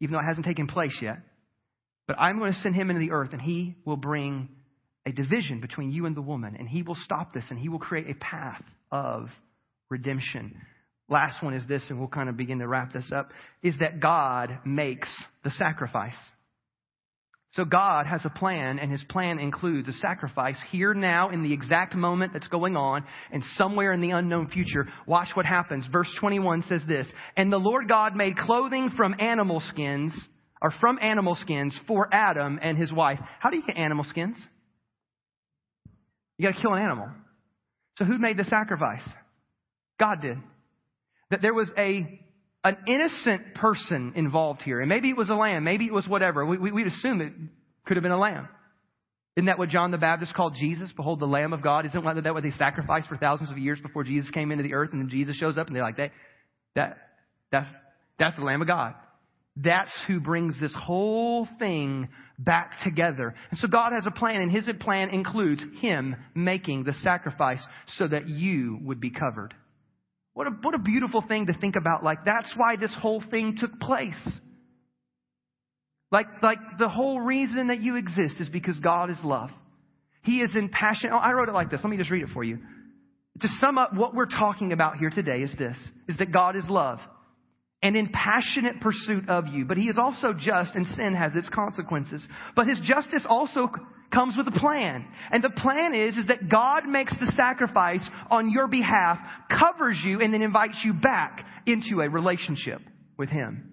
even 0.01 0.13
though 0.13 0.21
it 0.21 0.25
hasn't 0.25 0.47
taken 0.47 0.67
place 0.67 0.97
yet. 1.01 1.19
But 2.07 2.19
I'm 2.19 2.39
going 2.39 2.53
to 2.53 2.59
send 2.61 2.75
him 2.75 2.91
into 2.91 3.01
the 3.01 3.11
earth, 3.11 3.31
and 3.33 3.43
he 3.43 3.75
will 3.85 3.97
bring 3.97 4.49
a 5.07 5.13
division 5.13 5.61
between 5.61 5.91
you 5.91 6.07
and 6.07 6.17
the 6.17 6.23
woman, 6.23 6.57
and 6.59 6.69
he 6.69 6.83
will 6.83 6.97
stop 6.97 7.33
this, 7.33 7.45
and 7.51 7.59
he 7.59 7.69
will 7.69 7.79
create 7.79 8.09
a 8.09 8.15
path 8.15 8.63
of 8.91 9.29
redemption. 9.91 10.61
Last 11.09 11.43
one 11.43 11.55
is 11.55 11.67
this, 11.67 11.83
and 11.89 11.99
we'll 11.99 12.09
kind 12.09 12.29
of 12.29 12.37
begin 12.37 12.59
to 12.59 12.69
wrap 12.69 12.93
this 12.93 13.11
up, 13.15 13.31
is 13.63 13.75
that 13.81 14.01
God 14.01 14.61
makes 14.65 15.09
the 15.45 15.51
sacrifice. 15.51 16.15
So 17.53 17.65
God 17.65 18.07
has 18.07 18.21
a 18.25 18.31
plan, 18.31 18.79
and 18.79 18.93
his 18.93 19.03
plan 19.05 19.39
includes 19.39 19.89
a 19.89 19.93
sacrifice 19.95 20.59
here 20.71 20.93
now 20.93 21.31
in 21.31 21.43
the 21.43 21.53
exact 21.53 21.95
moment 21.95 22.35
that's 22.35 22.49
going 22.49 22.77
on, 22.77 23.05
and 23.33 23.43
somewhere 23.57 23.93
in 23.93 24.03
the 24.03 24.11
unknown 24.11 24.49
future. 24.51 24.87
Watch 25.07 25.29
what 25.35 25.47
happens. 25.47 25.87
Verse 25.91 26.11
21 26.21 26.65
says 26.69 26.83
this, 26.87 27.07
And 27.37 27.51
the 27.51 27.59
Lord 27.59 27.89
God 27.89 28.15
made 28.17 28.37
clothing 28.37 28.91
from 28.97 29.15
animal 29.19 29.61
skins, 29.61 30.13
or 30.61 30.71
from 30.79 30.99
animal 31.01 31.37
skins, 31.37 31.75
for 31.87 32.09
Adam 32.13 32.59
and 32.61 32.77
his 32.77 32.93
wife. 32.93 33.19
How 33.41 33.49
do 33.49 33.57
you 33.57 33.67
get 33.67 33.77
animal 33.79 34.05
skins? 34.05 34.37
You 36.37 36.49
gotta 36.49 36.61
kill 36.61 36.75
an 36.75 36.83
animal. 36.83 37.09
So 37.97 38.05
who 38.05 38.19
made 38.19 38.37
the 38.37 38.45
sacrifice? 38.45 39.03
God 39.99 40.21
did. 40.21 40.37
That 41.31 41.41
there 41.43 41.55
was 41.55 41.71
a 41.77 42.21
an 42.69 42.77
innocent 42.87 43.55
person 43.55 44.13
involved 44.15 44.63
here. 44.63 44.81
And 44.81 44.89
maybe 44.89 45.09
it 45.09 45.17
was 45.17 45.31
a 45.31 45.35
lamb, 45.35 45.65
maybe 45.65 45.87
it 45.87 45.93
was 45.93 46.07
whatever. 46.07 46.45
We, 46.45 46.59
we, 46.59 46.71
would 46.71 46.87
assume 46.87 47.21
it 47.21 47.33
could 47.87 47.97
have 47.97 48.03
been 48.03 48.13
a 48.13 48.19
lamb. 48.19 48.49
Isn't 49.37 49.47
that 49.47 49.59
what 49.59 49.69
John 49.69 49.91
the 49.91 49.99
Baptist 49.99 50.35
called 50.35 50.57
Jesus? 50.59 50.91
Behold, 50.97 51.21
the 51.21 51.27
Lamb 51.27 51.53
of 51.53 51.63
God. 51.63 51.87
Isn't 51.87 52.03
that 52.03 52.35
what 52.35 52.43
they 52.43 52.51
sacrificed 52.51 53.09
for 53.09 53.17
thousands 53.17 53.53
of 53.53 53.59
years 53.59 53.79
before 53.81 54.03
Jesus 54.03 54.29
came 54.31 54.51
into 54.51 54.65
the 54.65 54.75
earth? 54.75 54.91
And 54.93 55.01
then 55.01 55.09
Jesus 55.09 55.37
shows 55.37 55.57
up 55.57 55.69
and 55.69 55.77
they're 55.77 55.83
like, 55.85 55.99
that, 55.99 56.11
that, 56.75 56.99
that's, 57.53 57.69
that's 58.19 58.37
the 58.37 58.43
Lamb 58.43 58.63
of 58.63 58.67
God. 58.67 58.95
That's 59.57 59.93
who 60.07 60.21
brings 60.21 60.59
this 60.61 60.75
whole 60.75 61.49
thing 61.59 62.09
back 62.39 62.73
together. 62.85 63.35
And 63.51 63.59
so 63.59 63.69
God 63.69 63.93
has 63.93 64.07
a 64.07 64.11
plan, 64.13 64.41
and 64.41 64.53
His 64.53 64.69
plan 64.81 65.11
includes 65.11 65.63
Him 65.81 66.15
making 66.35 66.85
the 66.85 66.93
sacrifice 67.03 67.65
so 67.97 68.07
that 68.07 68.29
you 68.29 68.79
would 68.83 69.01
be 69.01 69.11
covered. 69.11 69.55
What 70.39 70.47
a, 70.47 70.51
what 70.51 70.75
a 70.77 70.79
beautiful 70.79 71.21
thing 71.21 71.47
to 71.47 71.53
think 71.53 71.75
about. 71.75 72.05
Like, 72.05 72.25
that's 72.25 72.53
why 72.57 72.77
this 72.77 72.95
whole 73.03 73.21
thing 73.29 73.57
took 73.59 73.81
place. 73.81 74.15
Like, 76.13 76.27
like 76.45 76.59
the 76.79 76.89
whole 76.89 77.21
reason 77.21 77.67
that 77.67 77.81
you 77.81 77.97
exist 77.97 78.37
is 78.39 78.49
because 78.49 78.79
God 78.79 79.11
is 79.11 79.17
love. 79.25 79.51
He 80.23 80.41
is 80.41 80.55
in 80.55 80.69
passion. 80.69 81.11
Oh, 81.13 81.17
I 81.17 81.33
wrote 81.33 81.49
it 81.49 81.55
like 81.55 81.73
this. 81.73 81.81
Let 81.83 81.91
me 81.91 81.97
just 81.97 82.13
read 82.13 82.23
it 82.23 82.29
for 82.33 82.45
you. 82.45 82.59
To 83.41 83.49
sum 83.61 83.79
up 83.79 83.93
what 83.95 84.15
we're 84.15 84.27
talking 84.27 84.73
about 84.73 84.99
here 84.99 85.11
today 85.11 85.39
is 85.39 85.53
this, 85.59 85.77
is 86.09 86.17
that 86.19 86.31
God 86.31 86.55
is 86.55 86.67
love 86.69 87.01
and 87.83 87.97
in 87.97 88.09
passionate 88.13 88.81
pursuit 88.81 89.29
of 89.29 89.49
you. 89.49 89.65
But 89.65 89.77
he 89.77 89.89
is 89.89 89.99
also 89.99 90.33
just 90.33 90.77
and 90.77 90.87
sin 90.95 91.15
has 91.15 91.35
its 91.35 91.49
consequences. 91.49 92.25
But 92.55 92.69
his 92.69 92.79
justice 92.85 93.27
also 93.29 93.67
comes 94.13 94.37
with 94.37 94.49
a 94.49 94.59
plan. 94.59 95.07
And 95.31 95.43
the 95.43 95.51
plan 95.51 95.95
is, 95.95 96.17
is 96.17 96.27
that 96.29 96.49
God 96.49 96.87
makes 96.87 97.13
the 97.19 97.33
sacrifice 97.37 98.07
on 98.31 98.51
your 98.51 98.67
behalf, 98.67 99.19
covers 99.51 99.99
you, 100.05 100.21
and 100.21 100.33
then 100.33 100.43
invites 100.43 100.79
you 100.85 100.95
back 100.95 101.45
into 101.67 102.01
a 102.01 102.09
relationship 102.09 102.81
with 103.17 103.29
Him. 103.29 103.71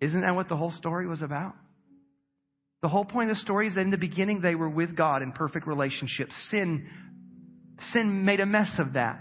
Isn't 0.00 0.22
that 0.22 0.34
what 0.34 0.48
the 0.48 0.56
whole 0.56 0.72
story 0.72 1.06
was 1.06 1.22
about? 1.22 1.54
The 2.82 2.88
whole 2.88 3.04
point 3.04 3.30
of 3.30 3.36
the 3.36 3.42
story 3.42 3.68
is 3.68 3.74
that 3.74 3.80
in 3.80 3.90
the 3.90 3.96
beginning 3.96 4.40
they 4.40 4.54
were 4.54 4.68
with 4.68 4.96
God 4.96 5.22
in 5.22 5.32
perfect 5.32 5.66
relationship. 5.66 6.28
Sin, 6.50 6.86
sin 7.92 8.24
made 8.24 8.40
a 8.40 8.46
mess 8.46 8.74
of 8.78 8.94
that. 8.94 9.20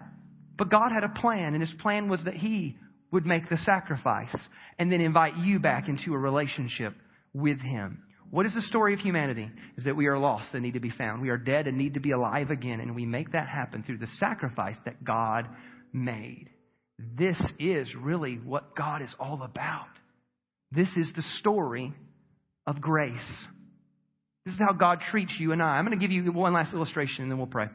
But 0.57 0.69
God 0.69 0.91
had 0.93 1.03
a 1.03 1.19
plan, 1.19 1.53
and 1.53 1.61
His 1.61 1.73
plan 1.81 2.09
was 2.09 2.23
that 2.25 2.35
He 2.35 2.77
would 3.11 3.25
make 3.25 3.49
the 3.49 3.57
sacrifice 3.57 4.35
and 4.77 4.91
then 4.91 5.01
invite 5.01 5.37
you 5.37 5.59
back 5.59 5.87
into 5.87 6.13
a 6.13 6.17
relationship 6.17 6.93
with 7.33 7.59
Him. 7.61 8.03
What 8.35 8.45
is 8.45 8.53
the 8.53 8.63
story 8.63 8.93
of 8.93 8.99
humanity? 8.99 9.49
Is 9.77 9.85
that 9.85 9.95
we 9.95 10.07
are 10.07 10.17
lost 10.19 10.49
and 10.51 10.61
need 10.61 10.73
to 10.73 10.81
be 10.81 10.89
found. 10.89 11.21
We 11.21 11.29
are 11.29 11.37
dead 11.37 11.67
and 11.67 11.77
need 11.77 11.93
to 11.93 12.01
be 12.01 12.11
alive 12.11 12.49
again. 12.49 12.81
And 12.81 12.93
we 12.93 13.05
make 13.05 13.31
that 13.31 13.47
happen 13.47 13.81
through 13.81 13.99
the 13.99 14.09
sacrifice 14.19 14.75
that 14.83 15.05
God 15.05 15.47
made. 15.93 16.49
This 17.17 17.41
is 17.59 17.87
really 17.95 18.35
what 18.35 18.75
God 18.75 19.01
is 19.01 19.15
all 19.21 19.41
about. 19.41 19.87
This 20.69 20.89
is 20.97 21.13
the 21.15 21.21
story 21.39 21.93
of 22.67 22.81
grace. 22.81 23.13
This 24.43 24.55
is 24.55 24.59
how 24.59 24.73
God 24.73 24.99
treats 25.09 25.31
you 25.39 25.53
and 25.53 25.63
I. 25.63 25.77
I'm 25.77 25.85
going 25.85 25.97
to 25.97 26.05
give 26.05 26.11
you 26.11 26.29
one 26.33 26.51
last 26.51 26.73
illustration 26.73 27.23
and 27.23 27.31
then 27.31 27.37
we'll 27.37 27.47
pray. 27.47 27.67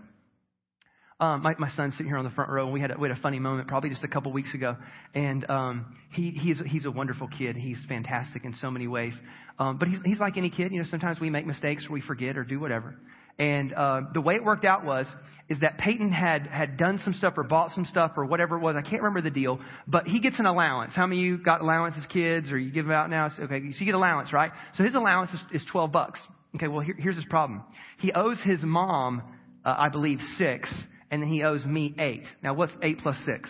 Um, 1.20 1.42
my, 1.42 1.54
my 1.58 1.68
son's 1.76 1.92
sitting 1.94 2.06
here 2.06 2.16
on 2.16 2.24
the 2.24 2.30
front 2.30 2.50
row, 2.50 2.64
and 2.64 2.72
we 2.72 2.80
had 2.80 2.92
a, 2.92 2.98
we 2.98 3.06
had 3.06 3.16
a 3.16 3.20
funny 3.20 3.38
moment 3.38 3.68
probably 3.68 3.90
just 3.90 4.02
a 4.02 4.08
couple 4.08 4.32
weeks 4.32 4.54
ago. 4.54 4.74
And 5.14 5.48
um, 5.50 5.96
he, 6.12 6.30
he's, 6.30 6.62
he's 6.66 6.86
a 6.86 6.90
wonderful 6.90 7.28
kid. 7.28 7.56
He's 7.56 7.78
fantastic 7.86 8.46
in 8.46 8.54
so 8.54 8.70
many 8.70 8.88
ways. 8.88 9.12
Um, 9.58 9.76
but 9.76 9.88
he's, 9.88 9.98
he's 10.02 10.18
like 10.18 10.38
any 10.38 10.48
kid. 10.48 10.72
You 10.72 10.78
know, 10.78 10.88
sometimes 10.88 11.20
we 11.20 11.28
make 11.28 11.46
mistakes 11.46 11.84
or 11.86 11.92
we 11.92 12.00
forget 12.00 12.38
or 12.38 12.44
do 12.44 12.58
whatever. 12.58 12.96
And 13.38 13.72
uh, 13.74 14.02
the 14.14 14.20
way 14.22 14.34
it 14.34 14.44
worked 14.44 14.64
out 14.64 14.84
was 14.84 15.06
is 15.50 15.60
that 15.60 15.78
Peyton 15.78 16.10
had 16.10 16.46
had 16.46 16.76
done 16.76 17.00
some 17.04 17.14
stuff 17.14 17.34
or 17.36 17.42
bought 17.42 17.72
some 17.72 17.84
stuff 17.84 18.12
or 18.16 18.24
whatever 18.24 18.56
it 18.56 18.60
was. 18.60 18.76
I 18.76 18.82
can't 18.82 19.02
remember 19.02 19.20
the 19.20 19.30
deal, 19.30 19.60
but 19.86 20.06
he 20.06 20.20
gets 20.20 20.38
an 20.38 20.46
allowance. 20.46 20.94
How 20.94 21.06
many 21.06 21.20
of 21.20 21.24
you 21.24 21.38
got 21.38 21.60
allowance 21.60 21.94
as 21.98 22.06
kids 22.06 22.50
or 22.50 22.58
you 22.58 22.70
give 22.70 22.84
them 22.86 22.92
out 22.92 23.10
now? 23.10 23.30
Okay, 23.38 23.72
so 23.72 23.78
you 23.78 23.86
get 23.86 23.94
allowance, 23.94 24.32
right? 24.32 24.52
So 24.76 24.84
his 24.84 24.94
allowance 24.94 25.30
is, 25.30 25.62
is 25.62 25.64
12 25.70 25.90
bucks. 25.90 26.20
Okay, 26.56 26.68
well 26.68 26.80
here, 26.80 26.96
here's 26.98 27.16
his 27.16 27.24
problem. 27.26 27.62
He 27.98 28.12
owes 28.12 28.38
his 28.44 28.60
mom, 28.62 29.22
uh, 29.64 29.74
I 29.76 29.88
believe, 29.88 30.18
six 30.36 30.68
and 31.10 31.22
then 31.22 31.28
he 31.28 31.42
owes 31.42 31.64
me 31.64 31.94
eight. 31.98 32.22
Now, 32.42 32.54
what's 32.54 32.72
eight 32.82 32.98
plus 33.02 33.16
six? 33.26 33.48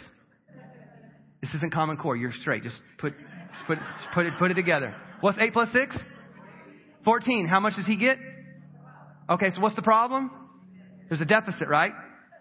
This 1.40 1.51
isn't 1.55 1.73
Common 1.73 1.96
Core. 1.96 2.16
You're 2.16 2.33
straight. 2.40 2.62
Just 2.62 2.81
put, 2.99 3.14
put, 3.66 3.79
put 4.14 4.27
it, 4.27 4.35
put 4.38 4.51
it 4.51 4.55
together. 4.55 4.94
What's 5.20 5.38
eight 5.38 5.53
plus 5.53 5.70
six? 5.73 5.96
Fourteen. 7.05 7.46
How 7.46 7.61
much 7.61 7.77
does 7.77 7.87
he 7.87 7.96
get? 7.96 8.18
Okay, 9.29 9.51
so 9.55 9.61
what's 9.61 9.77
the 9.77 9.83
problem? 9.83 10.31
There's 11.09 11.20
a 11.20 11.27
deficit, 11.27 11.68
right? 11.68 11.92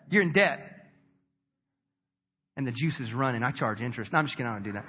You're 0.09 0.23
in 0.23 0.33
debt. 0.33 0.59
And 2.57 2.67
the 2.67 2.71
juice 2.71 2.99
is 2.99 3.13
running. 3.13 3.43
I 3.43 3.51
charge 3.51 3.79
interest. 3.79 4.11
No, 4.11 4.19
I'm 4.19 4.25
just 4.25 4.35
kidding. 4.35 4.49
I 4.49 4.53
don't 4.55 4.63
do 4.63 4.73
that. 4.73 4.85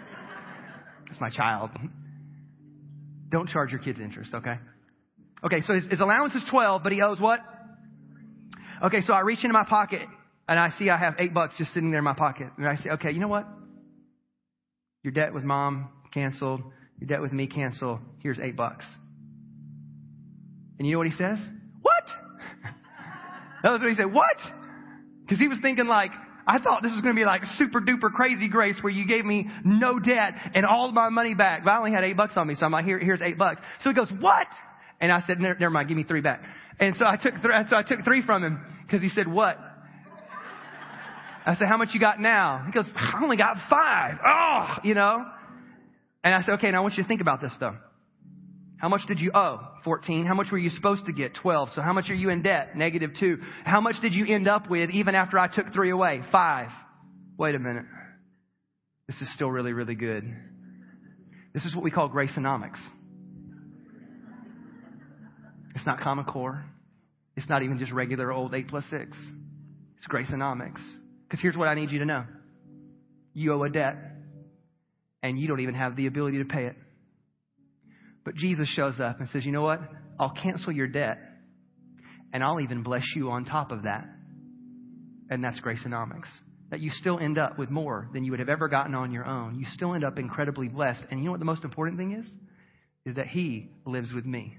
It's 1.11 1.21
my 1.21 1.31
child. 1.31 1.71
Don't 3.31 3.49
charge 3.49 3.71
your 3.71 3.81
kids 3.81 4.01
interest, 4.01 4.35
okay? 4.35 4.55
Okay, 5.45 5.61
so 5.67 5.75
his, 5.75 5.87
his 5.87 6.01
allowance 6.01 6.35
is 6.35 6.43
12, 6.51 6.83
but 6.83 6.91
he 6.91 7.01
owes 7.01 7.21
what? 7.21 7.41
Okay, 8.85 9.01
so 9.03 9.13
I 9.13 9.21
reach 9.21 9.45
into 9.45 9.53
my 9.53 9.65
pocket 9.69 10.01
and 10.51 10.59
I 10.59 10.71
see 10.81 10.91
I 10.91 10.99
have 10.99 11.15
eight 11.21 11.33
bucks 11.33 11.55
just 11.57 11.73
sitting 11.73 11.93
there 11.93 11.99
in 11.99 12.05
my 12.05 12.13
pocket. 12.13 12.49
And 12.59 12.67
I 12.67 12.75
say, 12.75 12.91
okay, 12.91 13.13
you 13.13 13.21
know 13.21 13.29
what? 13.29 13.47
Your 15.05 15.13
debt 15.13 15.33
with 15.33 15.45
mom 15.45 15.91
canceled. 16.13 16.61
Your 16.99 17.07
debt 17.07 17.23
with 17.23 17.33
me 17.33 17.47
canceled. 17.47 18.01
Here's 18.19 18.41
eight 18.41 18.57
bucks. 18.57 18.85
And 20.77 20.89
you 20.89 20.95
know 20.95 20.99
what 20.99 21.07
he 21.07 21.13
says? 21.13 21.39
What? 21.83 22.03
that 23.63 23.71
was 23.71 23.81
what 23.81 23.91
he 23.91 23.95
said. 23.95 24.13
What? 24.13 24.37
Because 25.23 25.39
he 25.39 25.47
was 25.47 25.59
thinking 25.63 25.87
like, 25.87 26.11
I 26.49 26.59
thought 26.59 26.83
this 26.83 26.91
was 26.91 27.01
going 27.01 27.15
to 27.15 27.21
be 27.21 27.25
like 27.25 27.43
super 27.57 27.81
duper 27.81 28.13
crazy 28.13 28.49
grace 28.49 28.75
where 28.81 28.93
you 28.93 29.07
gave 29.07 29.25
me 29.25 29.47
no 29.65 30.01
debt 30.01 30.35
and 30.53 30.67
all 30.67 30.91
my 30.91 31.11
money 31.11 31.35
back. 31.35 31.63
But 31.63 31.71
I 31.71 31.79
only 31.79 31.93
had 31.93 32.03
eight 32.03 32.17
bucks 32.17 32.33
on 32.35 32.49
me, 32.49 32.57
so 32.57 32.67
I'm 32.67 32.73
like, 32.73 32.85
here, 32.85 32.99
here's 32.99 33.23
eight 33.23 33.39
bucks. 33.39 33.61
So 33.85 33.91
he 33.91 33.95
goes, 33.95 34.11
what? 34.19 34.49
And 35.01 35.13
I 35.13 35.21
said, 35.29 35.39
never, 35.39 35.57
never 35.61 35.71
mind, 35.71 35.87
give 35.87 35.97
me 35.97 36.03
three 36.03 36.23
back. 36.23 36.43
And 36.81 36.97
so 36.97 37.05
I 37.07 37.15
took, 37.15 37.35
so 37.69 37.77
I 37.77 37.85
took 37.85 38.05
three 38.05 38.23
from 38.23 38.43
him 38.43 38.61
because 38.85 39.01
he 39.01 39.11
said, 39.11 39.29
what? 39.29 39.57
I 41.47 41.57
said, 41.57 41.69
how 41.69 41.77
much 41.77 41.91
you 41.93 42.01
got 42.01 42.21
now? 42.21 42.65
He 42.67 42.73
goes, 42.73 42.87
I 42.95 43.21
only 43.23 43.37
got 43.37 43.57
five. 43.69 44.19
Oh, 44.27 44.77
you 44.85 44.95
know. 44.95 45.25
And 46.23 46.35
I 46.35 46.43
said, 46.43 46.55
okay, 46.55 46.71
now 46.71 46.79
I 46.79 46.81
want 46.83 46.97
you 46.97 47.03
to 47.03 47.09
think 47.09 47.21
about 47.21 47.41
this 47.41 47.53
though. 47.59 47.77
How 48.77 48.89
much 48.89 49.03
did 49.07 49.21
you 49.21 49.31
owe? 49.35 49.61
14. 49.85 50.25
How 50.25 50.35
much 50.35 50.49
were 50.51 50.59
you 50.59 50.71
supposed 50.71 51.05
to 51.07 51.13
get? 51.13 51.35
12. 51.35 51.71
So 51.75 51.83
how 51.83 51.93
much 51.93 52.09
are 52.09 52.15
you 52.15 52.31
in 52.31 52.43
debt? 52.43 52.77
Negative 52.77 53.11
2. 53.19 53.39
How 53.65 53.81
much 53.81 53.97
did 54.01 54.15
you 54.15 54.27
end 54.27 54.49
up 54.49 54.71
with 54.71 54.91
even 54.91 55.15
after 55.15 55.39
I 55.39 55.49
took 55.55 55.73
3 55.73 55.91
away? 55.91 56.23
5. 56.33 56.69
Wait 57.39 57.55
a 57.55 57.59
minute. 57.59 57.85
This 59.07 59.21
is 59.21 59.33
still 59.35 59.51
really, 59.51 59.73
really 59.73 59.95
good. 59.95 60.25
This 61.53 61.65
is 61.65 61.75
what 61.75 61.85
we 61.85 61.91
call 61.91 62.09
graceonomics. 62.09 62.79
It's 65.75 65.87
not 65.87 66.01
Common 66.01 66.25
Core. 66.25 66.65
It's 67.37 67.49
not 67.49 67.63
even 67.63 67.79
just 67.79 67.93
regular 67.93 68.33
old 68.33 68.55
8 68.55 68.69
plus 68.69 68.85
6. 68.91 69.17
It's 69.99 70.07
graceonomics. 70.09 70.81
Because 71.31 71.41
here's 71.41 71.57
what 71.57 71.69
I 71.69 71.75
need 71.75 71.93
you 71.93 72.01
to 72.01 72.05
know. 72.05 72.25
You 73.35 73.55
owe 73.55 73.63
a 73.63 73.71
debt, 73.71 73.95
and 75.23 75.39
you 75.39 75.47
don't 75.47 75.61
even 75.61 75.77
have 75.77 75.95
the 75.95 76.09
ability 76.09 76.39
to 76.39 76.45
pay 76.45 76.67
it. 76.67 76.75
But 78.25 78.35
Jesus 78.35 78.69
shows 78.69 78.99
up 78.99 79.21
and 79.21 79.29
says, 79.29 79.45
You 79.45 79.53
know 79.53 79.63
what? 79.63 79.81
I'll 80.19 80.35
cancel 80.43 80.73
your 80.73 80.89
debt, 80.89 81.19
and 82.33 82.43
I'll 82.43 82.61
even 82.61 82.83
bless 82.83 83.05
you 83.15 83.31
on 83.31 83.45
top 83.45 83.71
of 83.71 83.85
that. 83.85 84.05
And 85.31 85.45
that's 85.45 85.61
graceonomics. 85.61 86.27
That 86.71 86.81
you 86.81 86.91
still 86.91 87.21
end 87.21 87.39
up 87.39 87.59
with 87.59 87.71
more 87.71 88.09
than 88.13 88.25
you 88.25 88.33
would 88.33 88.41
have 88.41 88.49
ever 88.49 88.69
gotten 88.69 88.97
on 88.97 89.13
your 89.13 89.25
own. 89.25 89.57
You 89.59 89.67
still 89.73 89.95
end 89.95 90.05
up 90.05 90.19
incredibly 90.19 90.67
blessed. 90.67 91.03
And 91.11 91.21
you 91.21 91.27
know 91.27 91.31
what 91.31 91.41
the 91.41 91.47
most 91.47 91.63
important 91.63 91.97
thing 91.97 92.13
is? 92.13 92.27
Is 93.07 93.17
that 93.17 93.29
He 93.29 93.71
lives 93.87 94.13
with 94.13 94.27
me. 94.27 94.57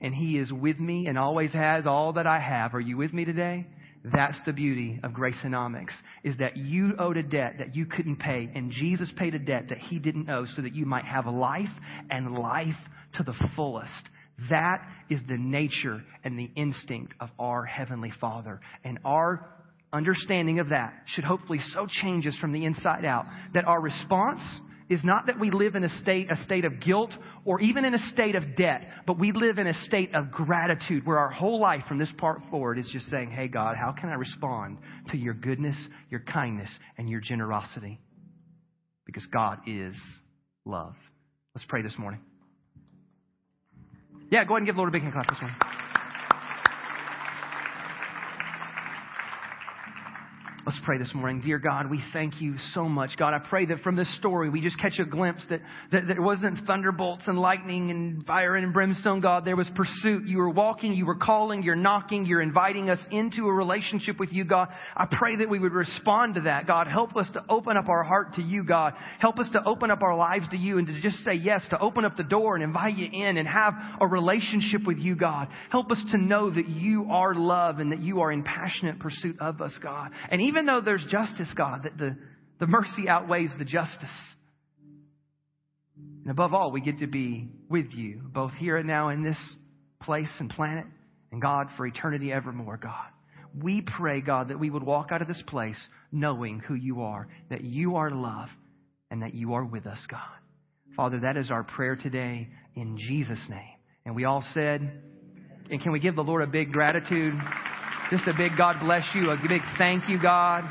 And 0.00 0.14
He 0.14 0.38
is 0.38 0.50
with 0.50 0.78
me 0.78 1.06
and 1.06 1.18
always 1.18 1.52
has 1.52 1.86
all 1.86 2.14
that 2.14 2.26
I 2.26 2.40
have. 2.40 2.74
Are 2.74 2.80
you 2.80 2.96
with 2.96 3.12
me 3.12 3.26
today? 3.26 3.66
That's 4.04 4.38
the 4.46 4.52
beauty 4.52 5.00
of 5.02 5.12
graceonomics, 5.12 5.92
is 6.24 6.36
that 6.38 6.56
you 6.56 6.94
owed 6.98 7.16
a 7.16 7.22
debt 7.22 7.56
that 7.58 7.74
you 7.74 7.84
couldn't 7.86 8.16
pay, 8.16 8.50
and 8.54 8.70
Jesus 8.70 9.12
paid 9.16 9.34
a 9.34 9.38
debt 9.38 9.66
that 9.70 9.78
he 9.78 9.98
didn't 9.98 10.30
owe 10.30 10.46
so 10.56 10.62
that 10.62 10.74
you 10.74 10.86
might 10.86 11.04
have 11.04 11.26
life 11.26 11.68
and 12.10 12.38
life 12.38 12.76
to 13.14 13.22
the 13.22 13.34
fullest. 13.56 14.08
That 14.50 14.86
is 15.10 15.20
the 15.28 15.36
nature 15.36 16.02
and 16.22 16.38
the 16.38 16.50
instinct 16.54 17.14
of 17.20 17.30
our 17.38 17.64
Heavenly 17.64 18.12
Father. 18.20 18.60
And 18.84 18.98
our 19.04 19.44
understanding 19.92 20.60
of 20.60 20.68
that 20.68 20.94
should 21.06 21.24
hopefully 21.24 21.58
so 21.74 21.86
change 21.88 22.26
us 22.26 22.36
from 22.40 22.52
the 22.52 22.64
inside 22.64 23.04
out 23.04 23.26
that 23.54 23.64
our 23.64 23.80
response 23.80 24.40
is 24.88 25.04
not 25.04 25.26
that 25.26 25.38
we 25.38 25.50
live 25.50 25.74
in 25.74 25.84
a 25.84 25.98
state, 26.00 26.30
a 26.30 26.36
state 26.44 26.64
of 26.64 26.80
guilt 26.80 27.12
or 27.44 27.60
even 27.60 27.84
in 27.84 27.94
a 27.94 27.98
state 28.10 28.34
of 28.34 28.56
debt, 28.56 28.88
but 29.06 29.18
we 29.18 29.32
live 29.32 29.58
in 29.58 29.66
a 29.66 29.74
state 29.84 30.14
of 30.14 30.30
gratitude 30.30 31.06
where 31.06 31.18
our 31.18 31.30
whole 31.30 31.60
life 31.60 31.82
from 31.86 31.98
this 31.98 32.10
part 32.16 32.40
forward 32.50 32.78
is 32.78 32.88
just 32.92 33.08
saying, 33.10 33.30
Hey 33.30 33.48
God, 33.48 33.76
how 33.76 33.92
can 33.92 34.08
I 34.08 34.14
respond 34.14 34.78
to 35.10 35.16
your 35.16 35.34
goodness, 35.34 35.76
your 36.10 36.20
kindness, 36.20 36.70
and 36.96 37.08
your 37.08 37.20
generosity? 37.20 38.00
Because 39.04 39.26
God 39.26 39.60
is 39.66 39.94
love. 40.64 40.94
Let's 41.54 41.66
pray 41.66 41.82
this 41.82 41.98
morning. 41.98 42.20
Yeah, 44.30 44.44
go 44.44 44.54
ahead 44.54 44.58
and 44.58 44.66
give 44.66 44.74
the 44.74 44.80
Lord 44.80 44.90
a 44.90 44.92
big 44.92 45.02
hand 45.02 45.14
clap 45.14 45.28
this 45.28 45.40
morning. 45.40 45.77
Let's 50.68 50.80
pray 50.84 50.98
this 50.98 51.14
morning. 51.14 51.40
Dear 51.40 51.58
God, 51.58 51.88
we 51.88 52.04
thank 52.12 52.42
you 52.42 52.56
so 52.74 52.86
much. 52.86 53.16
God, 53.16 53.32
I 53.32 53.38
pray 53.38 53.64
that 53.64 53.80
from 53.80 53.96
this 53.96 54.14
story 54.18 54.50
we 54.50 54.60
just 54.60 54.78
catch 54.78 54.98
a 54.98 55.06
glimpse 55.06 55.42
that, 55.48 55.62
that 55.92 56.02
there 56.06 56.20
wasn't 56.20 56.66
thunderbolts 56.66 57.22
and 57.26 57.38
lightning 57.38 57.90
and 57.90 58.26
fire 58.26 58.54
and 58.54 58.70
brimstone, 58.70 59.22
God. 59.22 59.46
There 59.46 59.56
was 59.56 59.66
pursuit. 59.74 60.26
You 60.26 60.36
were 60.36 60.50
walking, 60.50 60.92
you 60.92 61.06
were 61.06 61.14
calling, 61.14 61.62
you're 61.62 61.74
knocking, 61.74 62.26
you're 62.26 62.42
inviting 62.42 62.90
us 62.90 62.98
into 63.10 63.46
a 63.46 63.52
relationship 63.54 64.20
with 64.20 64.30
you, 64.30 64.44
God. 64.44 64.68
I 64.94 65.06
pray 65.10 65.36
that 65.36 65.48
we 65.48 65.58
would 65.58 65.72
respond 65.72 66.34
to 66.34 66.42
that, 66.42 66.66
God. 66.66 66.86
Help 66.86 67.16
us 67.16 67.30
to 67.32 67.42
open 67.48 67.78
up 67.78 67.88
our 67.88 68.04
heart 68.04 68.34
to 68.34 68.42
you, 68.42 68.62
God. 68.62 68.92
Help 69.20 69.38
us 69.38 69.48
to 69.54 69.64
open 69.64 69.90
up 69.90 70.02
our 70.02 70.18
lives 70.18 70.50
to 70.50 70.58
you 70.58 70.76
and 70.76 70.86
to 70.86 71.00
just 71.00 71.24
say 71.24 71.32
yes, 71.32 71.62
to 71.70 71.78
open 71.78 72.04
up 72.04 72.18
the 72.18 72.24
door 72.24 72.56
and 72.56 72.62
invite 72.62 72.98
you 72.98 73.08
in 73.10 73.38
and 73.38 73.48
have 73.48 73.72
a 74.02 74.06
relationship 74.06 74.82
with 74.86 74.98
you, 74.98 75.16
God. 75.16 75.48
Help 75.70 75.90
us 75.90 76.02
to 76.10 76.18
know 76.18 76.50
that 76.50 76.68
you 76.68 77.06
are 77.10 77.34
love 77.34 77.78
and 77.78 77.90
that 77.92 78.02
you 78.02 78.20
are 78.20 78.30
in 78.30 78.42
passionate 78.42 78.98
pursuit 78.98 79.40
of 79.40 79.62
us, 79.62 79.72
God. 79.82 80.10
And 80.28 80.42
even 80.42 80.57
even 80.58 80.66
though 80.66 80.80
there's 80.80 81.04
justice, 81.08 81.48
God, 81.54 81.84
that 81.84 81.96
the, 81.96 82.16
the 82.58 82.66
mercy 82.66 83.08
outweighs 83.08 83.52
the 83.60 83.64
justice. 83.64 84.10
And 85.96 86.32
above 86.32 86.52
all, 86.52 86.72
we 86.72 86.80
get 86.80 86.98
to 86.98 87.06
be 87.06 87.48
with 87.68 87.92
you, 87.92 88.22
both 88.24 88.50
here 88.54 88.76
and 88.76 88.88
now 88.88 89.10
in 89.10 89.22
this 89.22 89.38
place 90.02 90.32
and 90.40 90.50
planet, 90.50 90.84
and 91.30 91.40
God 91.40 91.68
for 91.76 91.86
eternity 91.86 92.32
evermore, 92.32 92.76
God. 92.76 93.06
We 93.56 93.82
pray, 93.82 94.20
God, 94.20 94.48
that 94.48 94.58
we 94.58 94.68
would 94.68 94.82
walk 94.82 95.12
out 95.12 95.22
of 95.22 95.28
this 95.28 95.42
place 95.46 95.78
knowing 96.10 96.58
who 96.58 96.74
you 96.74 97.02
are, 97.02 97.28
that 97.50 97.62
you 97.62 97.94
are 97.94 98.10
love, 98.10 98.48
and 99.12 99.22
that 99.22 99.34
you 99.34 99.54
are 99.54 99.64
with 99.64 99.86
us, 99.86 100.00
God. 100.10 100.20
Father, 100.96 101.20
that 101.20 101.36
is 101.36 101.52
our 101.52 101.62
prayer 101.62 101.94
today 101.94 102.48
in 102.74 102.98
Jesus' 102.98 103.38
name. 103.48 103.76
And 104.04 104.16
we 104.16 104.24
all 104.24 104.44
said, 104.54 104.90
and 105.70 105.80
can 105.80 105.92
we 105.92 106.00
give 106.00 106.16
the 106.16 106.24
Lord 106.24 106.42
a 106.42 106.48
big 106.48 106.72
gratitude? 106.72 107.34
Just 108.10 108.26
a 108.26 108.32
big 108.32 108.56
God 108.56 108.80
bless 108.80 109.04
you, 109.14 109.30
a 109.30 109.36
big 109.36 109.62
thank 109.76 110.08
you, 110.08 110.18
God. 110.18 110.64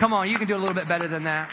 Come 0.00 0.12
on, 0.12 0.28
you 0.28 0.38
can 0.38 0.48
do 0.48 0.56
a 0.56 0.58
little 0.58 0.74
bit 0.74 0.88
better 0.88 1.06
than 1.06 1.24
that. 1.24 1.48